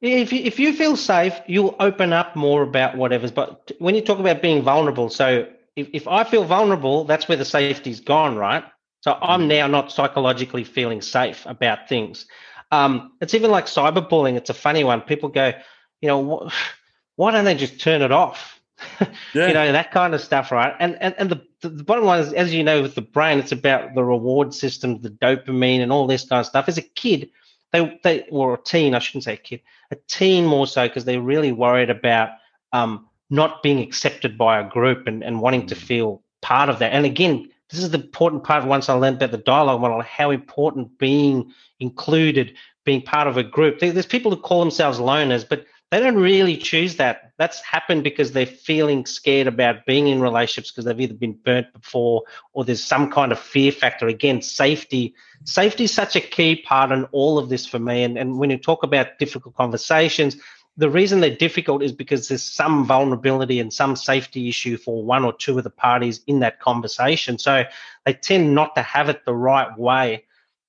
If 0.01 0.33
you, 0.33 0.41
if 0.45 0.61
you 0.61 0.73
feel 0.73 0.97
safe, 0.97 1.35
you'll 1.49 1.75
open 1.81 2.13
up 2.13 2.37
more 2.37 2.63
about 2.63 2.97
whatever's. 2.97 3.33
But 3.33 3.73
when 3.81 3.97
you 3.97 4.03
talk 4.03 4.21
about 4.21 4.41
being 4.41 4.63
vulnerable, 4.63 5.11
so 5.11 5.49
if, 5.75 5.89
if 5.93 6.07
I 6.07 6.23
feel 6.23 6.45
vulnerable, 6.45 7.03
that's 7.03 7.27
where 7.27 7.37
the 7.37 7.45
safety's 7.45 7.99
gone, 7.99 8.37
right? 8.37 8.63
So 9.01 9.19
I'm 9.21 9.43
mm. 9.43 9.49
now 9.49 9.67
not 9.67 9.91
psychologically 9.91 10.63
feeling 10.63 11.03
safe 11.03 11.45
about 11.47 11.89
things. 11.89 12.27
Um, 12.71 13.13
it's 13.21 13.35
even 13.35 13.51
like 13.51 13.67
cyberbullying. 13.67 14.37
It's 14.37 14.51
a 14.51 14.55
funny 14.55 14.85
one. 14.85 15.01
People 15.01 15.29
go, 15.29 15.53
you 16.01 16.09
know, 16.09 16.51
why 17.17 17.31
don't 17.31 17.45
they 17.45 17.55
just 17.55 17.81
turn 17.81 18.03
it 18.03 18.13
off? 18.13 18.61
yeah. 19.33 19.47
You 19.49 19.55
know 19.55 19.73
that 19.73 19.91
kind 19.91 20.15
of 20.15 20.21
stuff, 20.21 20.53
right? 20.53 20.75
And 20.79 21.01
and 21.01 21.15
and 21.17 21.31
the, 21.31 21.69
the 21.69 21.83
bottom 21.83 22.05
line 22.05 22.21
is, 22.21 22.33
as 22.35 22.53
you 22.53 22.63
know, 22.63 22.83
with 22.83 22.95
the 22.95 23.03
brain, 23.03 23.39
it's 23.39 23.53
about 23.53 23.95
the 23.95 24.05
reward 24.05 24.53
system, 24.53 25.01
the 25.01 25.11
dopamine, 25.11 25.81
and 25.81 25.91
all 25.91 26.07
this 26.07 26.29
kind 26.29 26.41
of 26.41 26.47
stuff. 26.47 26.69
As 26.69 26.77
a 26.77 26.83
kid, 26.83 27.31
they 27.73 27.99
they 28.03 28.25
or 28.31 28.55
a 28.55 28.59
teen, 28.63 28.95
I 28.95 28.99
shouldn't 28.99 29.25
say 29.25 29.35
a 29.35 29.39
kid, 29.39 29.63
a 29.91 29.97
teen 30.09 30.45
more 30.45 30.67
so 30.67 30.87
because 30.87 31.07
they're 31.07 31.21
really 31.21 31.53
worried 31.53 31.89
about 31.89 32.31
um, 32.73 33.09
not 33.31 33.63
being 33.63 33.81
accepted 33.81 34.37
by 34.37 34.61
a 34.61 34.69
group 34.69 35.07
and, 35.07 35.25
and 35.25 35.41
wanting 35.41 35.63
mm. 35.63 35.69
to 35.69 35.75
feel 35.75 36.23
part 36.43 36.69
of 36.69 36.79
that. 36.81 36.93
And 36.93 37.07
again, 37.07 37.51
this 37.71 37.81
is 37.81 37.91
the 37.91 37.99
important 37.99 38.45
part 38.45 38.65
once 38.65 38.89
I 38.89 38.95
learned 38.95 39.17
about 39.17 39.33
the 39.33 39.39
dialogue 39.39 39.81
model, 39.81 40.01
how 40.03 40.31
important 40.31 40.99
being 40.99 41.53
included, 41.81 42.55
being 42.85 43.03
part 43.03 43.27
of 43.27 43.37
a 43.37 43.43
group. 43.43 43.81
There's 43.81 44.07
people 44.07 44.31
who 44.31 44.41
call 44.41 44.61
themselves 44.61 44.99
loners, 44.99 45.49
but 45.49 45.67
they 45.91 46.01
don't 46.01 46.17
really 46.17 46.57
choose 46.57 46.97
that. 46.97 47.33
That's 47.39 47.61
happened 47.61 48.03
because 48.03 48.33
they're 48.33 48.47
feeling 48.47 49.07
scared 49.07 49.47
about 49.47 49.87
being 49.87 50.09
in 50.09 50.21
relationships 50.21 50.71
because 50.71 50.85
they've 50.85 51.01
either 51.01 51.15
been 51.15 51.39
burnt 51.45 51.73
before 51.73 52.23
or 52.53 52.65
there's 52.65 52.83
some 52.83 53.11
kind 53.11 53.31
of 53.31 53.39
fear 53.39 53.71
factor. 53.71 54.09
Again, 54.09 54.43
safety. 54.43 55.15
Safety 55.45 55.85
is 55.85 55.93
such 55.93 56.17
a 56.17 56.21
key 56.21 56.57
part 56.57 56.91
in 56.91 57.05
all 57.13 57.39
of 57.39 57.49
this 57.49 57.67
for 57.67 57.79
me. 57.79 58.03
And, 58.03 58.19
and 58.19 58.39
when 58.39 58.51
you 58.51 58.59
talk 58.59 58.83
about 58.83 59.19
difficult 59.19 59.55
conversations, 59.55 60.37
the 60.77 60.91
reason 60.91 61.21
they're 61.21 61.35
difficult 61.35 61.83
is 61.83 61.93
because 61.93 62.29
there's 62.29 62.43
some 62.43 62.85
vulnerability 62.85 63.61
and 63.61 63.73
some 63.73 63.97
safety 63.97 64.49
issue 64.49 64.77
for 64.77 65.03
one 65.03 65.25
or 65.25 65.33
two 65.33 65.57
of 65.57 65.65
the 65.65 65.71
parties 65.71 66.21
in 66.27 66.41
that 66.41 66.61
conversation. 66.61 67.39
So 67.39 67.65
they 68.05 68.13
tend 68.13 68.55
not 68.55 68.75
to 68.75 68.83
have 68.83 69.09
it 69.09 69.25
the 69.25 69.35
right 69.35 69.77
way. 69.79 70.25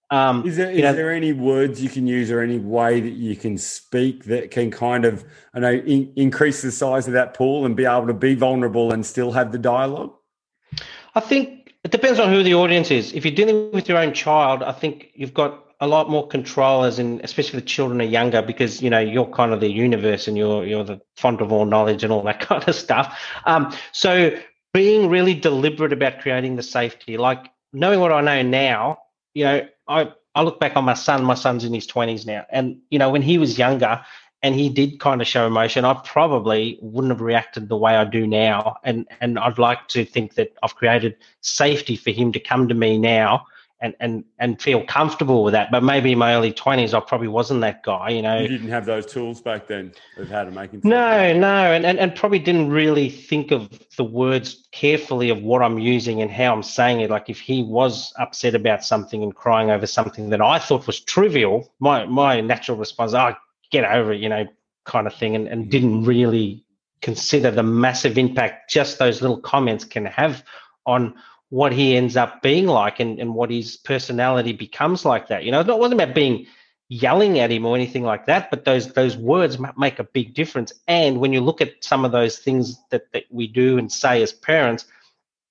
Um, 0.10 0.48
is 0.48 0.56
there, 0.56 0.72
is 0.72 0.82
know, 0.82 0.94
there 0.94 1.12
any 1.12 1.34
words 1.34 1.84
you 1.84 1.90
can 1.90 2.08
use 2.08 2.32
or 2.32 2.40
any 2.40 2.60
way 2.60 3.02
that 3.02 3.14
you 3.14 3.36
can 3.36 3.58
speak 3.58 4.24
that 4.26 4.52
can 4.52 4.72
kind 4.72 5.04
of, 5.04 5.26
I 5.54 5.60
know, 5.60 5.74
in, 5.74 6.14
increase 6.16 6.62
the 6.62 6.72
size 6.72 7.08
of 7.08 7.14
that 7.14 7.34
pool 7.34 7.66
and 7.66 7.76
be 7.76 7.84
able 7.84 8.08
to 8.08 8.14
be 8.14 8.34
vulnerable 8.34 8.94
and 8.94 9.06
still 9.06 9.34
have 9.34 9.52
the 9.52 9.58
dialogue? 9.58 10.14
I 11.14 11.20
think 11.20 11.74
it 11.84 11.92
depends 11.92 12.20
on 12.20 12.30
who 12.30 12.42
the 12.42 12.54
audience 12.54 12.90
is. 12.90 13.12
If 13.12 13.26
you're 13.26 13.36
dealing 13.36 13.72
with 13.72 13.90
your 13.90 13.98
own 13.98 14.14
child, 14.14 14.64
I 14.64 14.72
think 14.72 15.12
you've 15.14 15.34
got 15.34 15.67
a 15.80 15.88
lot 15.88 16.10
more 16.10 16.28
control 16.28 16.84
as 16.84 16.98
in 16.98 17.22
especially 17.24 17.60
the 17.60 17.66
children 17.66 18.02
are 18.02 18.06
younger 18.06 18.42
because 18.42 18.82
you 18.82 18.90
know 18.90 19.00
you're 19.00 19.28
kind 19.28 19.54
of 19.54 19.60
the 19.60 19.72
universe 19.72 20.28
and 20.28 20.38
you're 20.38 20.66
you're 20.66 20.84
the 20.84 21.00
font 21.16 21.40
of 21.42 21.52
all 21.52 21.66
knowledge 21.66 22.04
and 22.04 22.12
all 22.12 22.24
that 22.24 22.40
kind 22.48 22.68
of 22.68 22.76
stuff. 22.76 23.20
Um, 23.46 23.74
so 23.92 24.38
being 24.74 25.10
really 25.10 25.34
deliberate 25.34 25.94
about 25.94 26.20
creating 26.20 26.56
the 26.56 26.64
safety 26.64 27.18
like 27.18 27.50
knowing 27.74 28.00
what 28.00 28.12
i 28.12 28.22
know 28.22 28.42
now 28.44 28.98
you 29.34 29.44
know 29.44 29.68
i 29.88 30.12
i 30.36 30.42
look 30.44 30.60
back 30.60 30.76
on 30.76 30.84
my 30.84 30.94
son 30.94 31.24
my 31.24 31.34
son's 31.34 31.64
in 31.64 31.74
his 31.74 31.88
20s 31.88 32.26
now 32.26 32.46
and 32.52 32.78
you 32.90 33.00
know 33.00 33.10
when 33.10 33.22
he 33.22 33.38
was 33.38 33.58
younger 33.58 34.04
and 34.44 34.54
he 34.54 34.70
did 34.70 35.00
kind 35.00 35.20
of 35.22 35.28
show 35.28 35.48
emotion 35.48 35.84
i 35.84 35.94
probably 36.06 36.78
wouldn't 36.82 37.12
have 37.12 37.22
reacted 37.22 37.70
the 37.70 37.78
way 37.78 37.96
i 37.96 38.04
do 38.04 38.28
now. 38.28 38.76
And 38.84 39.08
and 39.20 39.40
i'd 39.40 39.58
like 39.58 39.88
to 39.90 40.06
think 40.06 40.36
that 40.36 40.54
i've 40.62 40.76
created 40.76 41.16
safety 41.42 41.96
for 41.96 42.12
him 42.12 42.32
to 42.34 42.40
come 42.40 42.68
to 42.68 42.76
me 42.76 42.98
now 42.98 43.46
and 43.80 43.94
and 44.00 44.24
and 44.40 44.62
feel 44.62 44.84
comfortable 44.86 45.44
with 45.44 45.52
that. 45.54 45.72
But 45.72 45.84
maybe 45.84 46.14
in 46.14 46.18
my 46.18 46.34
early 46.34 46.52
twenties, 46.52 46.94
I 46.94 47.00
probably 47.00 47.28
wasn't 47.28 47.62
that 47.62 47.84
guy. 47.84 48.10
You 48.10 48.22
know, 48.22 48.40
you 48.40 48.48
didn't 48.48 48.70
have 48.70 48.86
those 48.86 49.06
tools 49.06 49.42
back 49.42 49.68
then 49.68 49.94
of 50.18 50.30
how 50.30 50.44
to 50.44 50.52
make 50.52 50.72
him. 50.72 50.82
No, 50.84 51.34
no, 51.34 51.72
and, 51.72 51.86
and 51.86 52.00
and 52.00 52.16
probably 52.16 52.40
didn't 52.40 52.70
really 52.70 53.10
think 53.10 53.52
of 53.52 53.70
the 53.98 54.04
words 54.04 54.68
carefully 54.72 55.30
of 55.30 55.42
what 55.44 55.62
I'm 55.62 55.80
using 55.80 56.22
and 56.22 56.32
how 56.32 56.54
I'm 56.54 56.64
saying 56.64 57.02
it. 57.02 57.10
Like 57.10 57.30
if 57.30 57.40
he 57.40 57.64
was 57.64 58.14
upset 58.18 58.56
about 58.56 58.84
something 58.84 59.22
and 59.24 59.36
crying 59.36 59.70
over 59.70 59.86
something 59.86 60.30
that 60.30 60.42
I 60.42 60.60
thought 60.60 60.88
was 60.88 61.00
trivial, 61.00 61.74
my 61.80 62.06
my 62.06 62.42
natural 62.42 62.78
response, 62.78 63.14
oh, 63.14 63.34
get 63.72 63.86
over 63.86 64.14
it, 64.14 64.22
you 64.22 64.30
know, 64.30 64.46
kind 64.86 65.06
of 65.06 65.14
thing, 65.14 65.36
and, 65.36 65.48
and 65.48 65.70
didn't 65.70 66.04
really 66.04 66.64
consider 67.02 67.52
the 67.52 67.62
massive 67.64 68.18
impact 68.18 68.72
just 68.72 68.98
those 68.98 69.22
little 69.22 69.40
comments 69.40 69.86
can 69.86 70.06
have 70.06 70.44
on 70.88 71.14
what 71.50 71.72
he 71.72 71.96
ends 71.96 72.18
up 72.18 72.42
being 72.42 72.68
like 72.68 73.00
and, 73.00 73.20
and 73.20 73.34
what 73.34 73.50
his 73.50 73.78
personality 73.78 74.54
becomes 74.54 75.06
like 75.06 75.28
that. 75.28 75.44
You 75.44 75.52
know, 75.52 75.62
it 75.62 75.68
wasn't 75.68 76.02
about 76.02 76.14
being 76.14 76.46
yelling 76.90 77.40
at 77.40 77.52
him 77.52 77.66
or 77.66 77.76
anything 77.76 78.04
like 78.04 78.26
that, 78.26 78.50
but 78.50 78.66
those 78.66 78.94
those 78.94 79.18
words 79.18 79.58
make 79.78 80.00
a 80.00 80.04
big 80.04 80.34
difference. 80.34 80.74
And 80.88 81.20
when 81.20 81.34
you 81.34 81.42
look 81.42 81.62
at 81.62 81.84
some 81.84 82.06
of 82.06 82.12
those 82.12 82.40
things 82.40 82.78
that, 82.92 83.12
that 83.14 83.26
we 83.30 83.48
do 83.48 83.78
and 83.78 83.92
say 83.92 84.22
as 84.22 84.32
parents, 84.32 84.86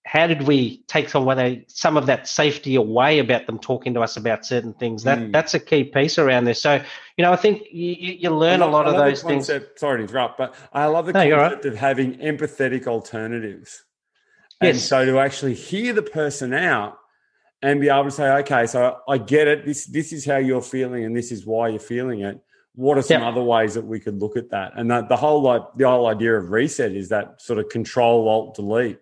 how 0.06 0.26
did 0.26 0.42
we 0.42 0.82
take 0.86 1.08
some 1.08 1.28
of, 1.28 1.58
some 1.66 1.96
of 1.96 2.06
that 2.06 2.28
safety 2.28 2.76
away 2.76 3.18
about 3.18 3.46
them 3.46 3.58
talking 3.58 3.92
to 3.94 4.00
us 4.00 4.16
about 4.16 4.46
certain 4.46 4.72
things? 4.72 5.02
That 5.02 5.18
mm. 5.18 5.32
that's 5.32 5.52
a 5.52 5.60
key 5.60 5.84
piece 5.84 6.18
around 6.18 6.44
this. 6.44 6.60
So 6.60 6.82
you 7.16 7.22
know, 7.22 7.32
I 7.32 7.36
think 7.36 7.62
you, 7.72 7.94
you 7.94 8.30
learn 8.30 8.60
love, 8.60 8.68
a 8.68 8.72
lot 8.72 8.86
of 8.86 8.94
those 8.94 9.22
concept, 9.22 9.66
things. 9.66 9.80
Sorry 9.80 9.98
to 9.98 10.02
interrupt, 10.04 10.38
but 10.38 10.54
I 10.72 10.86
love 10.86 11.06
the 11.06 11.12
no, 11.12 11.28
concept 11.28 11.64
right. 11.64 11.72
of 11.72 11.78
having 11.78 12.14
empathetic 12.18 12.86
alternatives. 12.86 13.82
Yes. 14.62 14.74
And 14.74 14.80
so 14.80 15.04
to 15.04 15.18
actually 15.18 15.54
hear 15.54 15.92
the 15.92 16.02
person 16.02 16.54
out 16.54 16.98
and 17.62 17.80
be 17.80 17.88
able 17.88 18.04
to 18.04 18.10
say, 18.10 18.28
okay, 18.38 18.66
so 18.66 18.98
I 19.08 19.18
get 19.18 19.48
it. 19.48 19.64
This 19.66 19.86
this 19.86 20.12
is 20.12 20.24
how 20.24 20.36
you're 20.36 20.62
feeling, 20.62 21.04
and 21.04 21.16
this 21.16 21.32
is 21.32 21.46
why 21.46 21.68
you're 21.68 21.78
feeling 21.78 22.20
it. 22.20 22.40
What 22.74 22.98
are 22.98 23.02
some 23.02 23.22
other 23.22 23.42
ways 23.42 23.72
that 23.74 23.86
we 23.86 23.98
could 23.98 24.20
look 24.20 24.36
at 24.36 24.50
that? 24.50 24.72
And 24.76 24.90
that, 24.90 25.08
the 25.08 25.16
whole 25.16 25.40
like 25.42 25.62
the 25.76 25.88
whole 25.88 26.06
idea 26.06 26.36
of 26.36 26.50
reset 26.50 26.92
is 26.92 27.08
that 27.08 27.40
sort 27.40 27.58
of 27.58 27.68
control 27.70 28.28
alt 28.28 28.54
delete. 28.54 28.98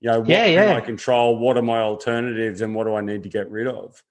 You 0.00 0.10
know, 0.10 0.20
what 0.20 0.28
yeah, 0.28 0.46
yeah. 0.46 0.74
I 0.74 0.80
control? 0.80 1.38
What 1.38 1.58
are 1.58 1.62
my 1.62 1.80
alternatives, 1.80 2.62
and 2.62 2.74
what 2.74 2.84
do 2.84 2.94
I 2.94 3.02
need 3.02 3.22
to 3.24 3.28
get 3.28 3.50
rid 3.50 3.66
of? 3.66 4.02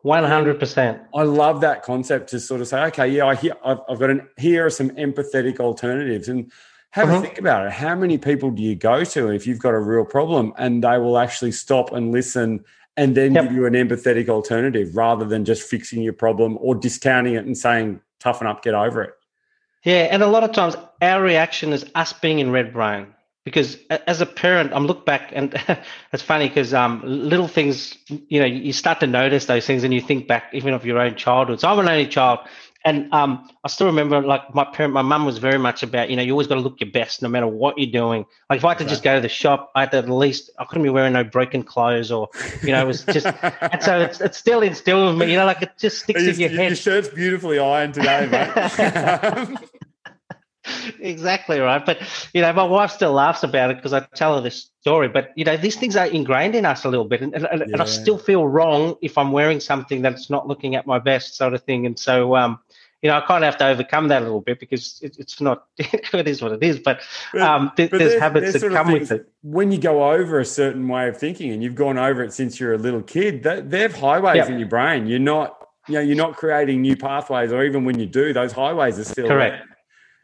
One 0.00 0.24
hundred 0.24 0.58
percent. 0.58 1.02
I 1.14 1.22
love 1.22 1.60
that 1.60 1.82
concept 1.82 2.30
to 2.30 2.40
sort 2.40 2.62
of 2.62 2.68
say, 2.68 2.82
okay, 2.84 3.08
yeah, 3.08 3.26
I 3.26 3.34
hear, 3.34 3.54
I've, 3.64 3.80
I've 3.88 3.98
got 3.98 4.10
an 4.10 4.28
here 4.38 4.66
are 4.66 4.70
some 4.70 4.90
empathetic 4.90 5.60
alternatives, 5.60 6.28
and 6.28 6.50
have 6.94 7.08
uh-huh. 7.08 7.18
a 7.18 7.22
think 7.22 7.38
about 7.38 7.66
it. 7.66 7.72
How 7.72 7.96
many 7.96 8.18
people 8.18 8.52
do 8.52 8.62
you 8.62 8.76
go 8.76 9.02
to 9.02 9.28
if 9.30 9.48
you've 9.48 9.58
got 9.58 9.74
a 9.74 9.80
real 9.80 10.04
problem 10.04 10.54
and 10.56 10.84
they 10.84 10.96
will 10.96 11.18
actually 11.18 11.50
stop 11.50 11.90
and 11.90 12.12
listen 12.12 12.64
and 12.96 13.16
then 13.16 13.34
yep. 13.34 13.46
give 13.46 13.52
you 13.52 13.66
an 13.66 13.72
empathetic 13.72 14.28
alternative 14.28 14.94
rather 14.94 15.24
than 15.24 15.44
just 15.44 15.68
fixing 15.68 16.02
your 16.02 16.12
problem 16.12 16.56
or 16.60 16.72
discounting 16.76 17.34
it 17.34 17.44
and 17.44 17.58
saying, 17.58 18.00
toughen 18.20 18.46
up, 18.46 18.62
get 18.62 18.74
over 18.74 19.02
it? 19.02 19.12
Yeah. 19.82 20.06
And 20.08 20.22
a 20.22 20.28
lot 20.28 20.44
of 20.44 20.52
times 20.52 20.76
our 21.02 21.20
reaction 21.20 21.72
is 21.72 21.84
us 21.96 22.12
being 22.12 22.38
in 22.38 22.52
red 22.52 22.72
brain 22.72 23.08
because 23.42 23.76
as 23.88 24.20
a 24.20 24.26
parent, 24.26 24.72
I'm 24.72 24.86
look 24.86 25.04
back 25.04 25.32
and 25.34 25.52
it's 26.12 26.22
funny 26.22 26.46
because 26.46 26.72
um, 26.72 27.02
little 27.04 27.48
things, 27.48 27.98
you 28.06 28.38
know, 28.38 28.46
you 28.46 28.72
start 28.72 29.00
to 29.00 29.08
notice 29.08 29.46
those 29.46 29.66
things 29.66 29.82
and 29.82 29.92
you 29.92 30.00
think 30.00 30.28
back 30.28 30.44
even 30.52 30.72
of 30.72 30.86
your 30.86 31.00
own 31.00 31.16
childhood. 31.16 31.58
So 31.58 31.68
I'm 31.68 31.80
an 31.80 31.88
only 31.88 32.06
child 32.06 32.38
and 32.84 33.12
um, 33.14 33.48
I 33.64 33.68
still 33.68 33.86
remember, 33.86 34.20
like 34.20 34.54
my 34.54 34.64
parent, 34.64 34.92
my 34.92 35.00
mum 35.00 35.24
was 35.24 35.38
very 35.38 35.58
much 35.58 35.82
about, 35.82 36.10
you 36.10 36.16
know, 36.16 36.22
you 36.22 36.32
always 36.32 36.46
got 36.46 36.56
to 36.56 36.60
look 36.60 36.80
your 36.80 36.90
best, 36.90 37.22
no 37.22 37.28
matter 37.28 37.46
what 37.46 37.78
you're 37.78 37.90
doing. 37.90 38.26
Like 38.50 38.58
if 38.58 38.64
I 38.64 38.70
had 38.70 38.78
to 38.78 38.84
right. 38.84 38.90
just 38.90 39.02
go 39.02 39.14
to 39.14 39.22
the 39.22 39.28
shop, 39.28 39.72
I 39.74 39.80
had 39.80 39.92
to 39.92 39.98
at 39.98 40.08
least, 40.10 40.50
I 40.58 40.64
couldn't 40.66 40.82
be 40.82 40.90
wearing 40.90 41.14
no 41.14 41.24
broken 41.24 41.62
clothes, 41.62 42.10
or 42.10 42.28
you 42.62 42.72
know, 42.72 42.82
it 42.82 42.86
was 42.86 43.04
just. 43.04 43.26
and 43.26 43.82
so 43.82 44.00
it's, 44.00 44.20
it's 44.20 44.36
still 44.36 44.60
instilled 44.60 45.12
with 45.12 45.18
me, 45.26 45.32
you 45.32 45.38
know, 45.38 45.46
like 45.46 45.62
it 45.62 45.72
just 45.78 46.00
sticks 46.00 46.22
in 46.22 46.38
your 46.38 46.50
head. 46.50 46.68
Your 46.68 46.76
shirt's 46.76 47.08
beautifully 47.08 47.58
ironed 47.58 47.94
today, 47.94 48.28
mate. 48.30 49.58
exactly 51.00 51.60
right. 51.60 51.84
But 51.84 51.98
you 52.32 52.40
know, 52.40 52.52
my 52.52 52.64
wife 52.64 52.90
still 52.90 53.12
laughs 53.12 53.42
about 53.42 53.70
it 53.70 53.76
because 53.76 53.92
I 53.92 54.00
tell 54.14 54.34
her 54.34 54.40
this 54.40 54.70
story. 54.80 55.08
But 55.08 55.30
you 55.36 55.44
know, 55.44 55.56
these 55.56 55.76
things 55.76 55.96
are 55.96 56.06
ingrained 56.06 56.54
in 56.54 56.64
us 56.64 56.84
a 56.84 56.88
little 56.88 57.06
bit, 57.06 57.22
and, 57.22 57.34
and, 57.34 57.44
yeah. 57.44 57.66
and 57.72 57.82
I 57.82 57.84
still 57.84 58.18
feel 58.18 58.46
wrong 58.46 58.96
if 59.02 59.18
I'm 59.18 59.32
wearing 59.32 59.60
something 59.60 60.02
that's 60.02 60.30
not 60.30 60.46
looking 60.46 60.74
at 60.74 60.86
my 60.86 60.98
best, 60.98 61.36
sort 61.36 61.54
of 61.54 61.62
thing. 61.62 61.86
And 61.86 61.98
so, 61.98 62.36
um, 62.36 62.58
you 63.04 63.10
know, 63.10 63.18
I 63.18 63.20
kind 63.20 63.44
of 63.44 63.48
have 63.48 63.58
to 63.58 63.66
overcome 63.66 64.08
that 64.08 64.22
a 64.22 64.24
little 64.24 64.40
bit 64.40 64.58
because 64.58 64.98
it, 65.02 65.18
it's 65.18 65.38
not, 65.38 65.66
it 65.78 66.26
is 66.26 66.40
what 66.40 66.52
it 66.52 66.62
is. 66.62 66.78
But, 66.78 67.02
um, 67.38 67.70
th- 67.76 67.90
but 67.90 67.98
there's, 67.98 68.18
habits 68.18 68.54
that 68.54 68.72
come 68.72 68.92
with 68.92 69.12
it. 69.12 69.28
When 69.42 69.70
you 69.70 69.76
go 69.76 70.10
over 70.10 70.40
a 70.40 70.44
certain 70.46 70.88
way 70.88 71.06
of 71.08 71.18
thinking 71.18 71.52
and 71.52 71.62
you've 71.62 71.74
gone 71.74 71.98
over 71.98 72.24
it 72.24 72.32
since 72.32 72.58
you're 72.58 72.72
a 72.72 72.78
little 72.78 73.02
kid, 73.02 73.42
that 73.42 73.68
they 73.70 73.80
have 73.80 73.94
highways 73.94 74.36
yep. 74.36 74.48
in 74.48 74.58
your 74.58 74.68
brain. 74.68 75.06
You're 75.06 75.18
not, 75.18 75.68
you 75.86 75.94
know, 75.96 76.00
you're 76.00 76.16
not 76.16 76.36
creating 76.36 76.80
new 76.80 76.96
pathways, 76.96 77.52
or 77.52 77.62
even 77.62 77.84
when 77.84 77.98
you 77.98 78.06
do, 78.06 78.32
those 78.32 78.52
highways 78.52 78.98
are 78.98 79.04
still 79.04 79.28
correct. 79.28 79.66
There. 79.66 79.76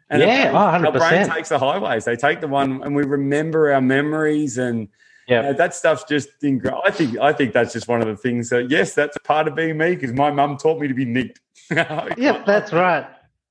And 0.09 0.23
yeah, 0.23 0.51
our, 0.51 0.87
our 0.87 0.93
brain 0.93 1.29
takes 1.29 1.51
the 1.51 1.59
highways. 1.59 2.07
They 2.07 2.17
take 2.17 2.41
the 2.41 2.49
one, 2.49 2.83
and 2.83 2.97
we 2.97 3.05
remember 3.05 3.71
our 3.73 3.83
memories, 3.83 4.57
and 4.57 4.89
yeah, 5.29 5.43
you 5.43 5.49
know, 5.49 5.53
that 5.53 5.75
stuff's 5.75 6.05
just. 6.05 6.31
I 6.43 6.91
think 6.91 7.19
I 7.19 7.33
think 7.33 7.53
that's 7.53 7.73
just 7.73 7.87
one 7.87 8.01
of 8.01 8.09
the 8.09 8.17
things 8.17 8.49
that 8.49 8.71
yes, 8.71 8.95
that's 8.95 9.17
part 9.23 9.47
of 9.47 9.55
being 9.55 9.79
me 9.79 9.95
because 9.95 10.13
my 10.13 10.31
mum 10.33 10.57
taught 10.57 10.81
me 10.81 10.89
to 10.89 10.95
be 10.95 11.05
neat. 11.05 11.39
yeah, 12.17 12.43
that's 12.47 12.73
right. 12.73 13.07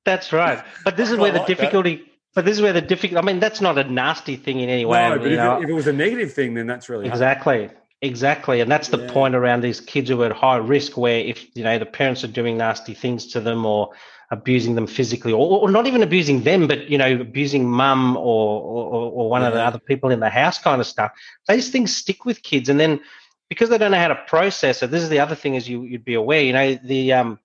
That's 0.06 0.34
right. 0.34 0.64
But 0.84 0.98
this 0.98 1.12
is 1.12 1.18
where 1.18 1.32
the 1.32 1.40
like 1.40 1.48
difficulty. 1.48 1.96
That. 1.98 2.06
But 2.36 2.46
this 2.46 2.58
is 2.58 2.62
where 2.62 2.74
the 2.74 2.82
difficult. 2.82 3.24
I 3.24 3.26
mean, 3.26 3.40
that's 3.40 3.62
not 3.62 3.78
a 3.78 3.84
nasty 3.84 4.36
thing 4.36 4.60
in 4.60 4.70
any 4.70 4.86
way. 4.86 5.10
No, 5.10 5.18
but 5.18 5.28
if 5.28 5.34
it, 5.34 5.64
if 5.64 5.70
it, 5.70 5.74
was 5.74 5.88
a 5.88 5.94
negative 5.94 6.34
thing, 6.34 6.54
then 6.54 6.68
that's 6.68 6.90
really 6.90 7.08
exactly. 7.08 7.68
Hard. 7.68 7.78
Exactly, 8.02 8.62
and 8.62 8.72
that's 8.72 8.88
the 8.88 8.98
yeah. 8.98 9.12
point 9.12 9.36
around 9.36 9.62
these 9.62 9.82
kids 9.82 10.10
who 10.10 10.22
are 10.22 10.28
at 10.28 10.32
high 10.32 10.56
risk, 10.56 10.96
where 10.96 11.20
if 11.20 11.46
you 11.54 11.66
know 11.66 11.78
the 11.78 11.86
parents 11.86 12.24
are 12.24 12.30
doing 12.30 12.58
nasty 12.58 12.94
things 12.94 13.28
to 13.28 13.42
them 13.42 13.66
or 13.66 13.90
abusing 14.32 14.76
them 14.76 14.88
physically, 14.88 15.34
or, 15.34 15.60
or 15.60 15.70
not 15.70 15.86
even 15.86 16.02
abusing 16.02 16.44
them, 16.44 16.66
but 16.66 16.90
you 16.90 16.98
know 16.98 17.20
abusing 17.20 17.70
mum 17.70 18.16
or, 18.16 18.62
or 18.62 19.12
or 19.12 19.30
one 19.30 19.42
yeah. 19.42 19.50
of 19.50 19.54
the 19.54 19.62
other 19.62 19.80
people 19.80 20.12
in 20.12 20.22
the 20.22 20.30
house, 20.30 20.60
kind 20.60 20.80
of 20.80 20.88
stuff. 20.88 21.12
These 21.50 21.72
things 21.72 21.94
stick 21.94 22.24
with 22.24 22.42
kids, 22.42 22.70
and 22.70 22.80
then 22.80 23.02
because 23.50 23.68
they 23.68 23.78
don't 23.78 23.92
know 23.92 23.98
how 23.98 24.08
to 24.08 24.24
process 24.28 24.82
it, 24.82 24.92
this 24.92 25.04
is 25.04 25.10
the 25.10 25.20
other 25.20 25.36
thing, 25.36 25.58
as 25.58 25.68
you 25.68 25.84
you'd 25.84 26.06
be 26.06 26.14
aware. 26.14 26.42
You 26.42 26.54
know 26.54 26.76
the 26.76 27.12
um 27.12 27.40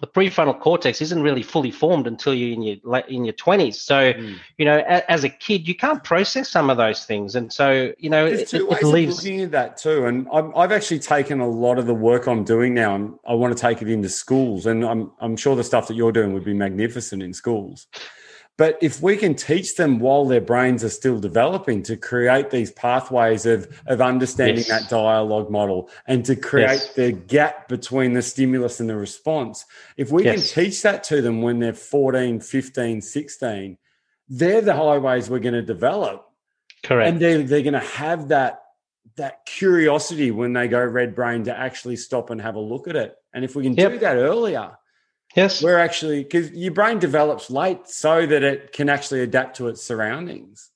the 0.00 0.06
prefrontal 0.06 0.58
cortex 0.58 1.00
isn't 1.02 1.22
really 1.22 1.42
fully 1.42 1.70
formed 1.70 2.06
until 2.06 2.32
you're 2.32 2.52
in 2.52 2.62
your 2.62 2.98
in 3.08 3.24
your 3.24 3.34
20s 3.34 3.74
so 3.74 4.12
mm. 4.12 4.36
you 4.56 4.64
know 4.64 4.78
a, 4.78 5.10
as 5.10 5.24
a 5.24 5.28
kid 5.28 5.66
you 5.66 5.74
can't 5.74 6.02
process 6.04 6.48
some 6.48 6.70
of 6.70 6.76
those 6.76 7.04
things. 7.04 7.34
And 7.34 7.52
so 7.52 7.92
you 7.98 8.10
know 8.10 8.28
There's 8.28 8.50
two 8.50 8.58
it, 8.58 8.68
ways 8.68 8.82
it 8.82 8.86
leaves... 8.86 9.18
of 9.18 9.24
looking 9.24 9.40
at 9.42 9.50
that 9.52 9.76
too. 9.76 10.06
And 10.06 10.28
I've, 10.32 10.54
I've 10.54 10.72
actually 10.72 11.00
taken 11.00 11.40
a 11.40 11.48
lot 11.48 11.78
of 11.78 11.86
the 11.86 11.94
work 11.94 12.26
i'm 12.26 12.44
doing 12.44 12.74
now 12.74 12.94
and 12.94 13.18
i 13.26 13.34
want 13.34 13.56
to 13.56 13.60
take 13.60 13.82
it 13.82 13.88
into 13.88 14.08
schools. 14.08 14.66
And 14.66 14.84
i'm, 14.84 15.10
I'm 15.20 15.36
sure 15.36 15.56
the 15.56 15.64
stuff 15.64 15.88
that 15.88 15.94
you're 15.94 16.12
doing 16.12 16.32
would 16.32 16.44
be 16.44 16.54
magnificent 16.54 17.22
in 17.22 17.32
schools 17.34 17.86
but 18.58 18.76
if 18.82 19.00
we 19.00 19.16
can 19.16 19.36
teach 19.36 19.76
them 19.76 20.00
while 20.00 20.26
their 20.26 20.40
brains 20.40 20.82
are 20.82 20.88
still 20.90 21.20
developing 21.20 21.80
to 21.84 21.96
create 21.96 22.50
these 22.50 22.72
pathways 22.72 23.46
of, 23.46 23.68
of 23.86 24.00
understanding 24.00 24.64
yes. 24.66 24.68
that 24.68 24.90
dialogue 24.90 25.48
model 25.48 25.88
and 26.08 26.24
to 26.24 26.34
create 26.34 26.66
yes. 26.66 26.94
the 26.94 27.12
gap 27.12 27.68
between 27.68 28.14
the 28.14 28.20
stimulus 28.20 28.80
and 28.80 28.90
the 28.90 28.96
response, 28.96 29.64
if 29.96 30.10
we 30.10 30.24
yes. 30.24 30.52
can 30.52 30.64
teach 30.64 30.82
that 30.82 31.04
to 31.04 31.22
them 31.22 31.40
when 31.40 31.60
they're 31.60 31.72
14, 31.72 32.40
15, 32.40 33.00
16, 33.00 33.78
they're 34.28 34.60
the 34.60 34.74
highways 34.74 35.30
we're 35.30 35.38
going 35.38 35.54
to 35.54 35.62
develop. 35.62 36.28
Correct. 36.82 37.08
And 37.08 37.20
they're, 37.20 37.44
they're 37.44 37.62
going 37.62 37.74
to 37.74 37.78
have 37.78 38.28
that 38.28 38.64
that 39.16 39.44
curiosity 39.46 40.30
when 40.30 40.52
they 40.52 40.68
go 40.68 40.82
red 40.84 41.12
brain 41.12 41.42
to 41.42 41.56
actually 41.56 41.96
stop 41.96 42.30
and 42.30 42.40
have 42.40 42.54
a 42.54 42.60
look 42.60 42.86
at 42.86 42.94
it. 42.94 43.16
And 43.34 43.44
if 43.44 43.56
we 43.56 43.64
can 43.64 43.74
yep. 43.74 43.90
do 43.90 43.98
that 43.98 44.16
earlier, 44.16 44.78
Yes. 45.36 45.62
We're 45.62 45.78
actually, 45.78 46.22
because 46.22 46.50
your 46.52 46.72
brain 46.72 46.98
develops 46.98 47.50
late 47.50 47.86
so 47.86 48.26
that 48.26 48.42
it 48.42 48.72
can 48.72 48.88
actually 48.88 49.20
adapt 49.20 49.56
to 49.58 49.68
its 49.68 49.82
surroundings. 49.82 50.70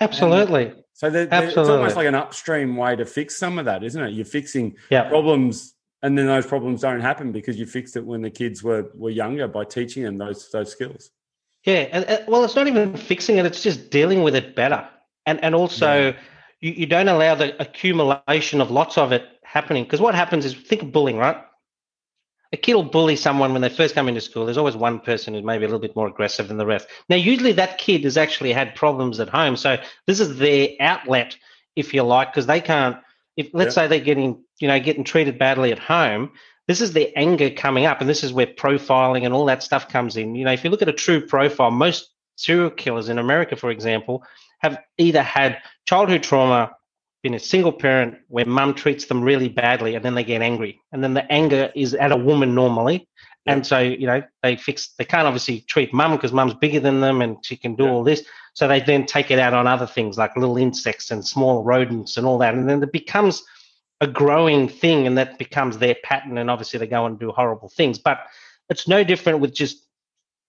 Absolutely. 0.00 0.66
And 0.66 0.84
so 0.92 1.10
they're, 1.10 1.26
they're, 1.26 1.48
it's 1.48 1.56
almost 1.56 1.96
like 1.96 2.06
an 2.06 2.14
upstream 2.14 2.76
way 2.76 2.96
to 2.96 3.06
fix 3.06 3.36
some 3.36 3.58
of 3.58 3.64
that, 3.66 3.84
isn't 3.84 4.02
it? 4.02 4.12
You're 4.12 4.24
fixing 4.24 4.76
yep. 4.90 5.08
problems 5.08 5.74
and 6.04 6.18
then 6.18 6.26
those 6.26 6.46
problems 6.46 6.82
don't 6.82 7.00
happen 7.00 7.32
because 7.32 7.58
you 7.58 7.64
fixed 7.64 7.96
it 7.96 8.04
when 8.04 8.20
the 8.20 8.28
kids 8.28 8.62
were, 8.62 8.90
were 8.94 9.08
younger 9.08 9.48
by 9.48 9.64
teaching 9.64 10.02
them 10.02 10.18
those, 10.18 10.50
those 10.50 10.70
skills. 10.70 11.10
Yeah. 11.64 11.88
And, 11.92 12.04
and 12.04 12.28
well, 12.28 12.44
it's 12.44 12.54
not 12.54 12.66
even 12.66 12.94
fixing 12.94 13.38
it, 13.38 13.46
it's 13.46 13.62
just 13.62 13.88
dealing 13.88 14.22
with 14.22 14.34
it 14.34 14.54
better. 14.54 14.86
And, 15.24 15.42
and 15.42 15.54
also, 15.54 16.10
yeah. 16.10 16.16
you, 16.60 16.72
you 16.72 16.86
don't 16.86 17.08
allow 17.08 17.36
the 17.36 17.58
accumulation 17.58 18.60
of 18.60 18.70
lots 18.70 18.98
of 18.98 19.12
it 19.12 19.24
happening. 19.44 19.84
Because 19.84 20.02
what 20.02 20.14
happens 20.14 20.44
is 20.44 20.52
think 20.52 20.82
of 20.82 20.92
bullying, 20.92 21.16
right? 21.16 21.38
A 22.54 22.56
kid 22.56 22.74
will 22.74 22.84
bully 22.84 23.16
someone 23.16 23.52
when 23.52 23.62
they 23.62 23.68
first 23.68 23.96
come 23.96 24.06
into 24.06 24.20
school. 24.20 24.44
There's 24.44 24.56
always 24.56 24.76
one 24.76 25.00
person 25.00 25.34
who's 25.34 25.42
maybe 25.42 25.64
a 25.64 25.66
little 25.66 25.80
bit 25.80 25.96
more 25.96 26.06
aggressive 26.06 26.46
than 26.46 26.56
the 26.56 26.64
rest. 26.64 26.86
Now, 27.08 27.16
usually 27.16 27.50
that 27.52 27.78
kid 27.78 28.04
has 28.04 28.16
actually 28.16 28.52
had 28.52 28.76
problems 28.76 29.18
at 29.18 29.28
home. 29.28 29.56
So 29.56 29.76
this 30.06 30.20
is 30.20 30.38
their 30.38 30.68
outlet, 30.78 31.36
if 31.74 31.92
you 31.92 32.04
like, 32.04 32.30
because 32.30 32.46
they 32.46 32.60
can't, 32.60 32.96
if 33.36 33.50
let's 33.52 33.76
yeah. 33.76 33.82
say 33.82 33.86
they're 33.88 33.98
getting, 33.98 34.44
you 34.60 34.68
know, 34.68 34.78
getting 34.78 35.02
treated 35.02 35.36
badly 35.36 35.72
at 35.72 35.80
home, 35.80 36.30
this 36.68 36.80
is 36.80 36.92
their 36.92 37.08
anger 37.16 37.50
coming 37.50 37.86
up. 37.86 38.00
And 38.00 38.08
this 38.08 38.22
is 38.22 38.32
where 38.32 38.46
profiling 38.46 39.24
and 39.24 39.34
all 39.34 39.46
that 39.46 39.64
stuff 39.64 39.88
comes 39.88 40.16
in. 40.16 40.36
You 40.36 40.44
know, 40.44 40.52
if 40.52 40.62
you 40.62 40.70
look 40.70 40.82
at 40.82 40.88
a 40.88 40.92
true 40.92 41.26
profile, 41.26 41.72
most 41.72 42.10
serial 42.36 42.70
killers 42.70 43.08
in 43.08 43.18
America, 43.18 43.56
for 43.56 43.72
example, 43.72 44.22
have 44.60 44.78
either 44.96 45.22
had 45.22 45.60
childhood 45.88 46.22
trauma 46.22 46.70
been 47.24 47.34
a 47.34 47.40
single 47.40 47.72
parent 47.72 48.18
where 48.28 48.44
mum 48.44 48.74
treats 48.74 49.06
them 49.06 49.22
really 49.22 49.48
badly 49.48 49.94
and 49.94 50.04
then 50.04 50.14
they 50.14 50.22
get 50.22 50.42
angry. 50.42 50.78
And 50.92 51.02
then 51.02 51.14
the 51.14 51.30
anger 51.32 51.72
is 51.74 51.94
at 51.94 52.12
a 52.12 52.16
woman 52.16 52.54
normally. 52.54 53.08
Yeah. 53.46 53.54
And 53.54 53.66
so, 53.66 53.78
you 53.78 54.06
know, 54.06 54.22
they 54.42 54.56
fix, 54.56 54.90
they 54.98 55.06
can't 55.06 55.26
obviously 55.26 55.62
treat 55.62 55.92
mum 55.94 56.12
because 56.12 56.34
mum's 56.34 56.52
bigger 56.52 56.80
than 56.80 57.00
them 57.00 57.22
and 57.22 57.38
she 57.42 57.56
can 57.56 57.76
do 57.76 57.84
yeah. 57.84 57.90
all 57.90 58.04
this. 58.04 58.24
So 58.52 58.68
they 58.68 58.80
then 58.80 59.06
take 59.06 59.30
it 59.30 59.38
out 59.38 59.54
on 59.54 59.66
other 59.66 59.86
things 59.86 60.18
like 60.18 60.36
little 60.36 60.58
insects 60.58 61.10
and 61.10 61.26
small 61.26 61.64
rodents 61.64 62.18
and 62.18 62.26
all 62.26 62.36
that. 62.38 62.54
And 62.54 62.68
then 62.68 62.82
it 62.82 62.92
becomes 62.92 63.42
a 64.02 64.06
growing 64.06 64.68
thing 64.68 65.06
and 65.06 65.16
that 65.16 65.38
becomes 65.38 65.78
their 65.78 65.96
pattern. 66.04 66.36
And 66.36 66.50
obviously 66.50 66.78
they 66.78 66.86
go 66.86 67.06
and 67.06 67.18
do 67.18 67.30
horrible 67.30 67.70
things. 67.70 67.98
But 67.98 68.18
it's 68.68 68.86
no 68.86 69.02
different 69.02 69.40
with 69.40 69.54
just 69.54 69.78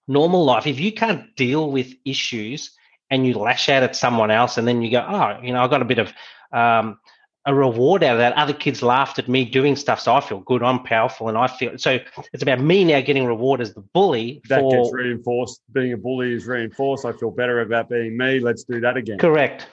normal 0.09 0.43
life. 0.43 0.67
If 0.67 0.81
you 0.81 0.91
can't 0.91 1.33
deal 1.38 1.71
with 1.71 1.93
issues 2.03 2.71
and 3.09 3.25
you 3.25 3.33
lash 3.35 3.69
out 3.69 3.83
at 3.83 3.95
someone 3.95 4.31
else 4.31 4.57
and 4.57 4.67
then 4.67 4.81
you 4.81 4.91
go, 4.91 5.05
oh, 5.07 5.39
you 5.43 5.53
know, 5.53 5.61
I 5.61 5.67
got 5.67 5.81
a 5.81 5.85
bit 5.85 5.99
of 5.99 6.13
um, 6.51 6.97
a 7.45 7.53
reward 7.53 8.03
out 8.03 8.13
of 8.13 8.19
that. 8.19 8.33
Other 8.33 8.53
kids 8.53 8.81
laughed 8.81 9.19
at 9.19 9.29
me 9.29 9.45
doing 9.45 9.75
stuff, 9.75 9.99
so 9.99 10.15
I 10.15 10.21
feel 10.21 10.39
good. 10.39 10.63
I'm 10.63 10.83
powerful, 10.83 11.29
and 11.29 11.37
I 11.37 11.47
feel 11.47 11.77
so. 11.77 11.99
It's 12.33 12.41
about 12.41 12.59
me 12.59 12.83
now 12.83 13.01
getting 13.01 13.25
reward 13.25 13.61
as 13.61 13.73
the 13.73 13.81
bully. 13.81 14.41
That 14.49 14.61
for, 14.61 14.71
gets 14.71 14.93
reinforced. 14.93 15.61
Being 15.71 15.93
a 15.93 15.97
bully 15.97 16.33
is 16.33 16.45
reinforced. 16.47 17.05
I 17.05 17.13
feel 17.13 17.31
better 17.31 17.61
about 17.61 17.89
being 17.89 18.17
me. 18.17 18.39
Let's 18.39 18.63
do 18.63 18.79
that 18.81 18.97
again. 18.97 19.19
Correct, 19.19 19.67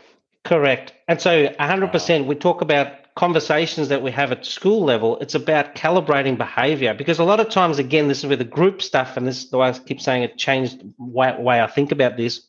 correct. 0.45 0.93
And 1.09 1.21
so, 1.21 1.45
100. 1.45 1.91
percent 1.93 2.27
We 2.27 2.35
talk 2.35 2.61
about 2.61 3.15
conversations 3.15 3.89
that 3.89 4.03
we 4.03 4.11
have 4.11 4.33
at 4.33 4.45
school 4.45 4.85
level. 4.85 5.19
It's 5.21 5.35
about 5.35 5.75
calibrating 5.75 6.37
behavior 6.37 6.93
because 6.93 7.19
a 7.19 7.25
lot 7.25 7.41
of 7.41 7.49
times, 7.49 7.79
again, 7.79 8.09
this 8.09 8.19
is 8.19 8.27
where 8.27 8.37
the 8.37 8.45
group 8.45 8.83
stuff, 8.83 9.17
and 9.17 9.27
this 9.27 9.45
is 9.45 9.51
the 9.51 9.57
way 9.57 9.69
I 9.69 9.73
keep 9.73 10.01
saying 10.01 10.25
it 10.25 10.37
changed 10.37 10.83
way, 10.99 11.35
way 11.39 11.63
I 11.63 11.69
think 11.69 11.91
about 11.91 12.19
this 12.19 12.47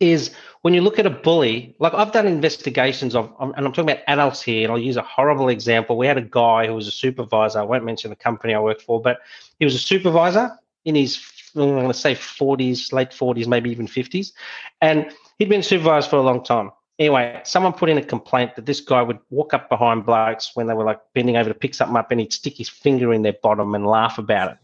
is 0.00 0.30
when 0.62 0.74
you 0.74 0.80
look 0.80 0.98
at 0.98 1.06
a 1.06 1.10
bully, 1.10 1.74
like 1.78 1.94
I've 1.94 2.12
done 2.12 2.26
investigations 2.26 3.14
of, 3.14 3.32
and 3.38 3.54
I'm 3.56 3.72
talking 3.72 3.90
about 3.90 4.02
adults 4.06 4.42
here, 4.42 4.64
and 4.64 4.72
I'll 4.72 4.78
use 4.78 4.96
a 4.96 5.02
horrible 5.02 5.48
example. 5.48 5.96
We 5.96 6.06
had 6.06 6.18
a 6.18 6.22
guy 6.22 6.66
who 6.66 6.74
was 6.74 6.86
a 6.86 6.90
supervisor. 6.90 7.60
I 7.60 7.62
won't 7.62 7.84
mention 7.84 8.10
the 8.10 8.16
company 8.16 8.54
I 8.54 8.60
worked 8.60 8.82
for, 8.82 9.00
but 9.00 9.18
he 9.58 9.64
was 9.64 9.74
a 9.74 9.78
supervisor 9.78 10.50
in 10.84 10.94
his, 10.94 11.20
I'm 11.56 11.70
going 11.70 11.88
to 11.88 11.94
say 11.94 12.14
40s, 12.14 12.92
late 12.92 13.10
40s, 13.10 13.46
maybe 13.46 13.70
even 13.70 13.86
50s. 13.86 14.32
And 14.80 15.12
he'd 15.38 15.48
been 15.48 15.62
supervised 15.62 16.10
for 16.10 16.16
a 16.16 16.22
long 16.22 16.42
time. 16.44 16.72
Anyway, 16.98 17.40
someone 17.44 17.72
put 17.72 17.90
in 17.90 17.98
a 17.98 18.04
complaint 18.04 18.54
that 18.54 18.66
this 18.66 18.80
guy 18.80 19.02
would 19.02 19.18
walk 19.30 19.52
up 19.52 19.68
behind 19.68 20.06
blokes 20.06 20.52
when 20.54 20.66
they 20.66 20.74
were 20.74 20.84
like 20.84 21.00
bending 21.12 21.36
over 21.36 21.48
to 21.48 21.54
pick 21.54 21.74
something 21.74 21.96
up 21.96 22.10
and 22.10 22.20
he'd 22.20 22.32
stick 22.32 22.56
his 22.56 22.68
finger 22.68 23.12
in 23.12 23.22
their 23.22 23.34
bottom 23.42 23.74
and 23.74 23.86
laugh 23.86 24.18
about 24.18 24.52
it. 24.52 24.58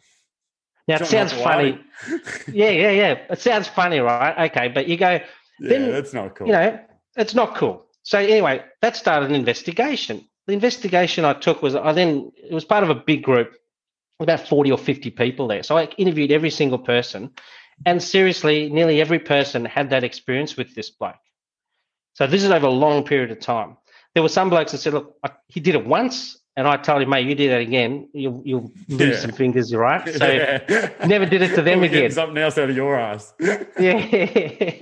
Now 0.90 0.96
it 0.96 1.06
sounds 1.06 1.32
funny. 1.32 1.80
yeah, 2.52 2.70
yeah, 2.70 2.90
yeah. 2.90 3.18
It 3.30 3.40
sounds 3.40 3.68
funny, 3.68 4.00
right? 4.00 4.50
Okay, 4.50 4.68
but 4.68 4.88
you 4.88 4.96
go. 4.96 5.12
Yeah, 5.12 5.20
then, 5.60 5.90
that's 5.92 6.12
not 6.12 6.34
cool. 6.34 6.48
You 6.48 6.52
know, 6.52 6.80
it's 7.16 7.34
not 7.34 7.54
cool. 7.54 7.86
So 8.02 8.18
anyway, 8.18 8.64
that 8.82 8.96
started 8.96 9.28
an 9.28 9.36
investigation. 9.36 10.26
The 10.48 10.52
investigation 10.52 11.24
I 11.24 11.34
took 11.34 11.62
was 11.62 11.76
I 11.76 11.92
then 11.92 12.32
it 12.36 12.52
was 12.52 12.64
part 12.64 12.82
of 12.82 12.90
a 12.90 12.94
big 12.94 13.22
group, 13.22 13.52
about 14.18 14.48
forty 14.48 14.72
or 14.72 14.78
fifty 14.78 15.10
people 15.10 15.46
there. 15.46 15.62
So 15.62 15.76
I 15.78 15.84
interviewed 15.96 16.32
every 16.32 16.50
single 16.50 16.78
person, 16.78 17.30
and 17.86 18.02
seriously, 18.02 18.68
nearly 18.68 19.00
every 19.00 19.20
person 19.20 19.64
had 19.64 19.90
that 19.90 20.02
experience 20.02 20.56
with 20.56 20.74
this 20.74 20.90
bloke. 20.90 21.14
So 22.14 22.26
this 22.26 22.42
is 22.42 22.50
over 22.50 22.66
a 22.66 22.70
long 22.70 23.04
period 23.04 23.30
of 23.30 23.38
time. 23.38 23.76
There 24.14 24.24
were 24.24 24.28
some 24.28 24.50
blokes 24.50 24.72
that 24.72 24.78
said, 24.78 24.94
"Look, 24.94 25.14
I, 25.22 25.30
he 25.46 25.60
did 25.60 25.76
it 25.76 25.86
once, 25.86 26.39
and 26.60 26.68
I 26.68 26.76
told 26.76 27.00
him, 27.00 27.08
mate, 27.08 27.26
you 27.26 27.34
do 27.34 27.48
that 27.48 27.62
again, 27.62 28.06
you'll, 28.12 28.42
you'll 28.44 28.70
lose 28.88 29.16
yeah. 29.16 29.20
some 29.20 29.32
fingers, 29.32 29.72
you're 29.72 29.80
right. 29.80 30.06
So 30.14 30.26
yeah. 30.26 30.92
never 31.06 31.24
did 31.24 31.40
it 31.40 31.54
to 31.54 31.62
them 31.62 31.82
again. 31.82 32.10
Something 32.10 32.36
else 32.36 32.58
out 32.58 32.68
of 32.68 32.76
your 32.76 32.98
ass. 32.98 33.32
yeah. 33.40 34.74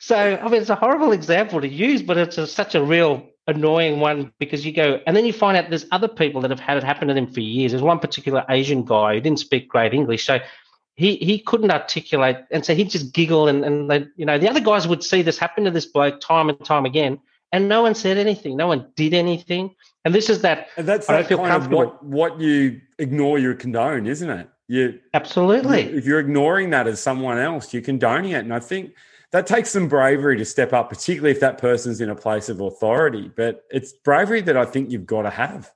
So, 0.00 0.16
I 0.16 0.48
mean, 0.48 0.60
it's 0.60 0.70
a 0.70 0.74
horrible 0.74 1.12
example 1.12 1.60
to 1.60 1.68
use, 1.68 2.02
but 2.02 2.18
it's 2.18 2.38
a, 2.38 2.46
such 2.48 2.74
a 2.74 2.82
real 2.82 3.24
annoying 3.46 4.00
one 4.00 4.32
because 4.40 4.66
you 4.66 4.72
go, 4.72 5.00
and 5.06 5.16
then 5.16 5.24
you 5.24 5.32
find 5.32 5.56
out 5.56 5.68
there's 5.68 5.86
other 5.92 6.08
people 6.08 6.40
that 6.40 6.50
have 6.50 6.58
had 6.58 6.76
it 6.76 6.82
happen 6.82 7.06
to 7.06 7.14
them 7.14 7.30
for 7.30 7.38
years. 7.38 7.70
There's 7.70 7.84
one 7.84 8.00
particular 8.00 8.44
Asian 8.48 8.84
guy 8.84 9.14
who 9.14 9.20
didn't 9.20 9.38
speak 9.38 9.68
great 9.68 9.94
English. 9.94 10.26
So 10.26 10.40
he 10.96 11.14
he 11.18 11.38
couldn't 11.38 11.70
articulate, 11.70 12.38
and 12.50 12.66
so 12.66 12.74
he'd 12.74 12.90
just 12.90 13.12
giggle, 13.14 13.46
and 13.46 13.64
and 13.64 13.88
they, 13.88 14.06
you 14.16 14.26
know 14.26 14.38
the 14.38 14.50
other 14.50 14.58
guys 14.58 14.88
would 14.88 15.04
see 15.04 15.22
this 15.22 15.38
happen 15.38 15.62
to 15.64 15.70
this 15.70 15.86
bloke 15.86 16.20
time 16.20 16.48
and 16.48 16.64
time 16.64 16.84
again, 16.84 17.20
and 17.52 17.68
no 17.68 17.82
one 17.82 17.94
said 17.94 18.16
anything, 18.16 18.56
no 18.56 18.66
one 18.66 18.90
did 18.96 19.14
anything, 19.14 19.74
and 20.04 20.14
this 20.14 20.28
is 20.28 20.40
that. 20.42 20.68
And 20.76 20.88
that's 20.88 21.06
that 21.06 21.28
kind 21.28 21.52
of 21.52 21.70
what 21.70 22.04
what 22.04 22.40
you 22.40 22.80
ignore, 22.98 23.38
you 23.38 23.54
condone, 23.54 24.06
isn't 24.06 24.30
it? 24.30 24.48
You 24.68 24.98
absolutely. 25.14 25.90
You, 25.90 25.98
if 25.98 26.06
you're 26.06 26.20
ignoring 26.20 26.70
that 26.70 26.86
as 26.86 27.00
someone 27.00 27.38
else, 27.38 27.72
you're 27.72 27.82
condoning 27.82 28.32
it, 28.32 28.38
and 28.38 28.54
I 28.54 28.60
think 28.60 28.94
that 29.32 29.46
takes 29.46 29.70
some 29.70 29.88
bravery 29.88 30.36
to 30.38 30.44
step 30.44 30.72
up, 30.72 30.88
particularly 30.88 31.30
if 31.30 31.40
that 31.40 31.58
person's 31.58 32.00
in 32.00 32.10
a 32.10 32.14
place 32.14 32.48
of 32.48 32.60
authority. 32.60 33.30
But 33.34 33.64
it's 33.70 33.92
bravery 33.92 34.40
that 34.42 34.56
I 34.56 34.64
think 34.64 34.90
you've 34.90 35.06
got 35.06 35.22
to 35.22 35.30
have. 35.30 35.70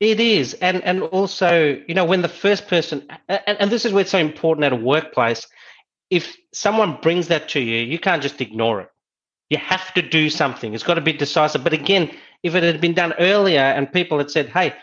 It 0.00 0.20
is, 0.20 0.54
and 0.54 0.82
and 0.82 1.02
also, 1.02 1.80
you 1.86 1.94
know, 1.94 2.04
when 2.04 2.22
the 2.22 2.28
first 2.28 2.68
person, 2.68 3.06
and, 3.28 3.40
and 3.46 3.70
this 3.70 3.84
is 3.84 3.92
where 3.92 4.02
it's 4.02 4.10
so 4.10 4.18
important 4.18 4.64
at 4.64 4.72
a 4.72 4.76
workplace. 4.76 5.46
If 6.10 6.36
someone 6.52 6.98
brings 7.00 7.28
that 7.28 7.48
to 7.50 7.60
you, 7.60 7.78
you 7.78 7.98
can't 7.98 8.22
just 8.22 8.40
ignore 8.40 8.82
it. 8.82 8.88
You 9.50 9.58
have 9.58 9.92
to 9.94 10.02
do 10.02 10.30
something. 10.30 10.74
It's 10.74 10.82
got 10.82 10.94
to 10.94 11.00
be 11.00 11.12
decisive. 11.12 11.62
But 11.62 11.72
again, 11.72 12.10
if 12.42 12.54
it 12.54 12.62
had 12.62 12.80
been 12.80 12.94
done 12.94 13.14
earlier 13.18 13.60
and 13.60 13.92
people 13.92 14.18
had 14.18 14.30
said, 14.30 14.48
"Hey," 14.48 14.74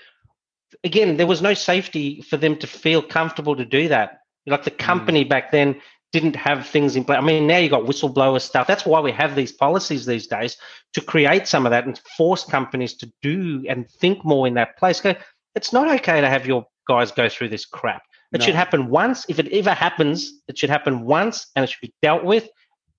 again, 0.83 1.17
there 1.17 1.27
was 1.27 1.41
no 1.41 1.53
safety 1.53 2.21
for 2.21 2.37
them 2.37 2.55
to 2.57 2.67
feel 2.67 3.01
comfortable 3.01 3.55
to 3.55 3.65
do 3.65 3.87
that. 3.89 4.19
Like 4.45 4.63
the 4.63 4.71
mm. 4.71 4.77
company 4.77 5.25
mm. 5.25 5.29
back 5.29 5.51
then 5.51 5.81
didn't 6.11 6.35
have 6.35 6.67
things 6.67 6.95
in 6.95 7.05
place. 7.05 7.17
I 7.17 7.21
mean, 7.21 7.47
now 7.47 7.57
you've 7.57 7.71
got 7.71 7.83
whistleblower 7.83 8.41
stuff. 8.41 8.67
That's 8.67 8.85
why 8.85 8.99
we 8.99 9.11
have 9.11 9.35
these 9.35 9.51
policies 9.51 10.05
these 10.05 10.27
days 10.27 10.57
to 10.93 11.01
create 11.01 11.47
some 11.47 11.65
of 11.65 11.69
that 11.71 11.85
and 11.85 11.97
force 12.17 12.43
companies 12.43 12.95
to 12.95 13.11
do 13.21 13.63
and 13.69 13.89
think 13.89 14.25
more 14.25 14.45
in 14.45 14.55
that 14.55 14.77
place. 14.77 14.99
Go, 14.99 15.15
it's 15.55 15.71
not 15.71 15.89
okay 15.99 16.19
to 16.19 16.29
have 16.29 16.45
your 16.45 16.65
guys 16.87 17.11
go 17.11 17.29
through 17.29 17.49
this 17.49 17.65
crap. 17.65 18.03
It 18.33 18.39
no. 18.39 18.45
should 18.45 18.55
happen 18.55 18.89
once. 18.89 19.25
If 19.29 19.39
it 19.39 19.51
ever 19.53 19.73
happens, 19.73 20.41
it 20.47 20.57
should 20.57 20.69
happen 20.69 21.01
once 21.01 21.47
and 21.55 21.63
it 21.63 21.69
should 21.69 21.81
be 21.81 21.93
dealt 22.01 22.23
with. 22.23 22.47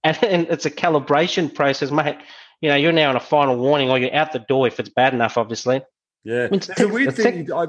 And, 0.04 0.22
and 0.24 0.46
it's 0.48 0.66
a 0.66 0.70
calibration 0.70 1.54
process, 1.54 1.90
mate. 1.90 2.18
You 2.60 2.68
know, 2.68 2.76
you're 2.76 2.92
now 2.92 3.10
on 3.10 3.16
a 3.16 3.20
final 3.20 3.56
warning 3.56 3.90
or 3.90 3.98
you're 3.98 4.14
out 4.14 4.32
the 4.32 4.38
door 4.40 4.66
if 4.66 4.78
it's 4.78 4.88
bad 4.88 5.14
enough, 5.14 5.36
obviously. 5.36 5.82
Yeah. 6.24 6.44
I 6.44 6.48
mean, 6.48 6.54
it's 6.54 6.80
a 6.80 6.88
weird 6.88 7.16
thing. 7.16 7.52
I, 7.52 7.66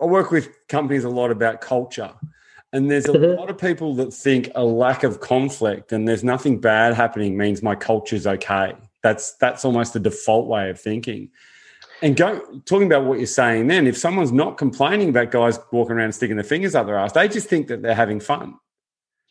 I 0.00 0.04
work 0.04 0.30
with 0.30 0.48
companies 0.68 1.04
a 1.04 1.08
lot 1.08 1.30
about 1.30 1.60
culture. 1.60 2.12
And 2.72 2.90
there's 2.90 3.06
a 3.06 3.12
mm-hmm. 3.12 3.38
lot 3.38 3.50
of 3.50 3.58
people 3.58 3.94
that 3.96 4.12
think 4.12 4.50
a 4.54 4.64
lack 4.64 5.02
of 5.02 5.20
conflict 5.20 5.92
and 5.92 6.06
there's 6.06 6.22
nothing 6.22 6.60
bad 6.60 6.94
happening 6.94 7.36
means 7.36 7.62
my 7.62 7.74
culture's 7.74 8.26
okay. 8.26 8.74
That's 9.02 9.32
that's 9.36 9.64
almost 9.64 9.92
the 9.92 10.00
default 10.00 10.46
way 10.46 10.70
of 10.70 10.80
thinking. 10.80 11.30
And 12.02 12.16
go 12.16 12.40
talking 12.64 12.86
about 12.86 13.04
what 13.04 13.18
you're 13.18 13.26
saying 13.26 13.66
then, 13.66 13.86
if 13.86 13.96
someone's 13.96 14.32
not 14.32 14.56
complaining 14.56 15.08
about 15.08 15.30
guys 15.30 15.58
walking 15.72 15.96
around 15.96 16.12
sticking 16.12 16.36
their 16.36 16.44
fingers 16.44 16.74
up 16.74 16.86
their 16.86 16.96
ass, 16.96 17.12
they 17.12 17.28
just 17.28 17.48
think 17.48 17.68
that 17.68 17.82
they're 17.82 17.94
having 17.94 18.20
fun. 18.20 18.54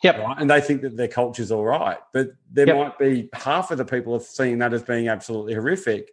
Yep. 0.04 0.18
Right? 0.18 0.36
And 0.39 0.50
they 0.50 0.62
think 0.62 0.82
that 0.82 0.95
their 0.95 1.08
culture's 1.08 1.52
all 1.52 1.66
right. 1.66 1.97
But 2.14 2.30
there 2.52 2.68
yep. 2.68 2.76
might 2.78 2.97
be 2.97 3.30
half 3.34 3.72
of 3.72 3.78
the 3.78 3.86
people 3.86 4.14
are 4.14 4.22
seeing 4.22 4.60
that 4.60 4.74
as 4.74 4.84
being 4.84 5.10
absolutely 5.10 5.54
horrific. 5.54 6.12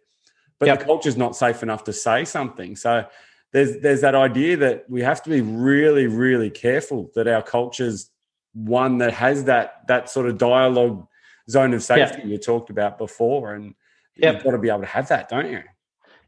But 0.59 0.67
yep. 0.67 0.79
the 0.79 0.85
culture's 0.85 1.17
not 1.17 1.35
safe 1.35 1.63
enough 1.63 1.83
to 1.85 1.93
say 1.93 2.25
something. 2.25 2.75
So 2.75 3.05
there's 3.53 3.79
there's 3.79 4.01
that 4.01 4.15
idea 4.15 4.57
that 4.57 4.89
we 4.89 5.01
have 5.01 5.21
to 5.23 5.29
be 5.29 5.41
really 5.41 6.07
really 6.07 6.49
careful 6.49 7.11
that 7.15 7.27
our 7.27 7.41
culture's 7.41 8.09
one 8.53 8.97
that 8.97 9.13
has 9.13 9.45
that 9.45 9.87
that 9.87 10.09
sort 10.09 10.27
of 10.27 10.37
dialogue 10.37 11.07
zone 11.49 11.73
of 11.73 11.83
safety 11.83 12.27
you 12.27 12.37
talked 12.37 12.69
about 12.69 12.97
before 12.97 13.53
and 13.53 13.73
yep. 14.15 14.35
you've 14.35 14.43
got 14.43 14.51
to 14.51 14.57
be 14.57 14.69
able 14.69 14.81
to 14.81 14.85
have 14.85 15.07
that 15.07 15.29
don't 15.29 15.49
you 15.49 15.61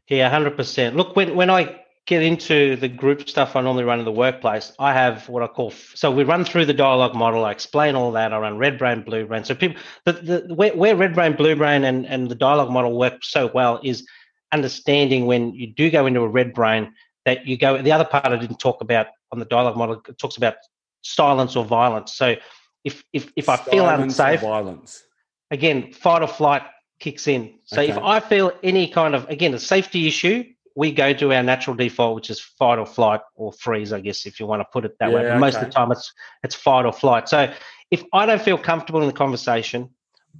yeah 0.08 0.30
100% 0.30 0.94
look 0.94 1.14
when 1.14 1.34
when 1.36 1.50
i 1.50 1.79
get 2.06 2.22
into 2.22 2.76
the 2.76 2.88
group 2.88 3.28
stuff 3.28 3.54
i 3.56 3.60
normally 3.60 3.84
run 3.84 3.98
in 3.98 4.04
the 4.04 4.12
workplace 4.12 4.72
i 4.78 4.92
have 4.92 5.28
what 5.28 5.42
i 5.42 5.46
call 5.46 5.70
so 5.94 6.10
we 6.10 6.24
run 6.24 6.44
through 6.44 6.64
the 6.64 6.74
dialogue 6.74 7.14
model 7.14 7.44
i 7.44 7.50
explain 7.50 7.94
all 7.94 8.10
that 8.12 8.32
i 8.32 8.38
run 8.38 8.58
red 8.58 8.78
brain 8.78 9.02
blue 9.02 9.26
brain 9.26 9.44
so 9.44 9.54
people 9.54 9.80
the, 10.06 10.12
the 10.12 10.54
where, 10.54 10.74
where 10.74 10.96
red 10.96 11.14
brain 11.14 11.34
blue 11.34 11.54
brain 11.54 11.84
and, 11.84 12.06
and 12.06 12.30
the 12.30 12.34
dialogue 12.34 12.70
model 12.70 12.98
work 12.98 13.22
so 13.22 13.50
well 13.54 13.80
is 13.84 14.06
understanding 14.52 15.26
when 15.26 15.52
you 15.54 15.66
do 15.66 15.90
go 15.90 16.06
into 16.06 16.20
a 16.20 16.28
red 16.28 16.52
brain 16.52 16.92
that 17.24 17.46
you 17.46 17.56
go. 17.56 17.80
The 17.80 17.92
other 17.92 18.04
part 18.04 18.26
I 18.26 18.36
didn't 18.36 18.58
talk 18.58 18.80
about 18.80 19.08
on 19.32 19.38
the 19.38 19.44
dialogue 19.44 19.76
model 19.76 20.02
it 20.08 20.18
talks 20.18 20.36
about 20.36 20.56
silence 21.02 21.56
or 21.56 21.64
violence. 21.64 22.14
So 22.14 22.36
if 22.84 23.04
if 23.12 23.30
if 23.36 23.48
I 23.48 23.56
feel 23.56 23.88
unsafe, 23.88 24.40
violence 24.40 25.02
again, 25.50 25.92
fight 25.92 26.22
or 26.22 26.28
flight 26.28 26.62
kicks 26.98 27.26
in. 27.26 27.58
So 27.64 27.80
okay. 27.80 27.92
if 27.92 27.98
I 27.98 28.20
feel 28.20 28.52
any 28.62 28.88
kind 28.88 29.14
of 29.14 29.28
again 29.28 29.54
a 29.54 29.58
safety 29.58 30.06
issue, 30.06 30.44
we 30.76 30.92
go 30.92 31.12
to 31.12 31.32
our 31.32 31.42
natural 31.42 31.76
default, 31.76 32.14
which 32.14 32.30
is 32.30 32.40
fight 32.40 32.78
or 32.78 32.86
flight 32.86 33.20
or 33.34 33.52
freeze, 33.52 33.92
I 33.92 34.00
guess, 34.00 34.26
if 34.26 34.38
you 34.40 34.46
want 34.46 34.60
to 34.60 34.66
put 34.72 34.84
it 34.84 34.96
that 35.00 35.10
yeah, 35.10 35.16
way. 35.16 35.22
But 35.22 35.30
okay. 35.32 35.38
most 35.38 35.56
of 35.56 35.64
the 35.64 35.70
time, 35.70 35.92
it's 35.92 36.12
it's 36.42 36.54
fight 36.54 36.86
or 36.86 36.92
flight. 36.92 37.28
So 37.28 37.52
if 37.90 38.04
I 38.12 38.26
don't 38.26 38.40
feel 38.40 38.58
comfortable 38.58 39.00
in 39.00 39.06
the 39.06 39.12
conversation, 39.12 39.90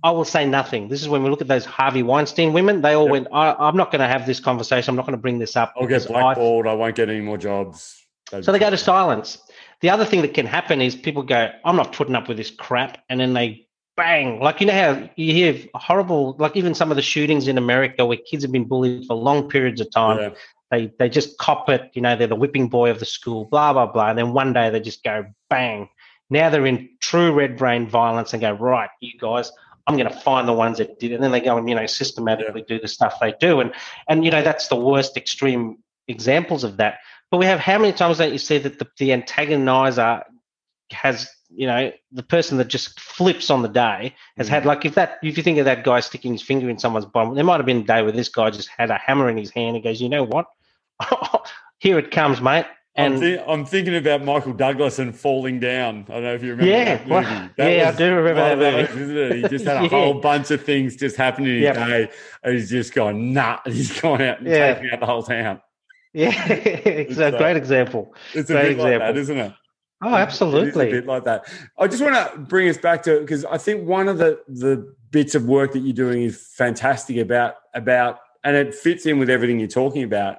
I 0.02 0.10
will 0.12 0.24
say 0.24 0.46
nothing. 0.46 0.88
This 0.88 1.02
is 1.02 1.08
when 1.08 1.22
we 1.22 1.30
look 1.30 1.40
at 1.40 1.48
those 1.48 1.64
Harvey 1.64 2.02
Weinstein 2.02 2.52
women. 2.52 2.80
They 2.80 2.94
all 2.94 3.04
yep. 3.04 3.12
went, 3.12 3.28
I, 3.32 3.68
am 3.68 3.76
not 3.76 3.90
going 3.90 4.00
to 4.00 4.06
have 4.06 4.26
this 4.26 4.40
conversation. 4.40 4.90
I'm 4.90 4.96
not 4.96 5.04
going 5.04 5.16
to 5.16 5.20
bring 5.20 5.38
this 5.38 5.56
up. 5.56 5.74
I'll 5.78 5.86
get 5.86 6.06
blackballed. 6.06 6.66
I, 6.66 6.70
I 6.70 6.74
won't 6.74 6.96
get 6.96 7.08
any 7.08 7.20
more 7.20 7.36
jobs. 7.36 8.00
so 8.30 8.52
they 8.52 8.58
go 8.58 8.70
to 8.70 8.78
silence. 8.78 9.38
The 9.80 9.90
other 9.90 10.04
thing 10.04 10.22
that 10.22 10.34
can 10.34 10.46
happen 10.46 10.80
is 10.80 10.94
people 10.94 11.22
go, 11.22 11.50
I'm 11.64 11.76
not 11.76 11.92
putting 11.92 12.14
up 12.14 12.28
with 12.28 12.36
this 12.36 12.50
crap. 12.50 12.98
And 13.08 13.20
then 13.20 13.34
they 13.34 13.66
bang. 14.00 14.40
Like, 14.40 14.60
you 14.60 14.66
know 14.66 14.72
how 14.72 15.10
you 15.16 15.32
hear 15.34 15.68
horrible, 15.74 16.34
like 16.38 16.56
even 16.56 16.74
some 16.74 16.90
of 16.90 16.96
the 16.96 17.02
shootings 17.02 17.48
in 17.48 17.58
America 17.58 18.06
where 18.06 18.16
kids 18.16 18.42
have 18.42 18.52
been 18.52 18.64
bullied 18.64 19.06
for 19.06 19.14
long 19.14 19.48
periods 19.48 19.80
of 19.80 19.90
time. 19.90 20.18
Yeah. 20.18 20.30
They, 20.70 20.92
they 20.98 21.08
just 21.08 21.36
cop 21.36 21.68
it, 21.68 21.90
you 21.94 22.00
know, 22.00 22.16
they're 22.16 22.28
the 22.28 22.36
whipping 22.36 22.68
boy 22.68 22.90
of 22.90 22.98
the 22.98 23.04
school, 23.04 23.44
blah, 23.44 23.72
blah, 23.72 23.86
blah. 23.86 24.10
And 24.10 24.18
then 24.18 24.32
one 24.32 24.52
day 24.52 24.70
they 24.70 24.80
just 24.80 25.02
go 25.02 25.26
bang. 25.48 25.88
Now 26.30 26.48
they're 26.48 26.64
in 26.64 26.90
true 27.00 27.32
red 27.32 27.58
brain 27.58 27.88
violence 27.88 28.32
and 28.32 28.40
go, 28.40 28.52
right, 28.52 28.88
you 29.00 29.18
guys, 29.18 29.50
I'm 29.86 29.96
going 29.96 30.08
to 30.08 30.14
find 30.20 30.46
the 30.46 30.52
ones 30.52 30.78
that 30.78 31.00
did, 31.00 31.12
and 31.12 31.22
then 31.22 31.32
they 31.32 31.40
go 31.40 31.58
and 31.58 31.68
you 31.68 31.74
know 31.74 31.86
systematically 31.86 32.62
do 32.68 32.78
the 32.78 32.86
stuff 32.86 33.18
they 33.20 33.34
do, 33.40 33.58
and 33.58 33.72
and 34.08 34.24
you 34.24 34.30
know 34.30 34.42
that's 34.42 34.68
the 34.68 34.76
worst 34.76 35.16
extreme 35.16 35.78
examples 36.06 36.62
of 36.62 36.76
that. 36.76 36.98
But 37.30 37.38
we 37.38 37.46
have 37.46 37.58
how 37.58 37.78
many 37.78 37.92
times 37.92 38.18
don't 38.18 38.30
you 38.30 38.38
see 38.38 38.58
that 38.58 38.78
the, 38.78 38.86
the 38.98 39.08
antagonizer 39.08 40.22
has 40.92 41.28
you 41.52 41.66
know 41.66 41.92
the 42.12 42.22
person 42.22 42.58
that 42.58 42.68
just 42.68 42.98
flips 43.00 43.50
on 43.50 43.62
the 43.62 43.68
day 43.68 44.14
has 44.36 44.48
had 44.48 44.62
mm. 44.62 44.66
like 44.66 44.84
if 44.84 44.94
that 44.94 45.18
if 45.22 45.36
you 45.36 45.42
think 45.42 45.58
of 45.58 45.64
that 45.64 45.84
guy 45.84 46.00
sticking 46.00 46.32
his 46.32 46.42
finger 46.42 46.68
in 46.70 46.78
someone's 46.78 47.06
bum, 47.06 47.34
there 47.34 47.44
might 47.44 47.56
have 47.56 47.66
been 47.66 47.78
a 47.78 47.84
day 47.84 48.02
where 48.02 48.12
this 48.12 48.28
guy 48.28 48.50
just 48.50 48.68
had 48.68 48.90
a 48.90 48.98
hammer 48.98 49.28
in 49.28 49.36
his 49.36 49.50
hand 49.50 49.76
and 49.76 49.84
goes, 49.84 50.00
you 50.00 50.08
know 50.08 50.24
what, 50.24 50.46
here 51.78 51.98
it 51.98 52.10
comes, 52.10 52.40
mate. 52.40 52.66
And 52.96 53.14
I'm, 53.14 53.20
th- 53.20 53.40
I'm, 53.46 53.64
thinking 53.64 53.96
about 53.96 54.24
Michael 54.24 54.52
Douglas 54.52 54.98
and 54.98 55.16
falling 55.16 55.60
down. 55.60 56.06
I 56.08 56.14
don't 56.14 56.22
know 56.24 56.34
if 56.34 56.42
you 56.42 56.50
remember 56.50 56.70
yeah, 56.70 56.96
that 56.96 57.08
movie. 57.08 57.50
That 57.56 57.76
yeah, 57.76 57.88
I 57.88 57.96
do 57.96 58.14
remember 58.16 58.56
that 58.56 58.58
movie. 58.58 59.02
isn't 59.02 59.16
it? 59.16 59.36
He 59.36 59.48
just 59.48 59.64
had 59.64 59.76
a 59.80 59.82
yeah. 59.82 59.88
whole 59.88 60.14
bunch 60.14 60.50
of 60.50 60.64
things 60.64 60.96
just 60.96 61.14
happening 61.14 61.50
in 61.50 61.54
his 61.54 61.62
yep. 61.62 61.74
day. 61.76 62.10
And 62.42 62.54
he's 62.54 62.68
just 62.68 62.92
gone, 62.92 63.32
nah. 63.32 63.60
He's 63.64 63.98
gone 64.00 64.20
out 64.20 64.40
and 64.40 64.48
yeah. 64.48 64.74
taking 64.74 64.90
out 64.90 64.98
the 65.00 65.06
whole 65.06 65.22
town. 65.22 65.60
Yeah, 66.12 66.32
it's, 66.48 67.12
it's 67.12 67.18
a 67.20 67.30
great 67.30 67.56
example. 67.56 68.12
It's 68.34 68.50
a 68.50 68.54
great 68.54 68.72
example. 68.72 69.06
like 69.06 69.14
that, 69.14 69.16
isn't 69.16 69.38
it? 69.38 69.54
Oh, 70.02 70.14
absolutely. 70.14 70.88
a 70.88 70.92
bit 70.92 71.06
like 71.06 71.24
that. 71.24 71.46
I 71.78 71.86
just 71.86 72.02
want 72.02 72.14
to 72.14 72.38
bring 72.38 72.68
us 72.68 72.78
back 72.78 73.02
to 73.02 73.20
because 73.20 73.44
I 73.44 73.58
think 73.58 73.86
one 73.86 74.08
of 74.08 74.18
the 74.18 74.40
the 74.48 74.94
bits 75.10 75.34
of 75.34 75.44
work 75.44 75.72
that 75.72 75.80
you're 75.80 75.92
doing 75.92 76.22
is 76.22 76.48
fantastic 76.54 77.16
about 77.18 77.56
about 77.74 78.20
and 78.44 78.56
it 78.56 78.74
fits 78.74 79.06
in 79.06 79.18
with 79.18 79.28
everything 79.28 79.58
you're 79.58 79.68
talking 79.68 80.02
about 80.02 80.38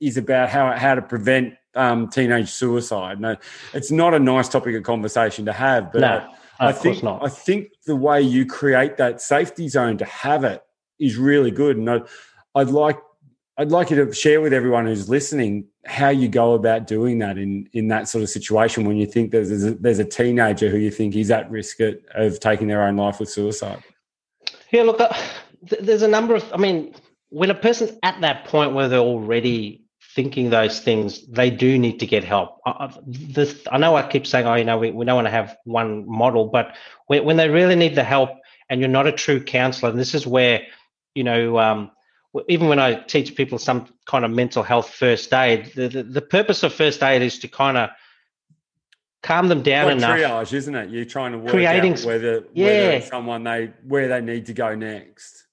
is 0.00 0.16
about 0.16 0.48
how 0.48 0.72
how 0.72 0.94
to 0.94 1.02
prevent 1.02 1.54
um, 1.74 2.08
teenage 2.08 2.50
suicide. 2.50 3.20
No, 3.20 3.36
it's 3.72 3.90
not 3.90 4.14
a 4.14 4.18
nice 4.18 4.48
topic 4.48 4.74
of 4.74 4.82
conversation 4.82 5.44
to 5.46 5.52
have, 5.52 5.92
but 5.92 6.00
no, 6.00 6.28
I, 6.58 6.68
I 6.68 6.72
think 6.72 7.04
I 7.04 7.28
think 7.28 7.68
the 7.86 7.96
way 7.96 8.22
you 8.22 8.46
create 8.46 8.96
that 8.96 9.20
safety 9.20 9.68
zone 9.68 9.98
to 9.98 10.04
have 10.04 10.44
it 10.44 10.62
is 10.98 11.16
really 11.16 11.50
good, 11.50 11.76
and 11.76 11.88
I'd, 11.90 12.02
I'd 12.54 12.68
like 12.68 12.98
I'd 13.58 13.70
like 13.70 13.90
you 13.90 14.04
to 14.04 14.12
share 14.12 14.40
with 14.40 14.52
everyone 14.52 14.86
who's 14.86 15.08
listening 15.08 15.66
how 15.84 16.08
you 16.08 16.28
go 16.28 16.54
about 16.54 16.86
doing 16.86 17.18
that 17.18 17.36
in 17.36 17.68
in 17.72 17.88
that 17.88 18.08
sort 18.08 18.22
of 18.22 18.30
situation 18.30 18.86
when 18.86 18.96
you 18.96 19.06
think 19.06 19.30
there's 19.30 19.64
a, 19.64 19.74
there's 19.74 19.98
a 19.98 20.04
teenager 20.04 20.70
who 20.70 20.78
you 20.78 20.90
think 20.90 21.14
is 21.14 21.30
at 21.30 21.50
risk 21.50 21.78
of, 21.80 22.40
taking 22.40 22.68
their 22.68 22.82
own 22.82 22.96
life 22.96 23.20
with 23.20 23.28
suicide. 23.28 23.82
Yeah, 24.70 24.84
look, 24.84 25.00
uh, 25.00 25.14
there's 25.80 26.02
a 26.02 26.08
number 26.08 26.34
of. 26.34 26.50
I 26.52 26.56
mean, 26.56 26.94
when 27.28 27.50
a 27.50 27.54
person's 27.54 27.92
at 28.02 28.20
that 28.22 28.46
point 28.46 28.72
where 28.72 28.88
they're 28.88 28.98
already 29.00 29.84
thinking 30.14 30.50
those 30.50 30.80
things, 30.80 31.26
they 31.28 31.50
do 31.50 31.78
need 31.78 31.98
to 32.00 32.06
get 32.06 32.24
help. 32.24 32.58
I, 32.66 32.94
this, 33.06 33.60
I 33.70 33.78
know 33.78 33.96
I 33.96 34.06
keep 34.06 34.26
saying, 34.26 34.46
oh, 34.46 34.54
you 34.54 34.64
know, 34.64 34.78
we, 34.78 34.90
we 34.90 35.04
don't 35.04 35.14
want 35.14 35.26
to 35.26 35.30
have 35.30 35.56
one 35.64 36.06
model, 36.06 36.46
but 36.46 36.74
when, 37.06 37.24
when 37.24 37.36
they 37.38 37.48
really 37.48 37.76
need 37.76 37.94
the 37.94 38.04
help 38.04 38.30
and 38.68 38.80
you're 38.80 38.90
not 38.90 39.06
a 39.06 39.12
true 39.12 39.42
counselor, 39.42 39.90
and 39.90 39.98
this 39.98 40.14
is 40.14 40.26
where, 40.26 40.62
you 41.14 41.24
know, 41.24 41.58
um, 41.58 41.90
even 42.48 42.68
when 42.68 42.78
I 42.78 42.94
teach 42.94 43.34
people 43.36 43.58
some 43.58 43.88
kind 44.06 44.24
of 44.24 44.30
mental 44.30 44.62
health 44.62 44.90
first 44.90 45.32
aid, 45.32 45.72
the, 45.74 45.88
the, 45.88 46.02
the 46.02 46.22
purpose 46.22 46.62
of 46.62 46.72
first 46.72 47.02
aid 47.02 47.22
is 47.22 47.38
to 47.40 47.48
kind 47.48 47.76
of 47.76 47.90
calm 49.22 49.48
them 49.48 49.62
down 49.62 49.86
like 49.86 49.96
enough. 49.96 50.18
Triage, 50.18 50.52
isn't 50.52 50.74
it? 50.74 50.90
You're 50.90 51.04
trying 51.04 51.32
to 51.32 51.38
work 51.38 51.50
creating, 51.50 51.94
out 51.94 52.04
whether, 52.04 52.44
yeah. 52.54 52.66
whether 52.66 53.00
someone 53.02 53.44
they 53.44 53.72
where 53.86 54.08
they 54.08 54.20
need 54.20 54.46
to 54.46 54.54
go 54.54 54.74
next. 54.74 55.46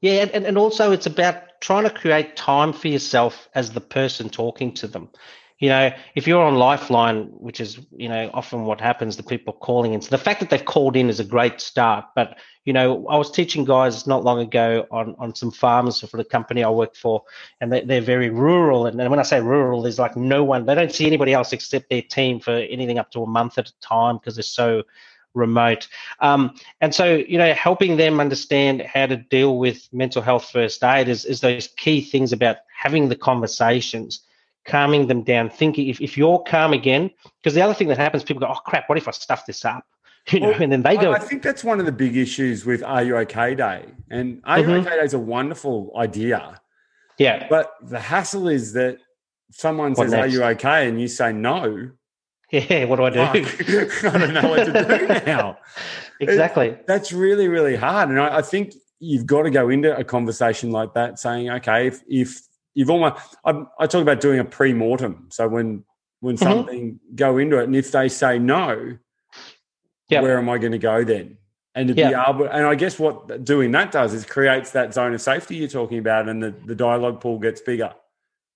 Yeah, 0.00 0.26
and, 0.34 0.44
and 0.44 0.58
also 0.58 0.92
it's 0.92 1.06
about 1.06 1.60
trying 1.60 1.84
to 1.84 1.90
create 1.90 2.36
time 2.36 2.72
for 2.72 2.88
yourself 2.88 3.48
as 3.54 3.70
the 3.72 3.80
person 3.80 4.28
talking 4.28 4.74
to 4.74 4.86
them. 4.86 5.08
You 5.60 5.68
know, 5.68 5.92
if 6.16 6.26
you're 6.26 6.42
on 6.42 6.56
Lifeline, 6.56 7.26
which 7.26 7.60
is 7.60 7.78
you 7.96 8.08
know 8.08 8.28
often 8.34 8.64
what 8.64 8.80
happens, 8.80 9.16
the 9.16 9.22
people 9.22 9.52
calling 9.52 9.94
in. 9.94 10.02
So 10.02 10.10
the 10.10 10.18
fact 10.18 10.40
that 10.40 10.50
they've 10.50 10.64
called 10.64 10.96
in 10.96 11.08
is 11.08 11.20
a 11.20 11.24
great 11.24 11.60
start. 11.60 12.06
But 12.16 12.38
you 12.64 12.72
know, 12.72 13.06
I 13.06 13.16
was 13.16 13.30
teaching 13.30 13.64
guys 13.64 14.06
not 14.06 14.24
long 14.24 14.40
ago 14.40 14.86
on 14.90 15.14
on 15.18 15.34
some 15.34 15.52
farms 15.52 16.00
for 16.00 16.16
the 16.16 16.24
company 16.24 16.64
I 16.64 16.70
work 16.70 16.96
for, 16.96 17.22
and 17.60 17.72
they, 17.72 17.82
they're 17.82 18.00
very 18.00 18.30
rural. 18.30 18.86
And, 18.86 19.00
and 19.00 19.10
when 19.10 19.20
I 19.20 19.22
say 19.22 19.40
rural, 19.40 19.82
there's 19.82 19.98
like 19.98 20.16
no 20.16 20.42
one. 20.42 20.66
They 20.66 20.74
don't 20.74 20.92
see 20.92 21.06
anybody 21.06 21.32
else 21.32 21.52
except 21.52 21.88
their 21.88 22.02
team 22.02 22.40
for 22.40 22.52
anything 22.52 22.98
up 22.98 23.12
to 23.12 23.22
a 23.22 23.26
month 23.26 23.56
at 23.56 23.68
a 23.68 23.80
time 23.80 24.16
because 24.16 24.34
they're 24.34 24.42
so 24.42 24.82
remote. 25.34 25.88
Um, 26.20 26.56
and 26.80 26.94
so, 26.94 27.14
you 27.16 27.38
know, 27.38 27.52
helping 27.54 27.96
them 27.96 28.20
understand 28.20 28.82
how 28.82 29.06
to 29.06 29.16
deal 29.16 29.58
with 29.58 29.88
mental 29.92 30.22
health 30.22 30.50
first 30.50 30.82
aid 30.82 31.08
is, 31.08 31.24
is 31.24 31.40
those 31.40 31.68
key 31.76 32.00
things 32.00 32.32
about 32.32 32.58
having 32.74 33.08
the 33.08 33.16
conversations 33.16 34.20
calming 34.64 35.06
them 35.06 35.22
down, 35.22 35.50
thinking 35.50 35.88
if, 35.88 36.00
if 36.00 36.16
you're 36.16 36.38
calm 36.40 36.72
again, 36.72 37.10
because 37.40 37.54
the 37.54 37.62
other 37.62 37.74
thing 37.74 37.88
that 37.88 37.98
happens, 37.98 38.22
people 38.22 38.40
go, 38.40 38.48
oh 38.50 38.60
crap, 38.60 38.88
what 38.88 38.98
if 38.98 39.08
I 39.08 39.10
stuff 39.12 39.46
this 39.46 39.64
up? 39.64 39.84
You 40.30 40.40
know, 40.40 40.52
well, 40.52 40.62
and 40.62 40.72
then 40.72 40.80
they 40.80 40.96
go. 40.96 41.12
I 41.12 41.18
think 41.18 41.42
that's 41.42 41.62
one 41.62 41.80
of 41.80 41.84
the 41.84 41.92
big 41.92 42.16
issues 42.16 42.64
with 42.64 42.82
Are 42.82 43.02
You 43.02 43.18
OK 43.18 43.54
Day, 43.56 43.84
and 44.08 44.40
Are 44.44 44.58
You 44.58 44.64
mm-hmm. 44.64 44.86
OK 44.86 44.96
Day 44.96 45.04
is 45.04 45.12
a 45.12 45.18
wonderful 45.18 45.92
idea. 45.98 46.62
Yeah, 47.18 47.46
but 47.50 47.74
the 47.82 48.00
hassle 48.00 48.48
is 48.48 48.72
that 48.72 48.96
someone 49.50 49.92
what 49.92 50.04
says, 50.04 50.12
next? 50.12 50.24
"Are 50.24 50.28
you 50.34 50.44
okay?" 50.44 50.88
and 50.88 50.98
you 50.98 51.08
say 51.08 51.30
no. 51.30 51.90
Yeah, 52.50 52.84
what 52.84 52.96
do 52.96 53.04
I 53.04 53.10
do? 53.10 53.20
I 54.08 54.18
don't 54.18 54.32
know 54.32 54.48
what 54.48 54.64
to 54.64 54.72
do 54.72 55.26
now. 55.26 55.58
exactly. 56.20 56.68
It, 56.68 56.86
that's 56.86 57.12
really, 57.12 57.48
really 57.48 57.74
hard, 57.74 58.10
and 58.10 58.20
I, 58.20 58.38
I 58.38 58.42
think 58.42 58.74
you've 59.00 59.26
got 59.26 59.42
to 59.42 59.50
go 59.50 59.68
into 59.68 59.94
a 59.96 60.04
conversation 60.04 60.70
like 60.70 60.94
that 60.94 61.18
saying, 61.18 61.50
okay, 61.50 61.88
if, 61.88 62.02
if 62.08 62.40
you've 62.74 62.90
almost 62.90 63.36
I, 63.44 63.64
I 63.78 63.86
talk 63.86 64.02
about 64.02 64.20
doing 64.20 64.38
a 64.38 64.44
pre-mortem. 64.44 65.28
So 65.30 65.48
when 65.48 65.84
when 66.20 66.36
mm-hmm. 66.36 66.44
something 66.44 67.00
go 67.14 67.38
into 67.38 67.58
it, 67.58 67.64
and 67.64 67.76
if 67.76 67.92
they 67.92 68.08
say 68.08 68.38
no, 68.38 68.96
yep. 70.08 70.22
where 70.22 70.38
am 70.38 70.48
I 70.48 70.58
going 70.58 70.72
to 70.72 70.78
go 70.78 71.04
then? 71.04 71.38
And 71.76 71.88
to 71.88 71.94
yep. 71.94 72.10
be 72.10 72.30
able, 72.30 72.46
and 72.46 72.66
I 72.66 72.76
guess 72.76 72.98
what 72.98 73.44
doing 73.44 73.72
that 73.72 73.90
does 73.90 74.14
is 74.14 74.24
creates 74.24 74.70
that 74.72 74.94
zone 74.94 75.12
of 75.12 75.20
safety 75.20 75.56
you're 75.56 75.68
talking 75.68 75.98
about, 75.98 76.28
and 76.28 76.42
the, 76.42 76.54
the 76.64 76.74
dialogue 76.74 77.20
pool 77.20 77.38
gets 77.38 77.60
bigger. 77.60 77.92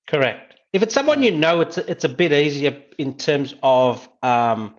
Correct. 0.07 0.55
If 0.73 0.83
it's 0.83 0.95
someone 0.95 1.23
you 1.23 1.33
know, 1.33 1.61
it's 1.61 1.79
a, 1.79 1.91
it's 1.91 2.05
a 2.05 2.09
bit 2.09 2.33
easier 2.33 2.81
in 2.97 3.16
terms 3.16 3.55
of 3.62 4.09
um, 4.23 4.75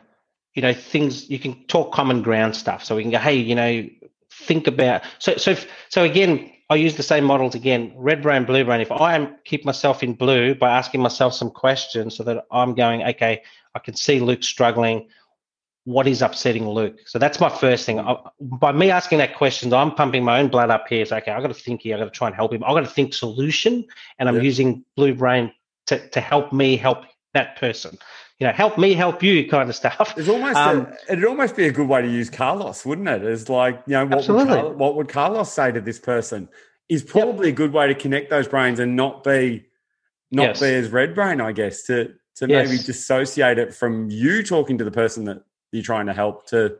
you 0.54 0.62
know 0.62 0.74
things 0.74 1.30
you 1.30 1.38
can 1.38 1.66
talk 1.66 1.92
common 1.94 2.22
ground 2.22 2.56
stuff. 2.56 2.84
So 2.84 2.96
we 2.96 3.02
can 3.02 3.12
go, 3.12 3.18
hey, 3.18 3.36
you 3.36 3.56
know, 3.56 3.88
think 4.32 4.68
about 4.68 5.04
so 5.20 5.36
so 5.36 5.56
so 5.90 6.04
again 6.04 6.52
I 6.70 6.76
use 6.76 6.96
the 6.96 7.04
same 7.04 7.24
models 7.24 7.56
again, 7.56 7.94
red 7.96 8.22
brain, 8.22 8.46
blue 8.46 8.64
brain. 8.64 8.80
If 8.80 8.92
I 8.92 9.16
am 9.16 9.36
keep 9.44 9.66
myself 9.66 10.04
in 10.04 10.14
blue 10.14 10.54
by 10.54 10.70
asking 10.70 11.02
myself 11.02 11.34
some 11.34 11.50
questions 11.50 12.16
so 12.16 12.24
that 12.24 12.46
I'm 12.52 12.76
going, 12.76 13.02
okay, 13.04 13.42
I 13.74 13.80
can 13.80 13.96
see 13.96 14.20
Luke 14.20 14.44
struggling. 14.44 15.10
What 15.86 16.08
is 16.08 16.22
upsetting 16.22 16.70
Luke? 16.70 17.00
So 17.08 17.18
that's 17.18 17.40
my 17.40 17.50
first 17.50 17.86
thing. 17.86 18.00
I, 18.00 18.18
by 18.40 18.72
me 18.72 18.92
asking 18.92 19.18
that 19.18 19.36
question, 19.36 19.74
I'm 19.74 19.96
pumping 19.96 20.24
my 20.24 20.40
own 20.40 20.50
blood 20.50 20.70
up 20.70 20.88
here. 20.88 21.04
So, 21.06 21.18
okay, 21.18 21.32
I've 21.32 21.42
got 21.42 21.48
to 21.48 21.56
think 21.56 21.82
here. 21.82 21.96
I've 21.96 22.02
got 22.02 22.14
to 22.14 22.18
try 22.18 22.28
and 22.28 22.36
help 22.36 22.54
him. 22.54 22.64
I've 22.64 22.76
got 22.76 22.82
to 22.82 22.88
think 22.88 23.16
solution. 23.16 23.86
And 24.20 24.30
I'm 24.30 24.36
yeah. 24.36 24.42
using 24.44 24.86
blue 24.96 25.16
brain 25.16 25.52
to, 25.88 26.08
to 26.10 26.22
help 26.22 26.54
me 26.54 26.78
help 26.78 27.06
that 27.34 27.58
person 27.58 27.98
you 28.40 28.48
know, 28.48 28.54
help 28.54 28.78
me 28.78 28.94
help 28.94 29.22
you 29.22 29.48
kind 29.48 29.70
of 29.70 29.76
stuff. 29.76 30.14
It's 30.18 30.30
almost 30.30 30.56
um, 30.56 30.88
a, 30.88 31.14
it'd 31.14 31.26
almost 31.26 31.56
be 31.56 31.68
a 31.68 31.72
good 31.72 31.88
way 31.88 32.02
to 32.02 32.08
use 32.08 32.30
Carlos, 32.30 32.86
wouldn't 32.86 33.08
it? 33.08 33.24
It's 33.24 33.50
like, 33.50 33.82
you 33.86 33.94
know, 33.94 34.06
what 34.06 34.28
would, 34.28 34.48
Carlos, 34.48 34.76
what 34.78 34.96
would 34.96 35.10
Carlos 35.10 35.52
say 35.52 35.72
to 35.72 35.82
this 35.82 36.00
person? 36.00 36.48
Is 36.88 37.04
probably 37.04 37.50
yep. 37.50 37.56
a 37.56 37.58
good 37.58 37.74
way 37.74 37.88
to 37.88 37.96
connect 37.96 38.30
those 38.30 38.48
brains 38.48 38.80
and 38.80 38.96
not 38.96 39.24
be 39.24 39.66
not 40.32 40.44
yes. 40.44 40.60
be 40.62 40.68
as 40.68 40.90
red 40.90 41.14
brain, 41.14 41.42
I 41.42 41.52
guess, 41.52 41.84
to 41.84 42.14
to 42.38 42.48
yes. 42.48 42.70
maybe 42.70 42.82
dissociate 42.82 43.60
it 43.60 43.76
from 43.76 44.10
you 44.10 44.42
talking 44.42 44.78
to 44.78 44.84
the 44.84 44.92
person 44.92 45.26
that 45.26 45.44
you're 45.72 45.84
trying 45.84 46.08
to 46.08 46.14
help 46.14 46.48
to 46.48 46.78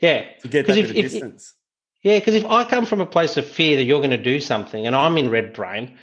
yeah 0.00 0.24
to 0.40 0.48
get 0.48 0.66
that 0.66 0.78
if, 0.78 0.90
if, 0.90 1.12
distance. 1.12 1.54
Yeah, 2.02 2.18
because 2.18 2.34
if 2.34 2.44
I 2.46 2.64
come 2.64 2.84
from 2.84 3.00
a 3.00 3.06
place 3.06 3.36
of 3.36 3.46
fear 3.46 3.76
that 3.76 3.84
you're 3.84 4.00
going 4.00 4.10
to 4.10 4.16
do 4.16 4.40
something 4.40 4.86
and 4.86 4.96
I'm 4.96 5.16
in 5.18 5.30
red 5.30 5.52
brain, 5.52 5.96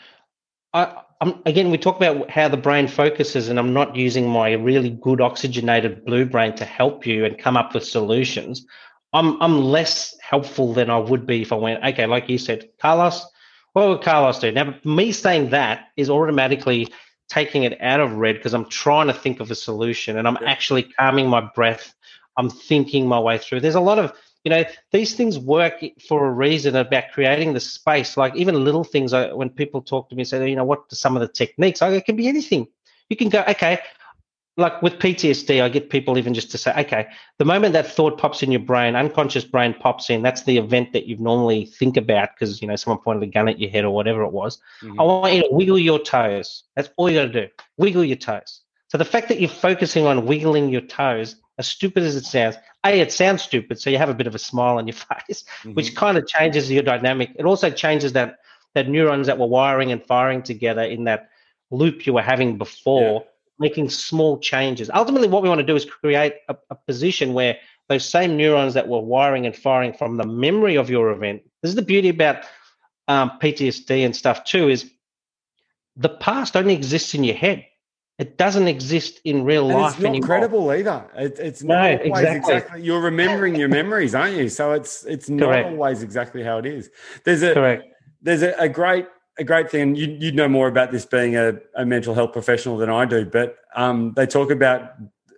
I 0.74 1.02
I'm, 1.22 1.42
again, 1.46 1.70
we 1.70 1.78
talk 1.78 1.98
about 1.98 2.30
how 2.30 2.48
the 2.48 2.58
brain 2.58 2.88
focuses, 2.88 3.50
and 3.50 3.60
I'm 3.60 3.74
not 3.74 3.96
using 3.96 4.30
my 4.30 4.54
really 4.54 4.92
good 4.92 5.20
oxygenated 5.20 6.06
blue 6.06 6.26
brain 6.26 6.56
to 6.56 6.66
help 6.66 7.06
you 7.06 7.26
and 7.26 7.38
come 7.38 7.58
up 7.58 7.74
with 7.74 7.86
solutions. 7.86 8.66
I'm 9.12 9.42
I'm 9.42 9.60
less 9.60 10.16
helpful 10.22 10.74
than 10.74 10.90
I 10.90 10.98
would 10.98 11.26
be 11.26 11.42
if 11.42 11.52
I 11.52 11.56
went, 11.56 11.84
okay, 11.84 12.06
like 12.06 12.30
you 12.30 12.38
said, 12.38 12.70
Carlos, 12.80 13.26
what 13.74 13.90
would 13.90 14.02
Carlos 14.02 14.40
do? 14.40 14.52
Now, 14.52 14.76
me 14.84 15.12
saying 15.12 15.50
that 15.50 15.88
is 15.98 16.10
automatically 16.10 16.88
taking 17.28 17.64
it 17.64 17.80
out 17.82 18.00
of 18.00 18.14
red 18.14 18.36
because 18.36 18.54
I'm 18.54 18.70
trying 18.70 19.08
to 19.08 19.14
think 19.14 19.40
of 19.40 19.52
a 19.52 19.56
solution 19.56 20.18
and 20.18 20.28
I'm 20.28 20.38
actually 20.46 20.84
calming 20.84 21.28
my 21.28 21.42
breath. 21.54 21.94
I'm 22.38 22.50
thinking 22.50 23.08
my 23.08 23.20
way 23.20 23.38
through. 23.38 23.60
There's 23.60 23.76
a 23.76 23.82
lot 23.82 24.00
of 24.00 24.14
you 24.44 24.52
know 24.52 24.64
these 24.92 25.16
things 25.16 25.38
work 25.38 25.84
for 26.08 26.28
a 26.28 26.32
reason 26.32 26.76
about 26.76 27.06
creating 27.14 27.54
the 27.54 27.60
space. 27.60 28.18
Like 28.18 28.36
even 28.36 28.64
little 28.64 28.84
things 28.84 29.14
I, 29.14 29.34
when 29.34 29.50
people 29.50 29.82
talk 29.82 30.10
to 30.10 30.16
me 30.16 30.24
say 30.24 30.50
you 30.50 30.56
know 30.56 30.64
what 30.64 30.84
are 30.92 30.96
some 30.96 31.16
of 31.16 31.22
the 31.22 31.28
techniques? 31.28 31.82
I, 31.82 31.90
it 31.92 32.06
can 32.06 32.16
be 32.16 32.28
anything. 32.28 32.68
You 33.10 33.18
can 33.18 33.30
go 33.30 33.44
okay 33.48 33.80
like 34.60 34.82
with 34.82 34.94
ptsd 35.00 35.64
i 35.64 35.70
get 35.70 35.90
people 35.90 36.18
even 36.18 36.34
just 36.34 36.52
to 36.52 36.58
say 36.58 36.72
okay 36.78 37.08
the 37.38 37.46
moment 37.46 37.74
that 37.74 37.88
thought 37.88 38.18
pops 38.18 38.44
in 38.44 38.52
your 38.52 38.60
brain 38.60 38.96
unconscious 38.96 39.46
brain 39.46 39.74
pops 39.74 40.10
in 40.10 40.22
that's 40.22 40.44
the 40.44 40.58
event 40.58 40.92
that 40.92 41.08
you 41.08 41.18
normally 41.18 41.66
think 41.66 41.98
about 41.98 42.30
because 42.34 42.62
you 42.62 42.68
know 42.68 42.76
someone 42.76 43.02
pointed 43.02 43.24
a 43.24 43.32
gun 43.32 43.48
at 43.48 43.60
your 43.60 43.70
head 43.70 43.86
or 43.86 43.92
whatever 43.92 44.22
it 44.24 44.32
was. 44.32 44.60
Mm-hmm. 44.84 45.00
i 45.00 45.04
want 45.04 45.34
you 45.34 45.42
to 45.44 45.50
wiggle 45.52 45.80
your 45.80 46.00
toes. 46.00 46.64
That's 46.76 46.90
all 46.98 47.10
you 47.10 47.20
got 47.20 47.32
to 47.32 47.48
do. 47.48 47.54
Wiggle 47.78 48.04
your 48.04 48.18
toes. 48.18 48.62
So 48.90 48.98
the 48.98 49.06
fact 49.06 49.30
that 49.30 49.40
you're 49.40 49.50
focusing 49.50 50.06
on 50.06 50.26
wiggling 50.26 50.70
your 50.70 50.82
toes 50.82 51.36
as 51.60 51.68
stupid 51.68 52.04
as 52.04 52.16
it 52.16 52.26
sounds, 52.26 52.56
A, 52.86 53.02
it 53.02 53.12
sounds 53.12 53.44
stupid, 53.44 53.80
so 53.80 53.90
you 53.90 53.98
have 53.98 54.10
a 54.10 54.14
bit 54.14 54.28
of 54.28 54.34
a 54.34 54.40
smile 54.40 54.78
on 54.78 54.88
your 54.88 54.94
face, 55.28 55.44
mm-hmm. 55.44 55.74
which 55.74 55.96
kind 55.96 56.18
of 56.18 56.26
changes 56.26 56.72
your 56.72 56.82
dynamic. 56.82 57.32
It 57.38 57.46
also 57.46 57.70
changes 57.70 58.14
that 58.14 58.40
that 58.76 58.88
neurons 58.88 59.28
that 59.28 59.38
were 59.38 59.48
wiring 59.48 59.92
and 59.92 60.04
firing 60.04 60.44
together 60.44 60.84
in 60.84 61.04
that 61.04 61.30
loop 61.72 62.06
you 62.06 62.14
were 62.14 62.22
having 62.22 62.58
before, 62.58 63.14
yeah. 63.14 63.30
making 63.58 63.90
small 63.90 64.38
changes. 64.40 64.90
Ultimately, 64.94 65.28
what 65.28 65.42
we 65.44 65.50
want 65.50 65.60
to 65.60 65.66
do 65.66 65.76
is 65.76 65.86
create 65.86 66.36
a, 66.48 66.56
a 66.70 66.76
position 66.76 67.34
where 67.34 67.58
those 67.90 68.08
same 68.08 68.38
neurons 68.38 68.76
that 68.76 68.88
were 68.88 69.02
wiring 69.02 69.46
and 69.46 69.56
firing 69.56 69.92
from 69.92 70.18
the 70.18 70.26
memory 70.26 70.76
of 70.76 70.90
your 70.90 71.10
event. 71.10 71.42
This 71.62 71.70
is 71.70 71.76
the 71.76 71.82
beauty 71.82 72.10
about 72.10 72.46
um, 73.08 73.32
PTSD 73.42 74.06
and 74.06 74.16
stuff 74.16 74.44
too. 74.44 74.70
Is 74.70 74.90
the 75.98 76.10
past 76.10 76.56
only 76.56 76.76
exists 76.76 77.14
in 77.16 77.24
your 77.24 77.36
head. 77.36 77.66
It 78.20 78.38
doesn't 78.38 78.68
exist 78.68 79.22
in 79.24 79.46
real 79.46 79.70
and 79.70 79.80
life 79.80 79.94
it's 79.94 80.02
not 80.02 80.10
anymore. 80.10 80.28
credible 80.28 80.72
either. 80.74 81.10
It, 81.16 81.40
it's 81.40 81.64
not 81.64 81.84
no, 81.84 81.98
always 81.98 82.06
exactly. 82.06 82.54
exactly. 82.56 82.84
You're 82.84 83.00
remembering 83.00 83.56
your 83.56 83.70
memories, 83.70 84.14
aren't 84.14 84.36
you? 84.36 84.50
So 84.50 84.74
it's 84.74 85.06
it's 85.06 85.30
not 85.30 85.48
Correct. 85.48 85.70
always 85.70 86.04
exactly 86.04 86.44
how 86.44 86.58
it 86.58 86.66
is. 86.66 86.90
There's 87.24 87.42
a 87.44 87.54
Correct. 87.54 87.86
there's 88.22 88.42
a, 88.42 88.54
a 88.60 88.68
great 88.68 89.08
a 89.38 89.46
great 89.46 89.72
thing. 89.72 89.96
You 89.96 90.18
you 90.20 90.34
know 90.34 90.50
more 90.50 90.68
about 90.68 90.92
this 90.92 91.06
being 91.06 91.38
a, 91.38 91.60
a 91.76 91.86
mental 91.86 92.14
health 92.14 92.34
professional 92.34 92.76
than 92.76 92.90
I 92.90 93.06
do, 93.06 93.26
but 93.26 93.56
um, 93.74 94.12
they 94.18 94.26
talk 94.26 94.52
about 94.52 94.96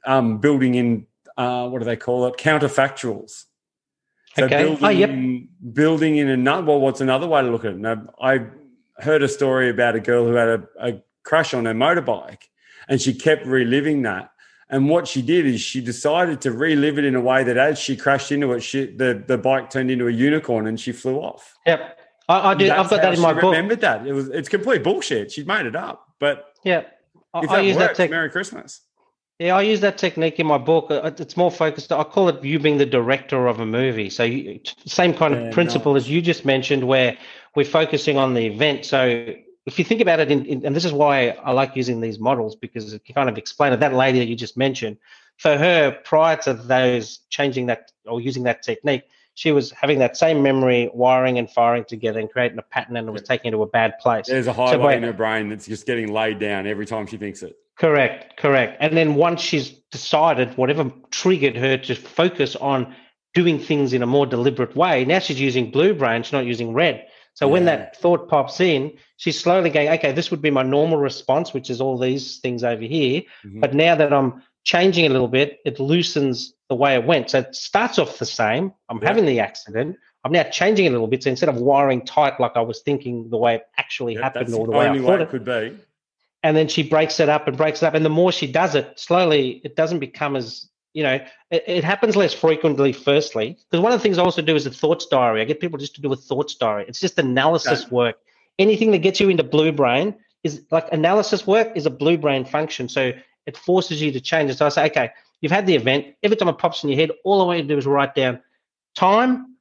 um, 0.08 0.40
building 0.40 0.74
in 0.74 1.06
uh, 1.38 1.70
what 1.70 1.80
do 1.80 1.86
they 1.86 1.96
call 1.96 2.26
it? 2.26 2.38
Counterfactuals. 2.38 3.44
So 4.36 4.46
okay. 4.46 4.64
building, 4.64 4.86
oh, 4.86 4.90
yep. 4.90 5.12
building 5.74 6.18
in 6.18 6.30
another. 6.30 6.66
Well, 6.66 6.80
what's 6.80 7.02
another 7.02 7.28
way 7.28 7.44
to 7.44 7.52
look 7.52 7.64
at 7.64 7.74
it? 7.74 7.78
Now, 7.78 8.08
I 8.20 8.48
heard 8.98 9.22
a 9.22 9.28
story 9.28 9.70
about 9.70 9.96
a 9.96 10.00
girl 10.00 10.26
who 10.26 10.34
had 10.34 10.48
a, 10.48 10.64
a 10.80 11.04
crash 11.24 11.54
on 11.54 11.66
her 11.66 11.74
motorbike 11.74 12.48
and 12.88 13.02
she 13.02 13.14
kept 13.14 13.46
reliving 13.46 14.02
that. 14.04 14.32
And 14.70 14.88
what 14.88 15.08
she 15.08 15.22
did 15.22 15.46
is 15.46 15.60
she 15.60 15.82
decided 15.82 16.40
to 16.42 16.52
relive 16.52 16.98
it 16.98 17.04
in 17.04 17.16
a 17.16 17.22
way 17.22 17.44
that 17.44 17.58
as 17.58 17.78
she 17.78 17.98
crashed 17.98 18.32
into 18.32 18.54
it, 18.54 18.62
she, 18.62 18.86
the, 18.86 19.22
the 19.28 19.38
bike 19.38 19.70
turned 19.70 19.92
into 19.92 20.08
a 20.08 20.12
unicorn 20.12 20.66
and 20.66 20.80
she 20.80 20.94
flew 20.94 21.18
off. 21.18 21.58
Yep. 21.66 22.00
I, 22.30 22.52
I 22.52 22.56
do. 22.56 22.72
I've 22.72 22.90
got 22.90 23.02
that 23.02 23.14
in 23.14 23.20
my 23.20 23.34
book. 23.34 23.44
remembered 23.44 23.82
that. 23.82 24.08
It 24.08 24.14
was, 24.14 24.30
it's 24.30 24.48
complete 24.48 24.84
bullshit. 24.84 25.32
She 25.32 25.44
made 25.44 25.66
it 25.66 25.76
up. 25.76 26.08
But 26.20 26.54
yeah, 26.64 26.84
I, 27.34 27.40
I 27.40 27.60
use 27.60 27.76
works, 27.76 27.90
that 27.90 27.96
tech- 27.96 28.12
Merry 28.12 28.30
Christmas. 28.30 28.80
Yeah, 29.40 29.58
I 29.58 29.64
use 29.64 29.82
that 29.82 29.98
technique 29.98 30.40
in 30.40 30.46
my 30.46 30.60
book. 30.60 30.88
Uh, 30.90 31.12
it's 31.18 31.36
more 31.36 31.52
focused. 31.52 31.92
I 31.92 32.04
call 32.04 32.30
it 32.30 32.44
you 32.44 32.60
being 32.60 32.78
the 32.78 32.86
director 32.86 33.48
of 33.48 33.60
a 33.60 33.66
movie. 33.66 34.10
So, 34.10 34.24
you, 34.24 34.60
same 34.86 35.14
kind 35.14 35.34
of 35.34 35.42
yeah, 35.42 35.52
principle 35.52 35.96
as 35.96 36.10
you 36.10 36.22
just 36.22 36.46
mentioned, 36.46 36.88
where 36.88 37.18
we're 37.56 37.66
focusing 37.66 38.18
on 38.18 38.36
the 38.36 38.46
event. 38.46 38.86
So, 38.86 39.34
if 39.66 39.78
you 39.78 39.86
think 39.86 40.02
about 40.02 40.20
it, 40.20 40.32
in, 40.32 40.46
in, 40.46 40.66
and 40.66 40.76
this 40.76 40.86
is 40.86 40.92
why 40.92 41.30
I 41.30 41.52
like 41.52 41.76
using 41.76 42.02
these 42.02 42.20
models 42.20 42.56
because 42.56 42.94
it 42.94 43.06
can 43.06 43.16
kind 43.16 43.30
of 43.30 43.38
explain 43.38 43.74
it. 43.74 43.80
That 43.80 43.94
lady 43.94 44.20
that 44.20 44.28
you 44.28 44.36
just 44.36 44.58
mentioned, 44.58 44.98
for 45.38 45.58
her, 45.58 45.92
prior 46.04 46.36
to 46.38 46.54
those 46.54 47.20
changing 47.30 47.68
that 47.68 47.92
or 48.06 48.22
using 48.22 48.44
that 48.44 48.64
technique, 48.64 49.04
she 49.34 49.52
was 49.52 49.72
having 49.72 50.00
that 50.00 50.18
same 50.18 50.44
memory 50.44 50.90
wiring 50.94 51.38
and 51.38 51.50
firing 51.50 51.86
together 51.86 52.20
and 52.20 52.30
creating 52.30 52.58
a 52.58 52.64
pattern 52.64 52.98
and 52.98 53.08
it 53.08 53.12
was 53.12 53.22
taking 53.22 53.52
her 53.52 53.58
to 53.58 53.64
a 53.64 53.68
bad 53.68 53.98
place. 54.00 54.28
There's 54.28 54.48
a 54.48 54.54
highway 54.54 54.94
so 54.94 54.98
in 54.98 55.04
her 55.04 55.14
brain 55.14 55.50
that's 55.50 55.68
just 55.68 55.86
getting 55.86 56.12
laid 56.12 56.40
down 56.40 56.68
every 56.68 56.86
time 56.86 57.08
she 57.08 57.18
thinks 57.18 57.42
it. 57.44 57.58
Correct, 57.78 58.38
correct. 58.38 58.78
And 58.80 58.96
then 58.96 59.16
once 59.16 59.42
she's 59.42 59.70
decided 59.92 60.56
whatever 60.58 60.92
triggered 61.10 61.56
her 61.56 61.78
to 61.78 61.96
focus 61.96 62.56
on 62.56 62.96
doing 63.34 63.58
things 63.58 63.94
in 63.94 64.04
a 64.04 64.06
more 64.06 64.26
deliberate 64.26 64.76
way, 64.76 65.06
now 65.06 65.20
she's 65.20 65.40
using 65.40 65.72
blue 65.72 65.94
brain, 65.94 66.24
she's 66.24 66.34
not 66.34 66.46
using 66.46 66.74
red. 66.74 67.08
So 67.34 67.48
yeah. 67.48 67.52
when 67.54 67.66
that 67.66 67.98
thought 67.98 68.30
pops 68.30 68.60
in, 68.60 68.98
she's 69.18 69.40
slowly 69.40 69.70
going, 69.70 69.90
okay, 69.90 70.12
this 70.12 70.32
would 70.32 70.42
be 70.42 70.52
my 70.52 70.64
normal 70.64 70.98
response, 70.98 71.54
which 71.54 71.70
is 71.70 71.82
all 71.82 71.98
these 71.98 72.40
things 72.40 72.64
over 72.64 72.84
here. 72.84 73.22
Mm-hmm. 73.46 73.60
But 73.62 73.74
now 73.74 73.96
that 73.96 74.14
I'm 74.14 74.44
changing 74.64 75.06
a 75.06 75.10
little 75.10 75.28
bit, 75.28 75.60
it 75.66 75.80
loosens 75.80 76.54
the 76.70 76.76
way 76.76 76.96
it 76.96 77.06
went. 77.06 77.30
So 77.30 77.40
it 77.40 77.56
starts 77.56 78.00
off 78.00 78.20
the 78.20 78.26
same. 78.26 78.74
I'm 78.90 79.00
yeah. 79.02 79.08
having 79.08 79.26
the 79.26 79.40
accident. 79.40 79.98
I'm 80.24 80.32
now 80.32 80.44
changing 80.44 80.88
a 80.88 80.92
little 80.92 81.08
bit. 81.08 81.24
So 81.24 81.30
instead 81.30 81.50
of 81.50 81.56
wiring 81.56 82.06
tight 82.06 82.40
like 82.40 82.54
I 82.56 82.62
was 82.62 82.82
thinking 82.82 83.30
the 83.30 83.38
way 83.38 83.56
it 83.56 83.64
actually 83.78 84.16
yeah, 84.16 84.24
happened 84.24 84.54
or 84.54 84.66
the, 84.66 84.72
the 84.72 84.78
way 84.78 84.88
I 84.88 85.00
thought 85.00 85.20
way 85.20 85.24
it 85.24 85.30
could 85.30 85.46
be. 85.46 85.78
And 86.44 86.58
then 86.58 86.68
she 86.68 86.84
breaks 86.84 87.20
it 87.20 87.30
up 87.30 87.48
and 87.48 87.56
breaks 87.56 87.82
it 87.84 87.86
up. 87.86 87.94
And 87.94 88.04
the 88.06 88.10
more 88.10 88.32
she 88.32 88.52
does 88.52 88.76
it, 88.76 89.00
slowly 89.00 89.62
it 89.64 89.76
doesn't 89.76 90.00
become 90.00 90.36
as 90.36 90.70
you 90.94 91.04
know, 91.04 91.20
it, 91.50 91.64
it, 91.68 91.84
happens 91.84 92.16
less 92.16 92.34
frequently, 92.34 92.92
firstly. 92.92 93.58
Because 93.70 93.82
one 93.82 93.92
of 93.92 94.00
the 94.00 94.04
things 94.04 94.18
I 94.18 94.24
also 94.24 94.42
do 94.42 94.56
is 94.56 94.66
a 94.66 94.72
thoughts 94.72 95.06
diary. 95.06 95.42
I 95.42 95.46
get 95.46 95.60
people 95.60 95.78
just 95.78 95.96
to 95.96 96.02
do 96.02 96.12
a 96.12 96.16
thoughts 96.16 96.56
diary. 96.56 96.86
It's 96.88 97.00
just 97.00 97.18
analysis 97.18 97.84
okay. 97.84 97.96
work. 97.96 98.16
Anything 98.60 98.92
that 98.92 99.00
gets 99.00 99.20
you 99.20 99.30
into 99.30 99.44
blue 99.44 99.72
brain 99.72 100.16
is 100.44 100.64
like 100.72 100.92
analysis 100.92 101.48
work 101.48 101.72
is 101.76 101.86
a 101.86 101.90
blue 101.90 102.18
brain 102.18 102.44
function. 102.44 102.90
So 102.90 103.14
it 103.46 103.58
forces 103.58 104.02
you 104.02 104.12
to 104.12 104.20
change 104.20 104.52
it. 104.52 104.58
So 104.58 104.66
I 104.66 104.70
say, 104.70 104.86
okay, 104.88 105.12
you've 105.40 105.52
had 105.52 105.66
the 105.66 105.76
event. 105.76 106.08
Every 106.24 106.36
time 106.36 106.50
it 106.50 106.58
pops 106.58 106.84
in 106.84 106.90
your 106.90 107.00
head, 107.00 107.12
all 107.24 107.42
I 107.42 107.46
want 107.46 107.58
you 107.60 107.64
to 107.64 107.70
do 107.70 107.78
is 107.78 107.86
write 107.86 108.14
down 108.14 108.42
time 108.96 109.56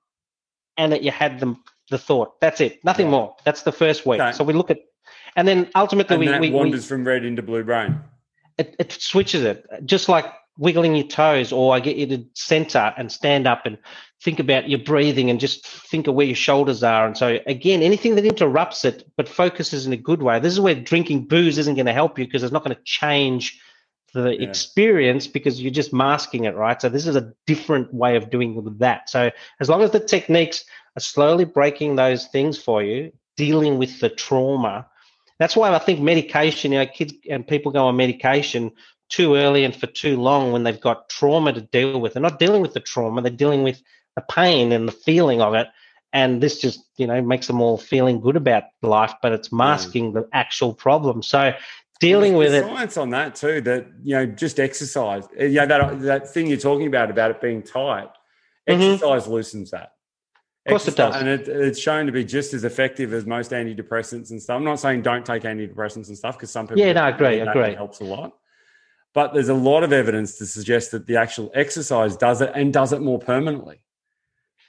and 0.76 0.92
that 0.92 1.02
you 1.02 1.10
had 1.10 1.38
the, 1.38 1.56
the 1.90 1.98
thought. 1.98 2.40
That's 2.40 2.60
it. 2.60 2.84
Nothing 2.84 3.06
yeah. 3.06 3.12
more. 3.12 3.36
That's 3.44 3.62
the 3.62 3.72
first 3.72 4.04
week. 4.04 4.20
Okay. 4.20 4.32
So 4.32 4.42
we 4.42 4.52
look 4.52 4.70
at, 4.70 4.80
and 5.36 5.46
then 5.46 5.70
ultimately 5.76 6.14
and 6.14 6.20
we, 6.20 6.26
that 6.26 6.40
we 6.40 6.50
wanders 6.50 6.82
we, 6.82 6.88
from 6.88 7.06
red 7.06 7.24
into 7.24 7.42
blue 7.42 7.62
brain. 7.62 8.00
It, 8.58 8.74
it 8.78 8.92
switches 8.92 9.44
it, 9.44 9.64
just 9.86 10.08
like 10.08 10.26
wiggling 10.58 10.94
your 10.94 11.06
toes, 11.06 11.52
or 11.52 11.74
I 11.74 11.80
get 11.80 11.96
you 11.96 12.06
to 12.06 12.24
center 12.34 12.92
and 12.96 13.10
stand 13.10 13.46
up 13.46 13.66
and 13.66 13.78
think 14.22 14.38
about 14.38 14.68
your 14.68 14.78
breathing 14.78 15.30
and 15.30 15.40
just 15.40 15.66
think 15.66 16.06
of 16.06 16.14
where 16.14 16.26
your 16.26 16.36
shoulders 16.36 16.82
are. 16.82 17.06
And 17.06 17.16
so, 17.16 17.38
again, 17.46 17.82
anything 17.82 18.16
that 18.16 18.26
interrupts 18.26 18.84
it 18.84 19.10
but 19.16 19.28
focuses 19.28 19.86
in 19.86 19.92
a 19.92 19.96
good 19.96 20.22
way. 20.22 20.38
This 20.40 20.52
is 20.52 20.60
where 20.60 20.74
drinking 20.74 21.26
booze 21.28 21.58
isn't 21.58 21.74
going 21.74 21.86
to 21.86 21.92
help 21.92 22.18
you 22.18 22.26
because 22.26 22.42
it's 22.42 22.52
not 22.52 22.64
going 22.64 22.76
to 22.76 22.82
change 22.84 23.60
the 24.12 24.30
yeah. 24.30 24.48
experience 24.48 25.26
because 25.26 25.62
you're 25.62 25.70
just 25.70 25.92
masking 25.92 26.44
it, 26.44 26.54
right? 26.54 26.80
So, 26.80 26.88
this 26.88 27.06
is 27.06 27.16
a 27.16 27.32
different 27.46 27.94
way 27.94 28.16
of 28.16 28.30
doing 28.30 28.76
that. 28.78 29.08
So, 29.08 29.30
as 29.60 29.68
long 29.68 29.82
as 29.82 29.92
the 29.92 30.00
techniques 30.00 30.64
are 30.96 31.00
slowly 31.00 31.44
breaking 31.44 31.96
those 31.96 32.26
things 32.26 32.58
for 32.58 32.82
you, 32.82 33.12
dealing 33.36 33.78
with 33.78 34.00
the 34.00 34.10
trauma. 34.10 34.86
That's 35.38 35.56
why 35.56 35.72
I 35.72 35.78
think 35.78 36.00
medication, 36.00 36.72
you 36.72 36.78
know, 36.80 36.86
kids 36.86 37.14
and 37.30 37.46
people 37.46 37.72
go 37.72 37.86
on 37.86 37.96
medication 37.96 38.72
too 39.10 39.34
early 39.34 39.64
and 39.64 39.76
for 39.76 39.86
too 39.86 40.20
long 40.20 40.52
when 40.52 40.62
they've 40.62 40.80
got 40.80 41.10
trauma 41.10 41.52
to 41.52 41.60
deal 41.60 42.00
with. 42.00 42.14
They're 42.14 42.22
not 42.22 42.38
dealing 42.38 42.62
with 42.62 42.72
the 42.72 42.80
trauma, 42.80 43.20
they're 43.20 43.30
dealing 43.30 43.62
with 43.62 43.82
the 44.16 44.22
pain 44.22 44.72
and 44.72 44.88
the 44.88 44.92
feeling 44.92 45.42
of 45.42 45.54
it. 45.54 45.68
And 46.12 46.42
this 46.42 46.60
just, 46.60 46.80
you 46.96 47.06
know, 47.06 47.22
makes 47.22 47.46
them 47.46 47.60
all 47.60 47.78
feeling 47.78 48.20
good 48.20 48.36
about 48.36 48.64
life, 48.82 49.14
but 49.22 49.32
it's 49.32 49.52
masking 49.52 50.12
the 50.12 50.28
actual 50.32 50.74
problem. 50.74 51.22
So 51.22 51.52
dealing 52.00 52.34
with 52.34 52.52
it. 52.52 52.64
Science 52.64 52.96
on 52.96 53.10
that 53.10 53.36
too, 53.36 53.60
that, 53.60 53.86
you 54.02 54.16
know, 54.16 54.26
just 54.26 54.58
exercise. 54.58 55.24
Uh, 55.38 55.44
yeah, 55.44 55.66
that, 55.66 56.00
that 56.00 56.28
thing 56.30 56.48
you're 56.48 56.58
talking 56.58 56.88
about, 56.88 57.10
about 57.10 57.30
it 57.30 57.40
being 57.40 57.62
tight, 57.62 58.08
mm-hmm. 58.68 58.80
exercise 58.80 59.24
mm-hmm. 59.24 59.32
loosens 59.32 59.70
that. 59.70 59.92
Of 60.66 60.70
course 60.70 60.88
exercise, 60.88 61.22
it 61.22 61.24
does. 61.24 61.48
And 61.48 61.58
it, 61.62 61.66
it's 61.66 61.78
shown 61.78 62.06
to 62.06 62.12
be 62.12 62.24
just 62.24 62.54
as 62.54 62.64
effective 62.64 63.14
as 63.14 63.24
most 63.24 63.52
antidepressants 63.52 64.30
and 64.30 64.42
stuff. 64.42 64.56
I'm 64.56 64.64
not 64.64 64.80
saying 64.80 65.02
don't 65.02 65.24
take 65.24 65.44
antidepressants 65.44 66.08
and 66.08 66.18
stuff 66.18 66.36
because 66.36 66.50
some 66.50 66.66
people. 66.66 66.82
Yeah, 66.82 66.92
no, 66.92 67.02
I 67.02 67.10
agree. 67.10 67.40
agree. 67.40 67.74
helps 67.74 68.00
a 68.00 68.04
lot. 68.04 68.36
But 69.12 69.34
there's 69.34 69.48
a 69.48 69.54
lot 69.54 69.82
of 69.82 69.92
evidence 69.92 70.38
to 70.38 70.46
suggest 70.46 70.92
that 70.92 71.06
the 71.06 71.16
actual 71.16 71.50
exercise 71.54 72.16
does 72.16 72.40
it 72.40 72.52
and 72.54 72.72
does 72.72 72.92
it 72.92 73.00
more 73.00 73.18
permanently. 73.18 73.80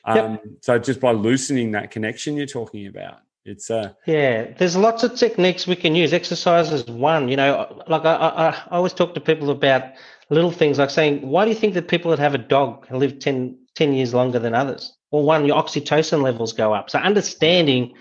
Um, 0.04 0.16
yep. 0.16 0.44
So 0.62 0.80
just 0.80 1.00
by 1.00 1.12
loosening 1.12 1.72
that 1.72 1.92
connection 1.92 2.36
you're 2.36 2.48
talking 2.48 2.88
about, 2.88 3.20
it's 3.46 3.72
uh 3.72 3.94
yeah. 4.06 4.52
There's 4.58 4.76
lots 4.76 5.04
of 5.04 5.16
techniques 5.16 5.68
we 5.68 5.76
can 5.76 5.96
use. 5.96 6.14
Exercise 6.14 6.72
is 6.72 6.86
one. 6.86 7.30
You 7.30 7.38
know, 7.38 7.84
like 7.88 8.06
I, 8.06 8.16
I, 8.16 8.50
I 8.50 8.64
always 8.72 8.94
talk 8.94 9.14
to 9.16 9.20
people 9.20 9.50
about 9.50 9.84
little 10.30 10.52
things 10.52 10.80
like 10.80 10.89
saying, 10.89 11.28
why 11.28 11.46
do 11.46 11.52
you 11.52 11.58
think 11.58 11.74
that 11.74 11.88
people 11.88 12.10
that 12.12 12.20
have 12.20 12.34
a 12.34 12.39
dog 12.39 12.88
live 12.92 13.20
10, 13.20 13.58
10 13.76 13.94
years 13.94 14.14
longer 14.14 14.39
than 14.39 14.56
others? 14.56 14.96
Well, 15.12 15.24
one, 15.24 15.46
your 15.46 15.62
oxytocin 15.62 16.22
levels 16.22 16.54
go 16.54 16.74
up. 16.74 16.89
So 16.89 17.00
understanding 17.00 17.94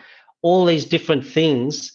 all 0.42 0.64
these 0.64 0.84
different 0.84 1.26
things 1.26 1.92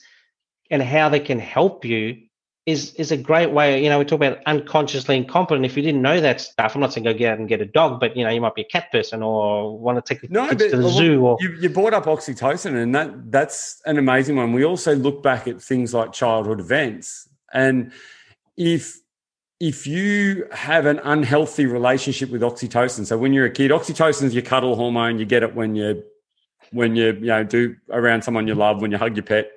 and 0.69 0.81
how 0.81 1.09
they 1.09 1.19
can 1.19 1.39
help 1.39 1.85
you 1.85 2.24
is 2.65 2.93
is 2.95 3.11
a 3.11 3.17
great 3.17 3.51
way. 3.51 3.83
You 3.83 3.89
know, 3.89 3.99
we 3.99 4.05
talk 4.05 4.17
about 4.17 4.39
unconsciously 4.47 5.17
incompetent. 5.17 5.65
If 5.65 5.77
you 5.77 5.83
didn't 5.83 6.01
know 6.01 6.19
that 6.19 6.41
stuff, 6.41 6.73
I'm 6.73 6.81
not 6.81 6.93
saying 6.93 7.03
go 7.03 7.13
get 7.13 7.33
out 7.33 7.39
and 7.39 7.47
get 7.47 7.61
a 7.61 7.65
dog, 7.65 7.99
but 7.99 8.17
you 8.17 8.23
know, 8.23 8.31
you 8.31 8.41
might 8.41 8.55
be 8.55 8.61
a 8.61 8.65
cat 8.65 8.91
person 8.91 9.21
or 9.21 9.77
want 9.77 10.03
to 10.03 10.13
take 10.13 10.21
the 10.21 10.27
no, 10.29 10.47
kids 10.47 10.71
to 10.71 10.77
the 10.77 10.83
well, 10.83 10.91
zoo. 10.91 11.25
Or 11.25 11.37
you, 11.39 11.55
you 11.61 11.69
brought 11.69 11.93
up 11.93 12.05
oxytocin, 12.05 12.75
and 12.81 12.95
that 12.95 13.31
that's 13.31 13.81
an 13.85 13.97
amazing 13.97 14.35
one. 14.35 14.51
We 14.51 14.65
also 14.65 14.95
look 14.95 15.21
back 15.21 15.47
at 15.47 15.61
things 15.61 15.93
like 15.93 16.11
childhood 16.11 16.59
events, 16.59 17.29
and 17.53 17.91
if 18.57 18.99
if 19.59 19.85
you 19.85 20.47
have 20.51 20.87
an 20.87 20.99
unhealthy 21.03 21.67
relationship 21.67 22.31
with 22.31 22.41
oxytocin, 22.41 23.05
so 23.05 23.17
when 23.17 23.31
you're 23.31 23.45
a 23.45 23.51
kid, 23.51 23.69
oxytocin 23.69 24.23
is 24.23 24.33
your 24.33 24.43
cuddle 24.43 24.75
hormone. 24.75 25.19
You 25.19 25.25
get 25.25 25.43
it 25.43 25.53
when 25.53 25.75
you 25.75 26.03
when 26.71 26.95
you 26.95 27.13
you 27.13 27.27
know 27.27 27.43
do 27.43 27.75
around 27.91 28.23
someone 28.23 28.47
you 28.47 28.55
love, 28.55 28.81
when 28.81 28.89
you 28.89 28.97
hug 28.97 29.15
your 29.15 29.23
pet. 29.23 29.51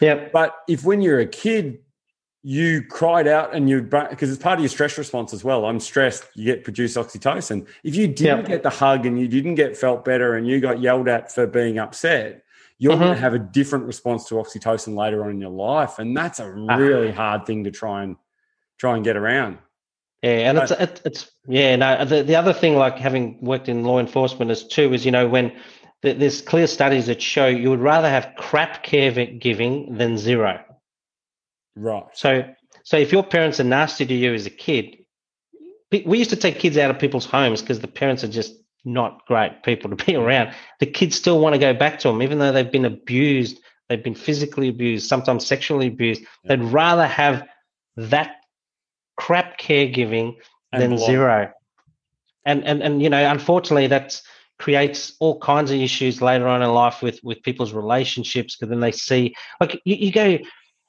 Yeah. 0.00 0.28
But 0.32 0.54
if 0.68 0.84
when 0.84 1.02
you're 1.02 1.18
a 1.20 1.26
kid 1.26 1.80
you 2.42 2.82
cried 2.82 3.26
out 3.26 3.54
and 3.54 3.68
you 3.68 3.82
because 3.82 4.30
it's 4.30 4.42
part 4.42 4.58
of 4.58 4.62
your 4.62 4.68
stress 4.68 4.96
response 4.98 5.32
as 5.32 5.42
well. 5.42 5.64
I'm 5.64 5.80
stressed, 5.80 6.28
you 6.34 6.44
get 6.44 6.64
produced 6.64 6.96
oxytocin. 6.96 7.66
If 7.82 7.96
you 7.96 8.06
didn't 8.06 8.38
yep. 8.38 8.46
get 8.46 8.62
the 8.62 8.70
hug 8.70 9.06
and 9.06 9.18
you 9.18 9.26
didn't 9.26 9.56
get 9.56 9.76
felt 9.76 10.04
better 10.04 10.34
and 10.34 10.46
you 10.46 10.60
got 10.60 10.80
yelled 10.80 11.08
at 11.08 11.32
for 11.32 11.46
being 11.46 11.78
upset, 11.78 12.44
you're 12.78 12.92
mm-hmm. 12.92 13.02
going 13.02 13.14
to 13.14 13.20
have 13.20 13.34
a 13.34 13.38
different 13.38 13.86
response 13.86 14.26
to 14.28 14.34
oxytocin 14.34 14.96
later 14.96 15.24
on 15.24 15.30
in 15.30 15.40
your 15.40 15.50
life, 15.50 15.98
and 15.98 16.16
that's 16.16 16.38
a 16.38 16.44
ah. 16.68 16.76
really 16.76 17.10
hard 17.10 17.46
thing 17.46 17.64
to 17.64 17.70
try 17.70 18.02
and 18.02 18.16
try 18.78 18.94
and 18.94 19.04
get 19.04 19.16
around. 19.16 19.58
Yeah, 20.22 20.50
and 20.50 20.58
it's 20.58 20.72
it's 21.04 21.30
yeah. 21.46 21.76
No, 21.76 22.04
the 22.04 22.22
the 22.22 22.36
other 22.36 22.52
thing, 22.52 22.76
like 22.76 22.96
having 22.96 23.38
worked 23.40 23.68
in 23.68 23.84
law 23.84 23.98
enforcement, 23.98 24.50
is 24.50 24.66
too 24.66 24.92
is 24.92 25.04
you 25.04 25.10
know 25.10 25.28
when 25.28 25.52
there's 26.02 26.42
clear 26.42 26.66
studies 26.66 27.06
that 27.06 27.22
show 27.22 27.46
you 27.46 27.70
would 27.70 27.80
rather 27.80 28.08
have 28.08 28.32
crap 28.36 28.82
care 28.82 29.10
giving 29.26 29.96
than 29.96 30.18
zero. 30.18 30.62
Right. 31.76 32.04
So, 32.14 32.44
so 32.84 32.96
if 32.96 33.12
your 33.12 33.22
parents 33.22 33.60
are 33.60 33.64
nasty 33.64 34.06
to 34.06 34.14
you 34.14 34.34
as 34.34 34.46
a 34.46 34.50
kid, 34.50 34.96
we 36.04 36.18
used 36.18 36.30
to 36.30 36.36
take 36.36 36.58
kids 36.58 36.76
out 36.78 36.90
of 36.90 36.98
people's 36.98 37.26
homes 37.26 37.60
because 37.60 37.80
the 37.80 37.88
parents 37.88 38.24
are 38.24 38.28
just 38.28 38.54
not 38.84 39.24
great 39.26 39.62
people 39.62 39.90
to 39.94 40.04
be 40.04 40.16
around. 40.16 40.54
The 40.80 40.86
kids 40.86 41.16
still 41.16 41.38
want 41.40 41.54
to 41.54 41.58
go 41.58 41.74
back 41.74 41.98
to 42.00 42.08
them, 42.08 42.22
even 42.22 42.38
though 42.38 42.52
they've 42.52 42.70
been 42.70 42.84
abused, 42.84 43.60
they've 43.88 44.02
been 44.02 44.14
physically 44.14 44.68
abused, 44.68 45.06
sometimes 45.06 45.46
sexually 45.46 45.88
abused. 45.88 46.22
Yeah. 46.22 46.56
They'd 46.56 46.64
rather 46.64 47.06
have 47.06 47.46
that 47.96 48.36
crap 49.16 49.58
caregiving 49.58 50.36
and 50.72 50.82
than 50.82 50.90
belong. 50.90 51.06
zero. 51.06 51.52
And 52.44 52.64
and 52.64 52.82
and 52.82 53.02
you 53.02 53.10
know, 53.10 53.30
unfortunately, 53.30 53.88
that 53.88 54.20
creates 54.58 55.14
all 55.20 55.38
kinds 55.40 55.70
of 55.70 55.78
issues 55.78 56.22
later 56.22 56.46
on 56.46 56.62
in 56.62 56.72
life 56.72 57.02
with 57.02 57.20
with 57.22 57.42
people's 57.42 57.72
relationships 57.72 58.56
because 58.56 58.70
then 58.70 58.80
they 58.80 58.92
see 58.92 59.34
like 59.60 59.80
you, 59.84 59.96
you 59.96 60.12
go 60.12 60.38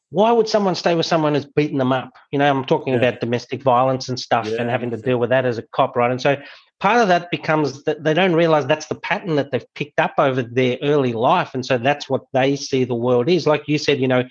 why 0.09 0.31
would 0.31 0.47
someone 0.47 0.75
stay 0.75 0.95
with 0.95 1.05
someone 1.05 1.33
who's 1.33 1.45
beaten 1.45 1.77
them 1.77 1.91
up? 1.91 2.13
You 2.31 2.39
know, 2.39 2.49
I'm 2.49 2.65
talking 2.65 2.93
yeah. 2.93 2.99
about 2.99 3.19
domestic 3.19 3.61
violence 3.61 4.07
and 4.07 4.19
stuff 4.19 4.47
yeah, 4.47 4.57
and 4.59 4.69
having 4.69 4.91
to 4.91 4.97
deal 4.97 5.17
with 5.17 5.29
that 5.31 5.45
as 5.45 5.57
a 5.57 5.63
cop, 5.63 5.95
right? 5.95 6.11
And 6.11 6.21
so 6.21 6.37
part 6.79 7.01
of 7.01 7.09
that 7.09 7.29
becomes 7.29 7.83
that 7.83 8.03
they 8.03 8.13
don't 8.13 8.33
realize 8.33 8.65
that's 8.65 8.87
the 8.87 8.95
pattern 8.95 9.35
that 9.35 9.51
they've 9.51 9.73
picked 9.75 9.99
up 9.99 10.13
over 10.17 10.41
their 10.41 10.77
early 10.81 11.13
life. 11.13 11.53
And 11.53 11.65
so 11.65 11.77
that's 11.77 12.09
what 12.09 12.23
they 12.31 12.55
see 12.55 12.85
the 12.85 12.95
world 12.95 13.27
is. 13.27 13.45
Like 13.47 13.67
you 13.67 13.77
said, 13.77 13.99
you 13.99 14.07
know, 14.07 14.23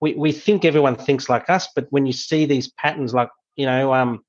we, 0.00 0.14
we 0.14 0.32
think 0.32 0.64
everyone 0.64 0.96
thinks 0.96 1.28
like 1.28 1.50
us, 1.50 1.68
but 1.74 1.88
when 1.90 2.06
you 2.06 2.12
see 2.12 2.46
these 2.46 2.68
patterns, 2.68 3.12
like, 3.12 3.30
you 3.56 3.66
know, 3.66 3.92
um, 3.92 4.24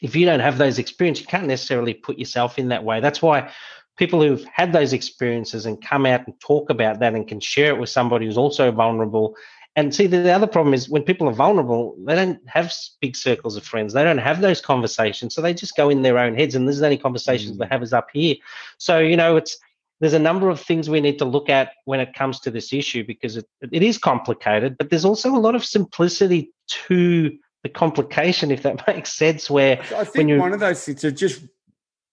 if 0.00 0.14
you 0.14 0.26
don't 0.26 0.40
have 0.40 0.58
those 0.58 0.78
experiences, 0.78 1.22
you 1.22 1.28
can't 1.28 1.46
necessarily 1.46 1.94
put 1.94 2.18
yourself 2.18 2.58
in 2.58 2.68
that 2.68 2.84
way. 2.84 3.00
That's 3.00 3.22
why 3.22 3.50
people 3.96 4.22
who've 4.22 4.44
had 4.44 4.72
those 4.72 4.92
experiences 4.92 5.66
and 5.66 5.82
come 5.82 6.06
out 6.06 6.26
and 6.26 6.38
talk 6.40 6.70
about 6.70 7.00
that 7.00 7.14
and 7.14 7.26
can 7.26 7.40
share 7.40 7.74
it 7.74 7.80
with 7.80 7.88
somebody 7.88 8.26
who's 8.26 8.38
also 8.38 8.70
vulnerable 8.70 9.34
and 9.78 9.94
see, 9.94 10.08
the 10.08 10.32
other 10.32 10.48
problem 10.48 10.74
is 10.74 10.88
when 10.88 11.04
people 11.04 11.28
are 11.28 11.32
vulnerable, 11.32 11.94
they 12.04 12.16
don't 12.16 12.40
have 12.48 12.74
big 13.00 13.14
circles 13.14 13.56
of 13.56 13.62
friends. 13.62 13.92
They 13.92 14.02
don't 14.02 14.18
have 14.18 14.40
those 14.40 14.60
conversations. 14.60 15.36
So 15.36 15.40
they 15.40 15.54
just 15.54 15.76
go 15.76 15.88
in 15.88 16.02
their 16.02 16.18
own 16.18 16.34
heads. 16.34 16.56
And 16.56 16.66
this 16.66 16.74
is 16.74 16.80
the 16.80 16.86
only 16.86 16.98
conversations 16.98 17.56
mm. 17.56 17.60
they 17.60 17.68
have 17.70 17.84
is 17.84 17.92
up 17.92 18.08
here. 18.12 18.34
So, 18.78 18.98
you 18.98 19.16
know, 19.16 19.36
it's, 19.36 19.56
there's 20.00 20.14
a 20.14 20.18
number 20.18 20.50
of 20.50 20.60
things 20.60 20.90
we 20.90 21.00
need 21.00 21.16
to 21.18 21.24
look 21.24 21.48
at 21.48 21.74
when 21.84 22.00
it 22.00 22.12
comes 22.12 22.40
to 22.40 22.50
this 22.50 22.72
issue 22.72 23.04
because 23.06 23.36
it, 23.36 23.46
it 23.70 23.84
is 23.84 23.98
complicated, 23.98 24.76
but 24.78 24.90
there's 24.90 25.04
also 25.04 25.32
a 25.32 25.38
lot 25.38 25.54
of 25.54 25.64
simplicity 25.64 26.52
to 26.86 27.38
the 27.62 27.68
complication, 27.68 28.50
if 28.50 28.64
that 28.64 28.84
makes 28.88 29.12
sense. 29.12 29.48
Where 29.48 29.80
I 29.94 30.02
think 30.02 30.40
one 30.40 30.54
of 30.54 30.58
those 30.58 30.84
things 30.84 31.02
to 31.02 31.12
just 31.12 31.42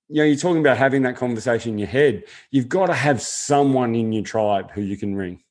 you 0.08 0.18
know, 0.18 0.24
you're 0.24 0.38
talking 0.38 0.62
about 0.62 0.78
having 0.78 1.02
that 1.02 1.16
conversation 1.16 1.72
in 1.72 1.80
your 1.80 1.88
head. 1.88 2.26
You've 2.52 2.70
got 2.70 2.88
to 2.88 2.94
have 2.94 3.24
someone 3.24 3.96
in 3.96 4.14
your 4.14 4.24
tribe 4.24 4.70
who 4.70 4.82
you 4.82 4.98
can 4.98 5.16
ring. 5.16 5.42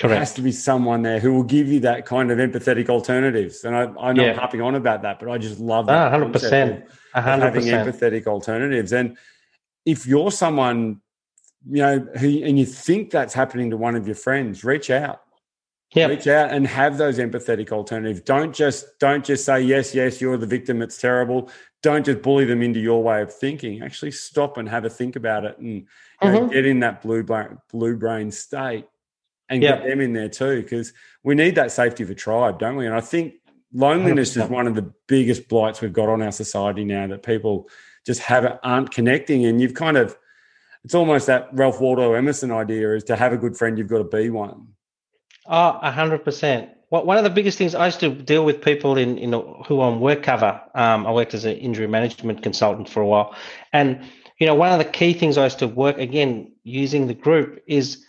Correct. 0.00 0.10
There 0.10 0.18
has 0.18 0.34
to 0.34 0.42
be 0.42 0.50
someone 0.50 1.02
there 1.02 1.20
who 1.20 1.32
will 1.34 1.44
give 1.44 1.68
you 1.68 1.80
that 1.80 2.04
kind 2.04 2.32
of 2.32 2.38
empathetic 2.38 2.88
alternatives. 2.88 3.62
And 3.62 3.76
I, 3.76 3.82
I 4.00 4.12
know 4.12 4.24
yeah. 4.24 4.32
I'm 4.32 4.38
harping 4.38 4.60
on 4.60 4.74
about 4.74 5.02
that, 5.02 5.20
but 5.20 5.30
I 5.30 5.38
just 5.38 5.60
love 5.60 5.86
that. 5.86 6.12
Ah, 6.12 6.16
100%. 6.16 6.82
Of, 6.82 6.98
of 7.14 7.24
having 7.24 7.62
empathetic 7.64 8.26
alternatives. 8.26 8.92
And 8.92 9.16
if 9.86 10.04
you're 10.04 10.32
someone 10.32 11.00
you 11.70 11.82
know, 11.82 11.98
who, 12.18 12.42
and 12.44 12.58
you 12.58 12.66
think 12.66 13.10
that's 13.10 13.34
happening 13.34 13.70
to 13.70 13.76
one 13.76 13.94
of 13.94 14.06
your 14.06 14.16
friends, 14.16 14.64
reach 14.64 14.90
out. 14.90 15.20
Yep. 15.94 16.10
Reach 16.10 16.26
out 16.26 16.50
and 16.50 16.66
have 16.66 16.98
those 16.98 17.18
empathetic 17.18 17.70
alternatives. 17.70 18.20
Don't 18.22 18.52
just 18.52 18.98
don't 18.98 19.24
just 19.24 19.44
say 19.44 19.60
yes, 19.60 19.94
yes, 19.94 20.20
you're 20.20 20.36
the 20.36 20.46
victim. 20.46 20.82
It's 20.82 21.00
terrible. 21.00 21.50
Don't 21.82 22.04
just 22.04 22.20
bully 22.20 22.44
them 22.46 22.62
into 22.62 22.80
your 22.80 23.00
way 23.00 23.22
of 23.22 23.32
thinking. 23.32 23.80
Actually, 23.80 24.10
stop 24.10 24.56
and 24.56 24.68
have 24.68 24.84
a 24.84 24.90
think 24.90 25.14
about 25.14 25.44
it, 25.44 25.56
and 25.58 25.86
mm-hmm. 26.20 26.32
know, 26.32 26.48
get 26.48 26.66
in 26.66 26.80
that 26.80 27.00
blue 27.00 27.22
brain, 27.22 27.58
blue 27.70 27.96
brain 27.96 28.32
state, 28.32 28.86
and 29.48 29.62
yep. 29.62 29.80
get 29.82 29.88
them 29.88 30.00
in 30.00 30.12
there 30.12 30.28
too. 30.28 30.62
Because 30.62 30.92
we 31.22 31.34
need 31.34 31.54
that 31.56 31.72
safety 31.72 32.02
of 32.02 32.10
a 32.10 32.14
tribe, 32.14 32.58
don't 32.58 32.76
we? 32.76 32.86
And 32.86 32.94
I 32.94 33.00
think 33.00 33.34
loneliness 33.72 34.36
100%. 34.36 34.44
is 34.44 34.50
one 34.50 34.66
of 34.66 34.74
the 34.74 34.92
biggest 35.06 35.48
blights 35.48 35.80
we've 35.80 35.92
got 35.92 36.08
on 36.08 36.22
our 36.22 36.32
society 36.32 36.84
now. 36.84 37.06
That 37.06 37.22
people 37.22 37.68
just 38.06 38.20
have 38.20 38.58
aren't 38.62 38.90
connecting, 38.90 39.44
and 39.46 39.60
you've 39.60 39.74
kind 39.74 39.96
of 39.96 40.16
it's 40.84 40.94
almost 40.94 41.26
that 41.26 41.48
Ralph 41.52 41.80
Waldo 41.80 42.12
Emerson 42.12 42.52
idea 42.52 42.94
is 42.94 43.04
to 43.04 43.16
have 43.16 43.32
a 43.32 43.38
good 43.38 43.56
friend, 43.56 43.78
you've 43.78 43.88
got 43.88 43.98
to 43.98 44.04
be 44.04 44.30
one. 44.30 44.68
Oh, 45.46 45.72
hundred 45.90 46.24
percent. 46.24 46.70
One 46.90 47.18
of 47.18 47.24
the 47.24 47.30
biggest 47.30 47.58
things 47.58 47.74
I 47.74 47.86
used 47.86 47.98
to 48.00 48.10
deal 48.10 48.44
with 48.44 48.62
people 48.62 48.96
in, 48.96 49.18
in 49.18 49.32
who 49.32 49.80
on 49.80 49.98
WorkCover. 49.98 50.60
Um, 50.76 51.06
I 51.06 51.12
worked 51.12 51.34
as 51.34 51.44
an 51.44 51.56
injury 51.56 51.88
management 51.88 52.42
consultant 52.42 52.88
for 52.88 53.00
a 53.00 53.06
while, 53.06 53.34
and 53.72 54.00
you 54.38 54.46
know 54.46 54.54
one 54.54 54.70
of 54.70 54.78
the 54.78 54.84
key 54.84 55.12
things 55.12 55.36
I 55.36 55.44
used 55.44 55.58
to 55.58 55.66
work 55.66 55.98
again 55.98 56.52
using 56.62 57.08
the 57.08 57.14
group 57.14 57.62
is 57.66 58.04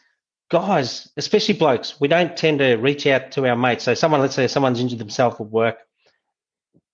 guys, 0.49 1.11
especially 1.17 1.55
blokes. 1.55 1.99
We 1.99 2.07
don't 2.07 2.35
tend 2.37 2.59
to 2.59 2.75
reach 2.75 3.07
out 3.07 3.31
to 3.31 3.47
our 3.47 3.55
mates. 3.55 3.83
So 3.83 3.93
someone, 3.93 4.21
let's 4.21 4.35
say 4.35 4.47
someone's 4.47 4.79
injured 4.79 4.99
themselves 4.99 5.39
at 5.39 5.47
work, 5.47 5.77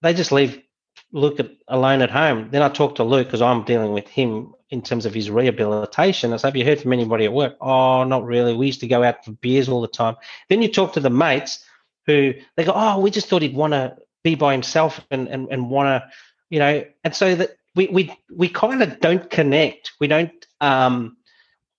they 0.01 0.13
just 0.13 0.31
leave 0.31 0.61
Luke 1.11 1.39
at, 1.39 1.51
alone 1.67 2.01
at 2.01 2.09
home. 2.11 2.49
Then 2.51 2.61
I 2.61 2.69
talk 2.69 2.95
to 2.95 3.03
Luke 3.03 3.27
because 3.27 3.41
I'm 3.41 3.63
dealing 3.63 3.93
with 3.93 4.07
him 4.07 4.53
in 4.69 4.81
terms 4.81 5.05
of 5.05 5.13
his 5.13 5.29
rehabilitation. 5.29 6.33
I 6.33 6.37
say, 6.37 6.47
have 6.47 6.55
you 6.55 6.65
heard 6.65 6.81
from 6.81 6.93
anybody 6.93 7.25
at 7.25 7.33
work? 7.33 7.57
Oh, 7.59 8.03
not 8.03 8.25
really. 8.25 8.55
We 8.55 8.67
used 8.67 8.79
to 8.81 8.87
go 8.87 9.03
out 9.03 9.23
for 9.25 9.31
beers 9.33 9.67
all 9.67 9.81
the 9.81 9.87
time. 9.87 10.15
Then 10.49 10.61
you 10.61 10.69
talk 10.69 10.93
to 10.93 10.99
the 10.99 11.09
mates 11.09 11.63
who 12.05 12.33
they 12.55 12.63
go, 12.63 12.73
oh, 12.73 12.99
we 12.99 13.11
just 13.11 13.27
thought 13.27 13.41
he'd 13.41 13.55
want 13.55 13.73
to 13.73 13.97
be 14.23 14.35
by 14.35 14.53
himself 14.53 15.01
and, 15.11 15.27
and, 15.27 15.49
and 15.51 15.69
want 15.69 15.87
to, 15.87 16.09
you 16.49 16.59
know, 16.59 16.85
and 17.03 17.15
so 17.15 17.35
that 17.35 17.57
we, 17.75 17.87
we, 17.87 18.15
we 18.33 18.47
kind 18.47 18.81
of 18.81 18.99
don't 18.99 19.29
connect. 19.29 19.91
We 19.99 20.07
don't 20.07 20.45
um, 20.61 21.17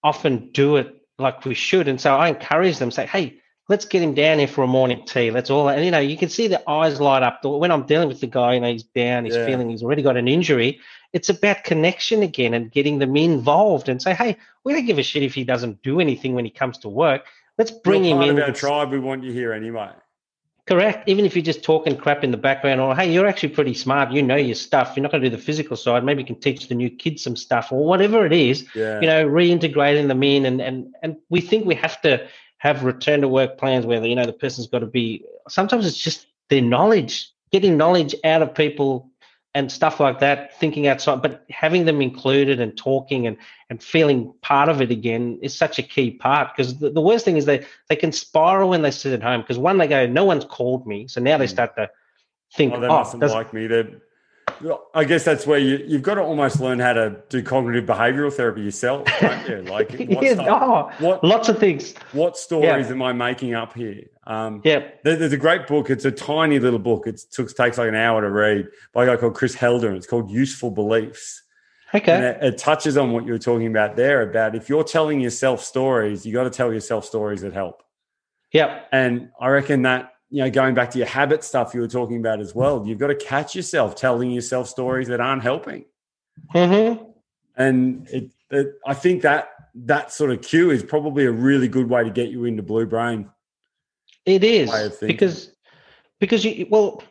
often 0.03 0.51
do 0.53 0.77
it 0.77 1.02
like 1.23 1.45
we 1.45 1.55
should. 1.55 1.89
And 1.89 2.01
so 2.01 2.15
I 2.15 2.29
encourage 2.29 2.79
them, 2.79 2.91
say, 2.91 3.07
hey, 3.07 3.39
let's 3.69 3.85
get 3.85 4.03
him 4.03 4.15
down 4.15 4.39
here 4.39 4.49
for 4.49 4.65
a 4.65 4.67
morning 4.67 5.05
tea. 5.07 5.31
Let's 5.31 5.51
all, 5.51 5.69
and 5.69 5.85
you 5.85 5.91
know, 5.91 5.99
you 5.99 6.17
can 6.17 6.29
see 6.29 6.49
the 6.49 6.69
eyes 6.69 7.01
light 7.01 7.23
up. 7.23 7.45
When 7.45 7.71
I'm 7.71 7.87
dealing 7.87 8.09
with 8.09 8.21
the 8.21 8.27
guy, 8.27 8.55
you 8.55 8.61
know, 8.61 8.73
he's 8.73 8.83
down, 8.83 9.25
he's 9.25 9.35
yeah. 9.35 9.47
feeling 9.47 9.71
he's 9.71 9.83
already 9.83 10.03
got 10.03 10.17
an 10.17 10.29
injury. 10.29 10.81
It's 11.13 11.29
about 11.29 11.65
connection 11.65 12.23
again 12.23 12.55
and 12.55 12.71
getting 12.71 12.99
them 12.99 13.17
involved 13.17 13.89
and 13.89 14.01
say, 14.03 14.15
hey, 14.15 14.37
we 14.65 14.73
don't 14.73 14.87
give 14.87 14.99
a 14.99 15.03
shit 15.03 15.23
if 15.23 15.35
he 15.35 15.45
doesn't 15.45 15.83
do 15.83 16.01
anything 16.01 16.35
when 16.35 16.45
he 16.45 16.51
comes 16.51 16.79
to 16.79 16.89
work. 16.89 17.27
Let's 17.59 17.71
bring 17.71 18.05
You're 18.05 18.23
him 18.23 18.31
in. 18.31 18.39
Of 18.39 18.49
our 18.49 18.55
tribe, 18.55 18.91
we 18.91 18.99
want 18.99 19.23
you 19.23 19.33
here 19.33 19.53
anyway. 19.53 19.91
Correct. 20.69 21.09
Even 21.09 21.25
if 21.25 21.35
you're 21.35 21.45
just 21.45 21.65
talking 21.65 21.97
crap 21.97 22.23
in 22.23 22.31
the 22.31 22.37
background, 22.37 22.81
or 22.81 22.95
hey, 22.95 23.13
you're 23.13 23.27
actually 23.27 23.49
pretty 23.49 23.75
smart. 23.75 24.13
You 24.13 24.23
know 24.23 24.37
your 24.37 24.55
stuff. 24.55 24.93
You're 24.95 25.03
not 25.03 25.11
going 25.11 25.23
to 25.23 25.29
do 25.29 25.37
the 25.37 25.43
physical 25.43 25.77
side. 25.77 26.05
Maybe 26.05 26.23
you 26.23 26.27
can 26.27 26.39
teach 26.39 26.69
the 26.69 26.77
new 26.77 26.89
kids 26.89 27.25
some 27.25 27.35
stuff, 27.35 27.73
or 27.73 27.85
whatever 27.85 28.25
it 28.25 28.33
is. 28.33 28.65
Yeah. 28.75 29.01
You 29.01 29.09
know, 29.09 29.27
reintegrating 29.27 30.07
them 30.07 30.23
in, 30.23 30.47
and 30.47 30.61
and 30.61 30.95
and 31.03 31.17
we 31.31 31.41
think 31.41 31.67
we 31.67 31.75
have 31.75 32.01
to 32.03 32.29
have 32.59 32.85
return 32.85 33.23
to 33.23 33.29
work 33.29 33.59
plans 33.59 33.85
where 33.85 34.05
you 34.05 34.15
know 34.15 34.25
the 34.25 34.33
person's 34.33 34.69
got 34.69 34.81
to 34.81 34.87
be. 34.87 35.25
Sometimes 35.49 35.85
it's 35.85 35.99
just 35.99 36.29
their 36.49 36.63
knowledge, 36.63 37.29
getting 37.51 37.77
knowledge 37.77 38.15
out 38.23 38.43
of 38.43 38.55
people 38.55 39.11
and 39.55 39.71
stuff 39.71 40.01
like 40.01 40.21
that, 40.21 40.59
thinking 40.59 40.87
outside, 40.87 41.21
but 41.21 41.45
having 41.51 41.85
them 41.85 42.01
included 42.01 42.59
and 42.59 42.77
talking 42.77 43.27
and, 43.27 43.37
and 43.69 43.83
feeling 43.83 44.33
part 44.41 44.71
of 44.71 44.81
it 44.81 44.91
again 44.91 45.39
is 45.43 45.55
such 45.55 45.79
a 45.79 45.83
key 45.83 46.11
part 46.11 46.57
because 46.57 46.79
the, 46.79 46.89
the 46.89 47.03
worst 47.03 47.25
thing 47.25 47.37
is 47.37 47.45
they, 47.45 47.67
they 47.89 47.97
can 47.97 48.13
spiral 48.13 48.71
when 48.71 48.81
they 48.81 48.91
sit 48.91 49.13
at 49.13 49.23
home 49.23 49.43
because 49.43 49.59
one, 49.59 49.77
they 49.77 49.87
go, 49.87 50.07
no 50.07 50.25
one's 50.25 50.47
called 50.47 50.87
me. 50.87 51.07
So 51.07 51.21
now 51.21 51.37
they 51.37 51.45
mm. 51.45 51.51
start 51.51 51.77
to 51.77 51.91
think, 52.55 52.73
oh, 52.73 52.81
they 52.81 52.87
oh, 52.87 52.99
mustn't 52.99 53.23
like 53.23 53.53
me. 53.53 53.67
They're, 53.67 54.01
I 54.95 55.05
guess 55.05 55.25
that's 55.25 55.47
where 55.47 55.59
you, 55.59 55.85
you've 55.87 56.03
got 56.03 56.15
to 56.15 56.23
almost 56.23 56.61
learn 56.61 56.79
how 56.79 56.93
to 56.93 57.17
do 57.29 57.43
cognitive 57.43 57.85
behavioral 57.85 58.33
therapy 58.33 58.63
yourself, 58.63 59.09
don't 59.21 59.49
you? 59.49 59.63
Like, 59.73 59.93
yeah, 59.93 60.37
oh, 60.49 60.91
what, 60.99 61.25
lots 61.25 61.49
of 61.49 61.59
things. 61.59 61.95
What 62.13 62.37
stories 62.37 62.87
yeah. 62.87 62.93
am 62.93 63.03
I 63.03 63.13
making 63.13 63.55
up 63.55 63.75
here? 63.75 64.05
Um, 64.27 64.61
yeah. 64.65 64.89
There, 65.03 65.17
there's 65.17 65.33
a 65.33 65.39
great 65.39 65.67
book. 65.67 65.91
It's 65.91 66.05
a 66.05 66.11
tiny 66.11 66.59
little 66.59 66.79
book. 66.79 67.07
It 67.07 67.21
took, 67.31 67.55
takes 67.57 67.79
like 67.79 67.89
an 67.89 67.95
hour 67.95 68.21
to 68.21 68.31
read 68.31 68.69
by 68.93 69.05
a 69.05 69.07
guy 69.07 69.17
called 69.17 69.35
Chris 69.35 69.55
Helder. 69.55 69.95
It's 69.95 70.07
called 70.07 70.31
Useful 70.31 70.71
Beliefs. 70.71 71.43
Okay. 71.95 72.19
It, 72.19 72.39
it, 72.43 72.59
touches 72.59 72.97
on 72.97 73.13
what 73.13 73.27
you 73.27 73.33
were 73.33 73.39
talking 73.39 73.67
about 73.67 73.97
there 73.97 74.23
about 74.23 74.55
if 74.55 74.69
you're 74.69 74.85
telling 74.85 75.21
yourself 75.21 75.63
stories, 75.63 76.25
you 76.25 76.33
got 76.33 76.45
to 76.45 76.51
tell 76.51 76.73
yourself 76.73 77.05
stories 77.05 77.43
that 77.43 77.53
help. 77.53 77.83
Yep. 78.53 78.89
And 78.93 79.31
I 79.41 79.49
reckon 79.49 79.83
that 79.83 80.12
you 80.33 80.43
know, 80.43 80.51
going 80.51 80.75
back 80.75 80.91
to 80.91 80.99
your 80.99 81.07
habit 81.07 81.45
stuff 81.45 81.75
you 81.75 81.81
were 81.83 81.89
talking 81.89 82.17
about 82.17 82.41
as 82.41 82.55
well, 82.55 82.83
you've 82.87 82.99
got 82.99 83.09
to 83.09 83.15
catch 83.15 83.55
yourself 83.55 83.95
telling 83.95 84.31
yourself 84.31 84.67
stories 84.67 85.09
that 85.09 85.21
aren't 85.21 85.43
helping. 85.43 85.85
Mm-hmm. 86.55 87.05
And 87.55 88.09
it, 88.09 88.31
it, 88.51 88.73
I 88.87 88.95
think 88.95 89.21
that 89.23 89.51
that 89.75 90.11
sort 90.11 90.31
of 90.31 90.41
cue 90.41 90.71
is 90.71 90.83
probably 90.83 91.27
a 91.27 91.31
really 91.31 91.69
good 91.69 91.91
way 91.91 92.03
to 92.03 92.09
get 92.09 92.31
you 92.31 92.47
into 92.47 92.63
blue 92.63 92.87
brain. 92.87 93.29
It 94.25 94.43
is 94.43 94.71
because 95.01 95.53
because 96.19 96.47
you 96.47 96.67
well, 96.71 97.03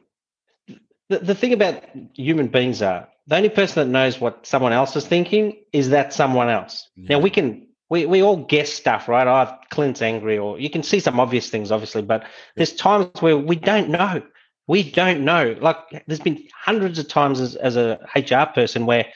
the, 1.10 1.20
the 1.20 1.36
thing 1.36 1.54
about 1.54 1.84
human 2.16 2.48
beings 2.48 2.82
are 2.82 3.08
the 3.28 3.36
only 3.36 3.50
person 3.50 3.86
that 3.86 3.92
knows 3.92 4.20
what 4.20 4.48
someone 4.48 4.74
else 4.74 4.96
is 4.96 5.06
thinking 5.06 5.58
is 5.74 5.90
that 5.90 6.12
someone 6.12 6.50
else. 6.50 6.90
Yeah. 6.96 7.18
Now 7.18 7.20
we 7.20 7.30
can 7.30 7.68
we, 7.92 8.06
we 8.06 8.24
all 8.24 8.38
guess 8.38 8.72
stuff, 8.72 9.10
right? 9.10 9.28
Oh, 9.28 9.54
Clint's 9.70 10.02
angry, 10.02 10.38
or 10.38 10.58
you 10.58 10.70
can 10.70 10.82
see 10.82 11.02
some 11.02 11.20
obvious 11.20 11.50
things, 11.50 11.74
obviously, 11.74 12.02
but 12.02 12.24
there's 12.56 12.74
times 12.74 13.10
where 13.20 13.38
we 13.38 13.58
don't 13.58 13.90
know. 13.90 14.24
We 14.66 14.90
don't 14.90 15.26
know. 15.26 15.58
Like 15.60 16.06
there's 16.08 16.22
been 16.22 16.42
hundreds 16.56 17.00
of 17.00 17.10
times 17.10 17.42
as, 17.42 17.56
as 17.58 17.76
a 17.76 18.00
HR 18.16 18.50
person 18.54 18.86
where 18.86 19.08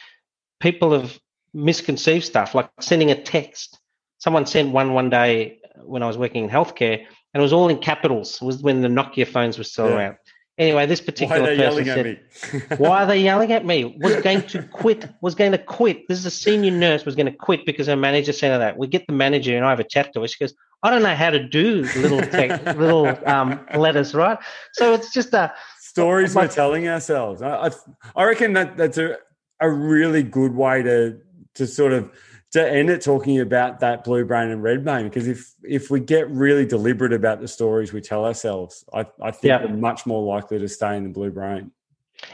people 0.60 0.92
have 0.92 1.18
misconceived 1.54 2.26
stuff, 2.26 2.54
like 2.54 2.70
sending 2.82 3.12
a 3.12 3.22
text. 3.22 3.80
Someone 4.18 4.46
sent 4.46 4.74
one 4.74 4.94
one 4.94 5.10
day 5.10 5.60
when 5.82 6.04
I 6.04 6.08
was 6.08 6.18
working 6.18 6.44
in 6.44 6.50
healthcare, 6.50 6.98
and 6.98 7.42
it 7.42 7.42
was 7.42 7.54
all 7.54 7.70
in 7.70 7.78
capitals. 7.78 8.42
It 8.42 8.46
was 8.46 8.62
when 8.62 8.82
the 8.82 8.90
Nokia 8.90 9.26
phones 9.26 9.58
were 9.58 9.64
still 9.64 9.88
yeah. 9.88 9.96
around. 9.96 10.18
Anyway, 10.58 10.86
this 10.86 11.02
particular 11.02 11.56
person 11.58 11.86
said, 11.86 12.80
"Why 12.80 13.04
are 13.04 13.06
they 13.06 13.20
yelling 13.24 13.52
at 13.52 13.66
me? 13.66 13.98
Was 14.00 14.16
going 14.22 14.42
to 14.44 14.64
quit. 14.64 15.06
Was 15.22 15.36
going 15.36 15.52
to 15.52 15.58
quit. 15.58 16.08
This 16.08 16.18
is 16.18 16.26
a 16.26 16.32
senior 16.32 16.72
nurse. 16.72 17.04
Was 17.04 17.16
going 17.16 17.26
to 17.26 17.38
quit 17.38 17.66
because 17.66 17.88
her 17.88 17.98
manager 17.98 18.32
said 18.32 18.52
her 18.52 18.60
that. 18.60 18.78
We 18.78 18.88
get 18.88 19.06
the 19.08 19.14
manager 19.14 19.56
and 19.56 19.66
I 19.66 19.70
have 19.70 19.82
a 19.82 19.84
chat 19.84 20.14
to 20.14 20.22
her. 20.22 20.28
She 20.30 20.40
goes, 20.40 20.54
"I 20.82 20.90
don't 20.90 21.04
know 21.04 21.14
how 21.14 21.30
to 21.30 21.46
do 21.46 21.82
little 21.98 22.22
tech, 22.22 22.64
little 22.78 23.08
um, 23.28 23.60
letters, 23.76 24.16
right? 24.16 24.38
So 24.72 24.94
it's 24.94 25.12
just 25.12 25.34
a 25.34 25.54
stories 25.82 26.34
we're 26.34 26.48
telling 26.48 26.88
ourselves. 26.88 27.42
I, 27.42 27.68
I, 27.68 27.70
I 28.16 28.24
reckon 28.24 28.54
that 28.54 28.78
that's 28.78 28.98
a 28.98 29.18
a 29.60 29.70
really 29.70 30.24
good 30.24 30.54
way 30.56 30.84
to 30.84 31.20
to 31.56 31.68
sort 31.68 31.92
of 31.92 32.10
to 32.56 32.72
end 32.72 32.90
it 32.90 33.02
talking 33.02 33.40
about 33.40 33.80
that 33.80 34.04
blue 34.04 34.26
brain 34.26 34.50
and 34.50 34.64
red 34.64 34.84
brain 34.84 35.06
because 35.06 35.28
if 35.28 35.54
if 35.64 35.90
we 35.90 36.00
get 36.00 36.30
really 36.30 36.66
deliberate 36.66 37.14
about 37.14 37.40
the 37.40 37.48
stories 37.48 37.94
we 37.94 38.02
tell 38.02 38.26
ourselves 38.26 38.84
i, 38.94 39.06
I 39.22 39.32
think 39.32 39.44
yeah. 39.44 39.66
we're 39.66 39.78
much 39.78 40.06
more 40.06 40.24
likely 40.24 40.60
to 40.60 40.68
stay 40.68 40.96
in 40.98 41.04
the 41.04 41.10
blue 41.10 41.32
brain 41.32 41.72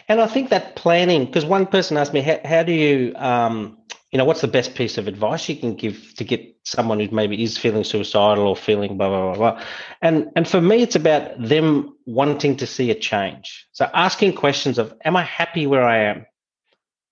and 0.08 0.22
i 0.22 0.28
think 0.28 0.50
that 0.50 0.76
planning 0.76 1.26
because 1.26 1.46
one 1.46 1.66
person 1.66 1.98
asked 1.98 2.14
me 2.14 2.22
how, 2.22 2.40
how 2.46 2.64
do 2.64 2.72
you 2.72 3.14
um, 3.16 3.78
you 4.12 4.18
know 4.18 4.26
what's 4.26 4.42
the 4.42 4.48
best 4.48 4.76
piece 4.76 4.98
of 4.98 5.08
advice 5.08 5.48
you 5.48 5.56
can 5.56 5.74
give 5.74 6.14
to 6.16 6.24
get 6.24 6.46
someone 6.64 7.00
who 7.00 7.10
maybe 7.16 7.42
is 7.42 7.58
feeling 7.58 7.84
suicidal 7.84 8.46
or 8.46 8.56
feeling 8.56 8.98
blah 8.98 9.08
blah 9.08 9.34
blah 9.34 9.54
blah? 9.54 9.64
And 10.02 10.30
and 10.36 10.48
for 10.48 10.60
me 10.60 10.82
it's 10.82 10.98
about 10.98 11.42
them 11.42 11.96
wanting 12.06 12.58
to 12.58 12.68
see 12.68 12.92
a 12.92 12.96
change. 12.96 13.68
So 13.72 13.90
asking 13.94 14.34
questions 14.34 14.78
of 14.78 14.94
am 15.06 15.16
i 15.16 15.24
happy 15.24 15.66
where 15.66 15.84
i 15.84 15.98
am? 15.98 16.26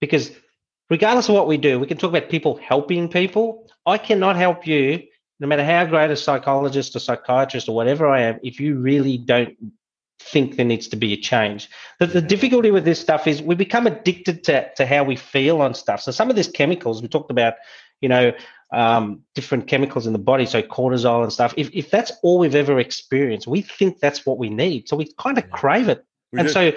Because 0.02 0.32
regardless 0.90 1.30
of 1.30 1.36
what 1.36 1.48
we 1.48 1.58
do, 1.58 1.80
we 1.80 1.88
can 1.88 1.98
talk 1.98 2.10
about 2.10 2.30
people 2.30 2.58
helping 2.58 3.10
people. 3.10 3.70
I 3.86 3.98
cannot 3.98 4.36
help 4.36 4.66
you, 4.66 5.04
no 5.40 5.48
matter 5.48 5.64
how 5.64 5.86
great 5.86 6.12
a 6.12 6.16
psychologist 6.16 6.96
or 6.96 7.00
psychiatrist 7.00 7.70
or 7.70 7.76
whatever 7.76 8.08
I 8.08 8.22
am, 8.22 8.40
if 8.44 8.60
you 8.60 8.76
really 8.76 9.18
don't 9.18 9.56
think 10.22 10.58
there 10.58 10.66
needs 10.66 10.88
to 10.90 10.96
be 10.96 11.14
a 11.14 11.18
change. 11.18 11.70
The, 12.00 12.08
the 12.08 12.22
difficulty 12.22 12.72
with 12.72 12.84
this 12.84 13.00
stuff 13.00 13.26
is 13.26 13.42
we 13.42 13.56
become 13.56 13.88
addicted 13.88 14.44
to, 14.46 14.70
to 14.76 14.86
how 14.86 15.04
we 15.04 15.16
feel 15.16 15.62
on 15.62 15.74
stuff. 15.74 16.02
So 16.02 16.12
some 16.12 16.30
of 16.30 16.36
these 16.36 16.50
chemicals, 16.50 17.02
we 17.02 17.08
talked 17.08 17.32
about, 17.32 17.54
you 18.02 18.10
know, 18.10 18.34
um, 18.72 19.22
different 19.34 19.68
chemicals 19.68 20.06
in 20.06 20.14
the 20.14 20.20
body, 20.20 20.46
so 20.46 20.62
cortisol 20.62 21.24
and 21.24 21.32
stuff. 21.32 21.54
If, 21.58 21.70
if 21.74 21.90
that's 21.90 22.12
all 22.22 22.40
we've 22.40 22.54
ever 22.54 22.80
experienced, 22.80 23.48
we 23.48 23.62
think 23.62 24.00
that's 24.00 24.26
what 24.26 24.38
we 24.38 24.50
need. 24.50 24.90
So 24.90 24.98
we 24.98 25.12
kind 25.18 25.38
of 25.38 25.50
crave 25.50 25.88
it. 25.88 26.06
We 26.32 26.40
and 26.40 26.48
do. 26.48 26.54
so 26.54 26.72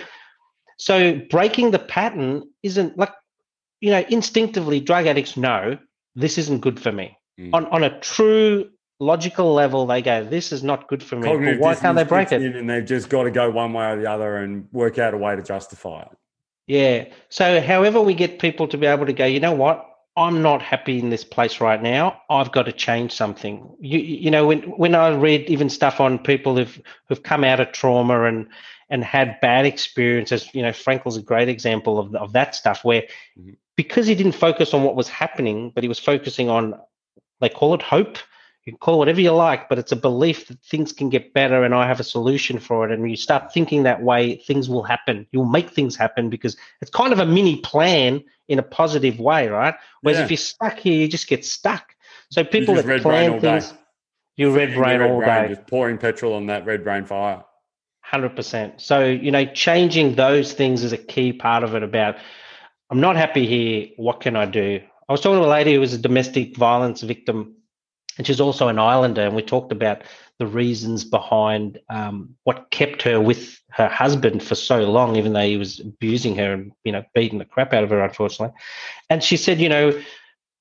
so 0.79 1.21
breaking 1.31 1.71
the 1.71 1.79
pattern 1.79 2.43
isn't 2.63 2.97
like 2.97 3.13
you 3.83 3.91
know, 3.91 4.05
instinctively, 4.09 4.81
drug 4.81 5.07
addicts 5.07 5.37
know 5.37 5.77
this 6.15 6.39
isn't 6.39 6.61
good 6.61 6.81
for 6.81 6.93
me. 6.93 7.19
Mm. 7.39 7.51
On 7.53 7.67
on 7.67 7.83
a 7.83 8.01
true 8.01 8.71
logical 9.01 9.53
level, 9.53 9.87
they 9.87 10.01
go, 10.01 10.25
"This 10.25 10.53
is 10.53 10.63
not 10.63 10.89
good 10.89 11.03
for 11.03 11.17
me." 11.17 11.29
Cognitive 11.29 11.61
why 11.61 11.75
can't 11.75 11.97
they 11.97 12.05
break 12.05 12.31
it? 12.31 12.41
And 12.41 12.71
they've 12.71 12.85
just 12.85 13.11
got 13.11 13.25
to 13.25 13.31
go 13.31 13.51
one 13.51 13.73
way 13.73 13.91
or 13.91 13.97
the 14.01 14.09
other 14.09 14.37
and 14.37 14.69
work 14.73 14.99
out 14.99 15.13
a 15.13 15.19
way 15.19 15.35
to 15.35 15.43
justify 15.43 16.03
it. 16.03 16.17
Yeah. 16.69 17.07
So, 17.29 17.61
however, 17.61 18.01
we 18.01 18.15
get 18.15 18.39
people 18.39 18.69
to 18.69 18.79
be 18.79 18.87
able 18.87 19.07
to 19.07 19.13
go, 19.13 19.27
you 19.27 19.41
know 19.41 19.53
what? 19.53 19.89
I'm 20.17 20.43
not 20.43 20.63
happy 20.63 20.99
in 20.99 21.11
this 21.11 21.25
place 21.25 21.61
right 21.61 21.83
now. 21.83 22.21
I've 22.31 22.53
got 22.53 22.67
to 22.67 22.73
change 22.73 23.13
something. 23.13 23.69
You, 23.81 23.99
you 23.99 24.31
know, 24.31 24.47
when 24.47 24.61
when 24.63 24.95
I 24.95 25.09
read 25.09 25.51
even 25.51 25.69
stuff 25.71 26.01
on 26.01 26.21
people 26.21 26.57
who've 26.57 26.81
who've 27.09 27.23
come 27.23 27.43
out 27.43 27.59
of 27.59 27.73
trauma 27.73 28.25
and 28.25 28.47
and 28.91 29.03
had 29.03 29.41
bad 29.41 29.65
experiences, 29.65 30.49
you 30.55 30.63
know, 30.63 30.73
Frankl's 30.73 31.17
a 31.17 31.23
great 31.23 31.49
example 31.49 31.99
of 31.99 32.15
of 32.15 32.33
that 32.35 32.55
stuff 32.55 32.85
where 32.85 33.03
mm-hmm. 33.39 33.53
Because 33.83 34.07
he 34.07 34.15
didn't 34.15 34.33
focus 34.33 34.75
on 34.75 34.83
what 34.83 34.97
was 34.97 35.09
happening, 35.09 35.71
but 35.75 35.85
he 35.85 35.89
was 35.89 35.99
focusing 35.99 36.49
on 36.49 36.75
they 37.41 37.49
call 37.49 37.75
it 37.75 37.83
hope. 37.83 38.19
You 38.65 38.73
can 38.73 38.79
call 38.79 38.95
it 38.95 38.99
whatever 38.99 39.21
you 39.21 39.33
like, 39.33 39.69
but 39.69 39.81
it's 39.81 39.91
a 39.91 39.97
belief 39.97 40.47
that 40.47 40.63
things 40.63 40.93
can 40.93 41.09
get 41.09 41.35
better 41.35 41.65
and 41.65 41.75
I 41.75 41.89
have 41.89 41.99
a 41.99 42.05
solution 42.05 42.61
for 42.61 42.87
it. 42.87 42.93
And 42.93 43.03
when 43.03 43.11
you 43.11 43.17
start 43.17 43.53
thinking 43.53 43.83
that 43.83 44.03
way, 44.03 44.37
things 44.37 44.69
will 44.69 44.85
happen. 44.85 45.27
You'll 45.33 45.47
make 45.47 45.71
things 45.71 45.97
happen 45.97 46.31
because 46.31 46.57
it's 46.81 46.91
kind 46.91 47.13
of 47.13 47.19
a 47.19 47.27
mini 47.27 47.61
plan 47.61 48.23
in 48.47 48.61
a 48.61 48.63
positive 48.63 49.19
way, 49.19 49.49
right? 49.49 49.75
Whereas 50.03 50.19
yeah. 50.19 50.25
if 50.25 50.31
you're 50.31 50.37
stuck 50.37 50.79
here, 50.79 50.95
you 50.95 51.09
just 51.09 51.27
get 51.27 51.45
stuck. 51.45 51.93
So 52.31 52.45
people 52.45 52.77
that 52.77 53.03
plan 53.03 53.41
things, 53.41 53.75
you 54.37 54.55
red 54.55 54.75
brain 54.75 55.01
red 55.01 55.11
all 55.11 55.19
brain, 55.19 55.49
day. 55.49 55.55
Just 55.57 55.67
pouring 55.67 55.99
petrol 55.99 56.35
on 56.35 56.47
that 56.47 56.65
red 56.65 56.85
brain 56.85 57.05
fire. 57.05 57.45
Hundred 58.01 58.37
percent. 58.37 58.81
So 58.81 59.05
you 59.05 59.31
know, 59.31 59.45
changing 59.45 60.15
those 60.15 60.53
things 60.53 60.85
is 60.85 60.93
a 60.93 60.99
key 60.99 61.33
part 61.33 61.65
of 61.65 61.75
it. 61.75 61.83
About 61.83 62.17
I'm 62.93 63.01
not 63.01 63.17
happy 63.17 63.47
here. 63.47 63.89
What 63.97 64.21
can 64.21 64.37
I 64.37 64.45
do? 64.45 64.79
I 65.09 65.13
was 65.13 65.23
talking 65.23 65.41
to 65.41 65.47
a 65.47 65.49
lady 65.49 65.73
who 65.73 65.81
was 65.81 65.95
a 65.95 65.99
domestic 65.99 66.59
violence 66.59 67.01
victim, 67.01 67.57
and 68.19 68.27
she's 68.27 68.39
also 68.39 68.69
an 68.69 68.79
islander, 68.79 69.23
and 69.23 69.35
we 69.35 69.41
talked 69.41 69.73
about 69.73 70.03
the 70.39 70.47
reasons 70.47 71.03
behind 71.03 71.81
um, 71.89 72.35
what 72.45 72.71
kept 72.71 73.01
her 73.01 73.19
with 73.19 73.59
her 73.71 73.89
husband 73.89 74.43
for 74.43 74.55
so 74.55 74.81
long, 74.81 75.17
even 75.17 75.33
though 75.33 75.41
he 75.41 75.57
was 75.57 75.81
abusing 75.81 76.37
her 76.37 76.53
and 76.53 76.73
you 76.85 76.93
know 76.93 77.03
beating 77.15 77.39
the 77.39 77.47
crap 77.47 77.73
out 77.73 77.83
of 77.83 77.89
her, 77.89 78.05
unfortunately. 78.05 78.55
And 79.09 79.25
she 79.25 79.39
said, 79.39 79.59
you 79.59 79.71
know, 79.71 79.99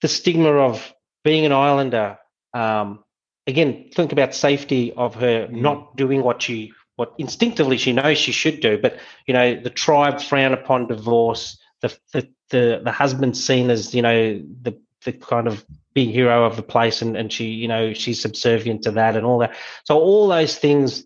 the 0.01 0.07
stigma 0.07 0.53
of 0.53 0.93
being 1.25 1.45
an 1.45 1.51
islander. 1.51 2.17
Um, 2.53 3.03
again, 3.45 3.89
think 3.93 4.13
about 4.13 4.33
safety 4.33 4.93
of 4.93 5.15
her 5.15 5.47
mm. 5.47 5.51
not 5.51 5.97
doing 5.97 6.23
what 6.23 6.41
she 6.41 6.71
what 6.95 7.13
instinctively 7.17 7.75
she 7.75 7.91
knows 7.91 8.17
she 8.17 8.31
should 8.31 8.61
do, 8.61 8.77
but 8.77 8.97
you 9.27 9.33
know 9.33 9.59
the 9.59 9.69
tribe 9.69 10.21
frown 10.21 10.53
upon 10.53 10.87
divorce. 10.87 11.57
The 11.81 11.97
the 12.13 12.27
the, 12.49 12.81
the 12.83 12.91
husband 12.91 13.37
seen 13.37 13.69
as 13.69 13.93
you 13.93 14.01
know 14.01 14.41
the 14.61 14.77
the 15.03 15.13
kind 15.13 15.47
of 15.47 15.65
big 15.93 16.09
hero 16.09 16.45
of 16.45 16.55
the 16.55 16.63
place 16.63 17.01
and, 17.01 17.17
and 17.17 17.31
she, 17.31 17.45
you 17.45 17.67
know, 17.67 17.93
she's 17.93 18.21
subservient 18.21 18.83
to 18.83 18.91
that 18.91 19.15
and 19.15 19.25
all 19.25 19.39
that. 19.39 19.55
So 19.83 19.99
all 19.99 20.27
those 20.27 20.57
things 20.57 21.05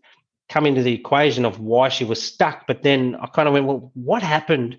come 0.49 0.65
into 0.65 0.83
the 0.83 0.93
equation 0.93 1.45
of 1.45 1.59
why 1.59 1.89
she 1.89 2.03
was 2.03 2.21
stuck. 2.21 2.67
But 2.67 2.83
then 2.83 3.15
I 3.15 3.27
kind 3.27 3.47
of 3.47 3.53
went, 3.53 3.65
well, 3.65 3.91
what 3.95 4.21
happened 4.21 4.77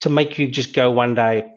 to 0.00 0.10
make 0.10 0.38
you 0.38 0.48
just 0.48 0.72
go 0.72 0.90
one 0.90 1.14
day, 1.14 1.52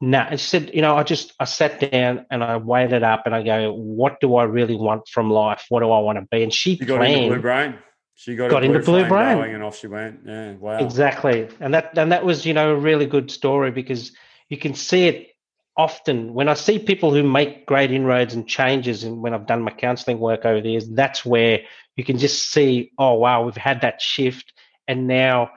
nah. 0.00 0.26
And 0.30 0.40
she 0.40 0.46
said, 0.46 0.70
you 0.74 0.82
know, 0.82 0.96
I 0.96 1.02
just 1.04 1.32
I 1.38 1.44
sat 1.44 1.90
down 1.90 2.26
and 2.30 2.42
I 2.42 2.56
weighed 2.56 2.92
it 2.92 3.02
up 3.02 3.22
and 3.26 3.34
I 3.34 3.42
go, 3.42 3.72
what 3.72 4.20
do 4.20 4.34
I 4.36 4.44
really 4.44 4.76
want 4.76 5.08
from 5.08 5.30
life? 5.30 5.66
What 5.68 5.80
do 5.80 5.90
I 5.90 6.00
want 6.00 6.18
to 6.18 6.26
be? 6.30 6.42
And 6.42 6.52
she, 6.52 6.76
she 6.76 6.84
got 6.84 6.98
planned, 6.98 7.14
into 7.14 7.34
blue 7.34 7.42
brain. 7.42 7.78
She 8.22 8.36
got, 8.36 8.50
got 8.50 8.62
into 8.62 8.78
blue 8.78 9.04
brain 9.08 9.38
and 9.52 9.64
off 9.64 9.78
she 9.78 9.88
went. 9.88 10.20
Yeah, 10.24 10.52
wow. 10.52 10.78
Exactly. 10.78 11.48
And 11.58 11.74
that 11.74 11.98
and 11.98 12.12
that 12.12 12.24
was, 12.24 12.46
you 12.46 12.54
know, 12.54 12.70
a 12.70 12.76
really 12.76 13.04
good 13.04 13.32
story 13.32 13.72
because 13.72 14.12
you 14.48 14.56
can 14.56 14.74
see 14.74 15.08
it 15.08 15.32
often 15.76 16.32
when 16.32 16.48
I 16.48 16.54
see 16.54 16.78
people 16.78 17.12
who 17.12 17.24
make 17.24 17.66
great 17.66 17.90
inroads 17.90 18.34
and 18.34 18.46
changes, 18.46 19.02
and 19.02 19.22
when 19.22 19.34
I've 19.34 19.48
done 19.48 19.62
my 19.62 19.72
counseling 19.72 20.20
work 20.20 20.44
over 20.44 20.60
the 20.60 20.70
years, 20.70 20.88
that's 20.90 21.24
where 21.24 21.62
you 21.96 22.04
can 22.04 22.16
just 22.16 22.50
see, 22.52 22.92
oh 22.96 23.14
wow, 23.14 23.44
we've 23.44 23.56
had 23.56 23.80
that 23.80 24.00
shift, 24.00 24.52
and 24.86 25.08
now 25.08 25.50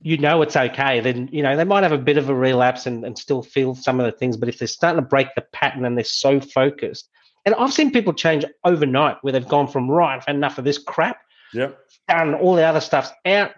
you 0.00 0.18
know 0.18 0.42
it's 0.42 0.56
okay. 0.56 0.98
Then 0.98 1.28
you 1.30 1.44
know 1.44 1.56
they 1.56 1.62
might 1.62 1.84
have 1.84 1.92
a 1.92 1.98
bit 1.98 2.16
of 2.16 2.28
a 2.28 2.34
relapse 2.34 2.86
and, 2.86 3.04
and 3.04 3.16
still 3.16 3.42
feel 3.42 3.76
some 3.76 4.00
of 4.00 4.06
the 4.06 4.18
things, 4.18 4.36
but 4.36 4.48
if 4.48 4.58
they're 4.58 4.66
starting 4.66 5.00
to 5.00 5.08
break 5.08 5.28
the 5.36 5.44
pattern 5.52 5.84
and 5.84 5.96
they're 5.96 6.04
so 6.04 6.40
focused, 6.40 7.08
and 7.46 7.54
I've 7.54 7.72
seen 7.72 7.92
people 7.92 8.12
change 8.12 8.44
overnight 8.64 9.18
where 9.20 9.32
they've 9.32 9.46
gone 9.46 9.68
from 9.68 9.88
right, 9.88 10.16
I've 10.16 10.26
had 10.26 10.34
enough 10.34 10.58
of 10.58 10.64
this 10.64 10.78
crap, 10.78 11.20
yeah, 11.52 11.70
done 12.08 12.34
all 12.34 12.54
the 12.54 12.64
other 12.64 12.80
stuff's 12.80 13.10
out, 13.24 13.52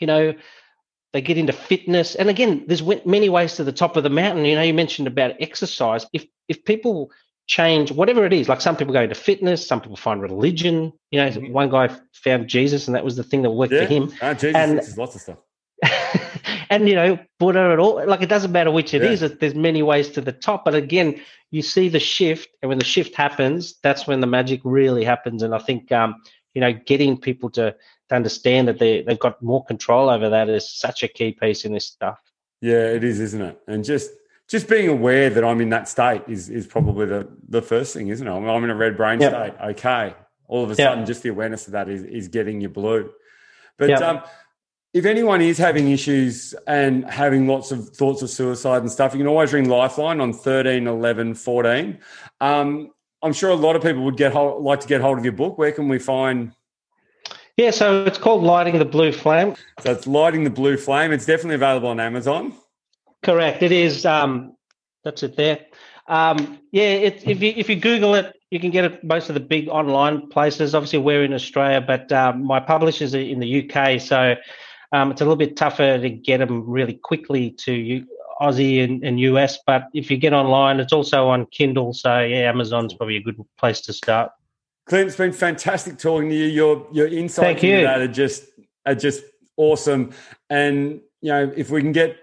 you 0.00 0.06
know, 0.06 0.34
they 1.16 1.22
get 1.22 1.38
into 1.38 1.52
fitness 1.52 2.14
and 2.14 2.28
again 2.28 2.62
there's 2.66 2.82
many 3.06 3.30
ways 3.30 3.54
to 3.54 3.64
the 3.64 3.72
top 3.72 3.96
of 3.96 4.02
the 4.02 4.10
mountain 4.10 4.44
you 4.44 4.54
know 4.54 4.60
you 4.60 4.74
mentioned 4.74 5.08
about 5.08 5.32
exercise 5.40 6.04
if 6.12 6.26
if 6.46 6.62
people 6.66 7.10
change 7.46 7.90
whatever 7.90 8.26
it 8.26 8.34
is 8.34 8.50
like 8.50 8.60
some 8.60 8.76
people 8.76 8.92
go 8.92 9.00
into 9.00 9.14
fitness 9.14 9.66
some 9.66 9.80
people 9.80 9.96
find 9.96 10.20
religion 10.20 10.92
you 11.10 11.18
know 11.18 11.30
mm-hmm. 11.30 11.52
one 11.54 11.70
guy 11.70 11.88
found 12.12 12.48
jesus 12.48 12.86
and 12.86 12.94
that 12.94 13.02
was 13.02 13.16
the 13.16 13.22
thing 13.22 13.40
that 13.40 13.50
worked 13.50 13.72
yeah. 13.72 13.80
for 13.80 13.86
him 13.86 14.12
oh, 14.20 14.34
Jesus 14.34 14.54
and, 14.54 14.98
lots 14.98 15.14
of 15.14 15.22
stuff 15.22 15.38
and 16.70 16.86
you 16.86 16.94
know 16.94 17.18
buddha 17.38 17.70
at 17.72 17.78
all 17.78 18.04
like 18.06 18.20
it 18.20 18.28
doesn't 18.28 18.52
matter 18.52 18.70
which 18.70 18.92
it 18.92 19.02
yeah. 19.02 19.10
is. 19.10 19.20
there's 19.38 19.54
many 19.54 19.82
ways 19.82 20.10
to 20.10 20.20
the 20.20 20.32
top 20.32 20.66
but 20.66 20.74
again 20.74 21.18
you 21.50 21.62
see 21.62 21.88
the 21.88 21.98
shift 21.98 22.50
and 22.60 22.68
when 22.68 22.78
the 22.78 22.84
shift 22.84 23.14
happens 23.14 23.76
that's 23.82 24.06
when 24.06 24.20
the 24.20 24.26
magic 24.26 24.60
really 24.64 25.04
happens 25.04 25.42
and 25.42 25.54
i 25.54 25.58
think 25.58 25.90
um 25.92 26.14
you 26.56 26.60
know 26.62 26.72
getting 26.72 27.18
people 27.18 27.50
to 27.50 27.76
to 28.08 28.14
understand 28.14 28.66
that 28.66 28.78
they 28.78 29.02
they've 29.02 29.18
got 29.18 29.40
more 29.42 29.62
control 29.66 30.08
over 30.08 30.30
that 30.30 30.48
is 30.48 30.68
such 30.68 31.02
a 31.02 31.08
key 31.08 31.32
piece 31.32 31.66
in 31.66 31.74
this 31.74 31.84
stuff. 31.84 32.18
Yeah, 32.62 32.88
it 32.96 33.04
is, 33.04 33.20
isn't 33.20 33.42
it? 33.42 33.60
And 33.68 33.84
just 33.84 34.10
just 34.48 34.66
being 34.66 34.88
aware 34.88 35.28
that 35.28 35.44
I'm 35.44 35.60
in 35.60 35.68
that 35.68 35.86
state 35.86 36.22
is 36.26 36.48
is 36.48 36.66
probably 36.66 37.04
the 37.04 37.28
the 37.46 37.60
first 37.60 37.92
thing, 37.92 38.08
isn't 38.08 38.26
it? 38.26 38.30
I'm, 38.30 38.48
I'm 38.48 38.64
in 38.64 38.70
a 38.70 38.74
red 38.74 38.96
brain 38.96 39.20
yep. 39.20 39.32
state. 39.32 39.66
Okay, 39.70 40.14
all 40.48 40.64
of 40.64 40.70
a 40.70 40.74
sudden, 40.74 41.00
yep. 41.00 41.06
just 41.06 41.22
the 41.22 41.28
awareness 41.28 41.66
of 41.66 41.74
that 41.74 41.90
is 41.90 42.02
is 42.04 42.28
getting 42.28 42.62
you 42.62 42.70
blue. 42.70 43.10
But 43.76 43.90
yep. 43.90 44.00
um, 44.00 44.22
if 44.94 45.04
anyone 45.04 45.42
is 45.42 45.58
having 45.58 45.90
issues 45.90 46.54
and 46.66 47.04
having 47.04 47.46
lots 47.46 47.70
of 47.70 47.90
thoughts 47.90 48.22
of 48.22 48.30
suicide 48.30 48.80
and 48.80 48.90
stuff, 48.90 49.12
you 49.12 49.18
can 49.18 49.26
always 49.26 49.52
ring 49.52 49.68
Lifeline 49.68 50.22
on 50.22 50.32
13 50.32 50.86
11 50.86 51.34
14. 51.34 51.98
Um, 52.40 52.92
I'm 53.26 53.32
sure 53.32 53.50
a 53.50 53.56
lot 53.56 53.74
of 53.74 53.82
people 53.82 54.04
would 54.04 54.16
get 54.16 54.32
hold, 54.32 54.62
like 54.62 54.80
to 54.80 54.86
get 54.86 55.00
hold 55.00 55.18
of 55.18 55.24
your 55.24 55.32
book. 55.32 55.58
Where 55.58 55.72
can 55.72 55.88
we 55.88 55.98
find 55.98 56.52
yeah, 57.56 57.70
so 57.70 58.04
it's 58.04 58.18
called 58.18 58.42
Lighting 58.42 58.78
the 58.78 58.84
Blue 58.84 59.12
Flame. 59.12 59.56
So 59.80 59.90
it's 59.90 60.06
Lighting 60.06 60.44
the 60.44 60.50
Blue 60.50 60.76
Flame. 60.76 61.10
It's 61.10 61.24
definitely 61.24 61.54
available 61.54 61.88
on 61.88 61.98
Amazon. 61.98 62.52
Correct. 63.22 63.62
It 63.62 63.72
is. 63.72 64.04
Um, 64.04 64.56
that's 65.04 65.22
it 65.22 65.36
there. 65.36 65.60
Um, 66.06 66.60
yeah, 66.70 66.84
it, 66.84 67.26
if 67.26 67.42
you 67.42 67.54
if 67.56 67.70
you 67.70 67.76
Google 67.76 68.14
it, 68.14 68.36
you 68.50 68.60
can 68.60 68.70
get 68.70 68.84
it 68.84 69.02
most 69.02 69.30
of 69.30 69.34
the 69.34 69.40
big 69.40 69.68
online 69.68 70.28
places. 70.28 70.74
Obviously, 70.74 70.98
we're 70.98 71.24
in 71.24 71.32
Australia, 71.32 71.80
but 71.80 72.12
um, 72.12 72.44
my 72.44 72.60
publishers 72.60 73.14
are 73.14 73.20
in 73.20 73.40
the 73.40 73.70
UK, 73.70 74.00
so 74.00 74.36
um, 74.92 75.10
it's 75.10 75.22
a 75.22 75.24
little 75.24 75.36
bit 75.36 75.56
tougher 75.56 75.98
to 75.98 76.10
get 76.10 76.38
them 76.38 76.68
really 76.68 76.94
quickly 76.94 77.52
to 77.64 78.04
Aussie 78.40 78.84
and, 78.84 79.02
and, 79.02 79.18
US. 79.20 79.58
But 79.66 79.84
if 79.94 80.10
you 80.10 80.16
get 80.16 80.32
online, 80.32 80.80
it's 80.80 80.92
also 80.92 81.28
on 81.28 81.46
Kindle. 81.46 81.92
So 81.92 82.20
yeah, 82.20 82.50
Amazon's 82.50 82.94
probably 82.94 83.16
a 83.16 83.22
good 83.22 83.40
place 83.58 83.80
to 83.82 83.92
start. 83.92 84.30
Clint, 84.86 85.08
it's 85.08 85.16
been 85.16 85.32
fantastic 85.32 85.98
talking 85.98 86.28
to 86.28 86.34
you. 86.34 86.46
Your 86.46 86.86
your 86.92 87.08
insights 87.08 87.62
into 87.62 87.82
that 87.82 88.00
are 88.00 88.08
just 88.08 88.44
are 88.84 88.94
just 88.94 89.24
awesome. 89.56 90.12
And 90.48 91.00
you 91.20 91.32
know, 91.32 91.52
if 91.56 91.70
we 91.70 91.80
can 91.80 91.92
get 91.92 92.16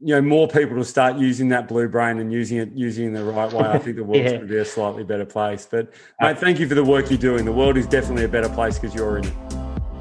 you 0.00 0.14
know 0.14 0.22
more 0.22 0.48
people 0.48 0.76
to 0.76 0.84
start 0.84 1.16
using 1.16 1.48
that 1.50 1.68
blue 1.68 1.88
brain 1.88 2.18
and 2.18 2.32
using 2.32 2.58
it 2.58 2.72
using 2.72 3.04
it 3.04 3.08
in 3.08 3.14
the 3.14 3.24
right 3.24 3.52
way, 3.52 3.68
I 3.68 3.78
think 3.78 3.96
the 3.96 4.04
world's 4.04 4.24
yeah. 4.24 4.30
going 4.30 4.40
to 4.42 4.46
be 4.46 4.58
a 4.58 4.64
slightly 4.64 5.04
better 5.04 5.24
place. 5.24 5.66
But 5.70 5.92
uh, 6.20 6.26
mate, 6.26 6.38
thank 6.38 6.58
you 6.58 6.68
for 6.68 6.74
the 6.74 6.84
work 6.84 7.10
you're 7.10 7.18
doing. 7.18 7.44
The 7.44 7.52
world 7.52 7.76
is 7.76 7.86
definitely 7.86 8.24
a 8.24 8.28
better 8.28 8.48
place 8.48 8.78
because 8.78 8.94
you're 8.94 9.18
in 9.18 9.24
it. 9.24 9.34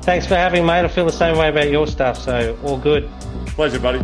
Thanks 0.01 0.25
for 0.25 0.35
having 0.35 0.63
me, 0.63 0.67
mate. 0.67 0.85
I 0.85 0.87
feel 0.87 1.05
the 1.05 1.11
same 1.11 1.37
way 1.37 1.49
about 1.49 1.69
your 1.69 1.85
stuff. 1.85 2.17
So 2.17 2.57
all 2.63 2.77
good. 2.77 3.09
Pleasure, 3.47 3.79
buddy. 3.79 4.03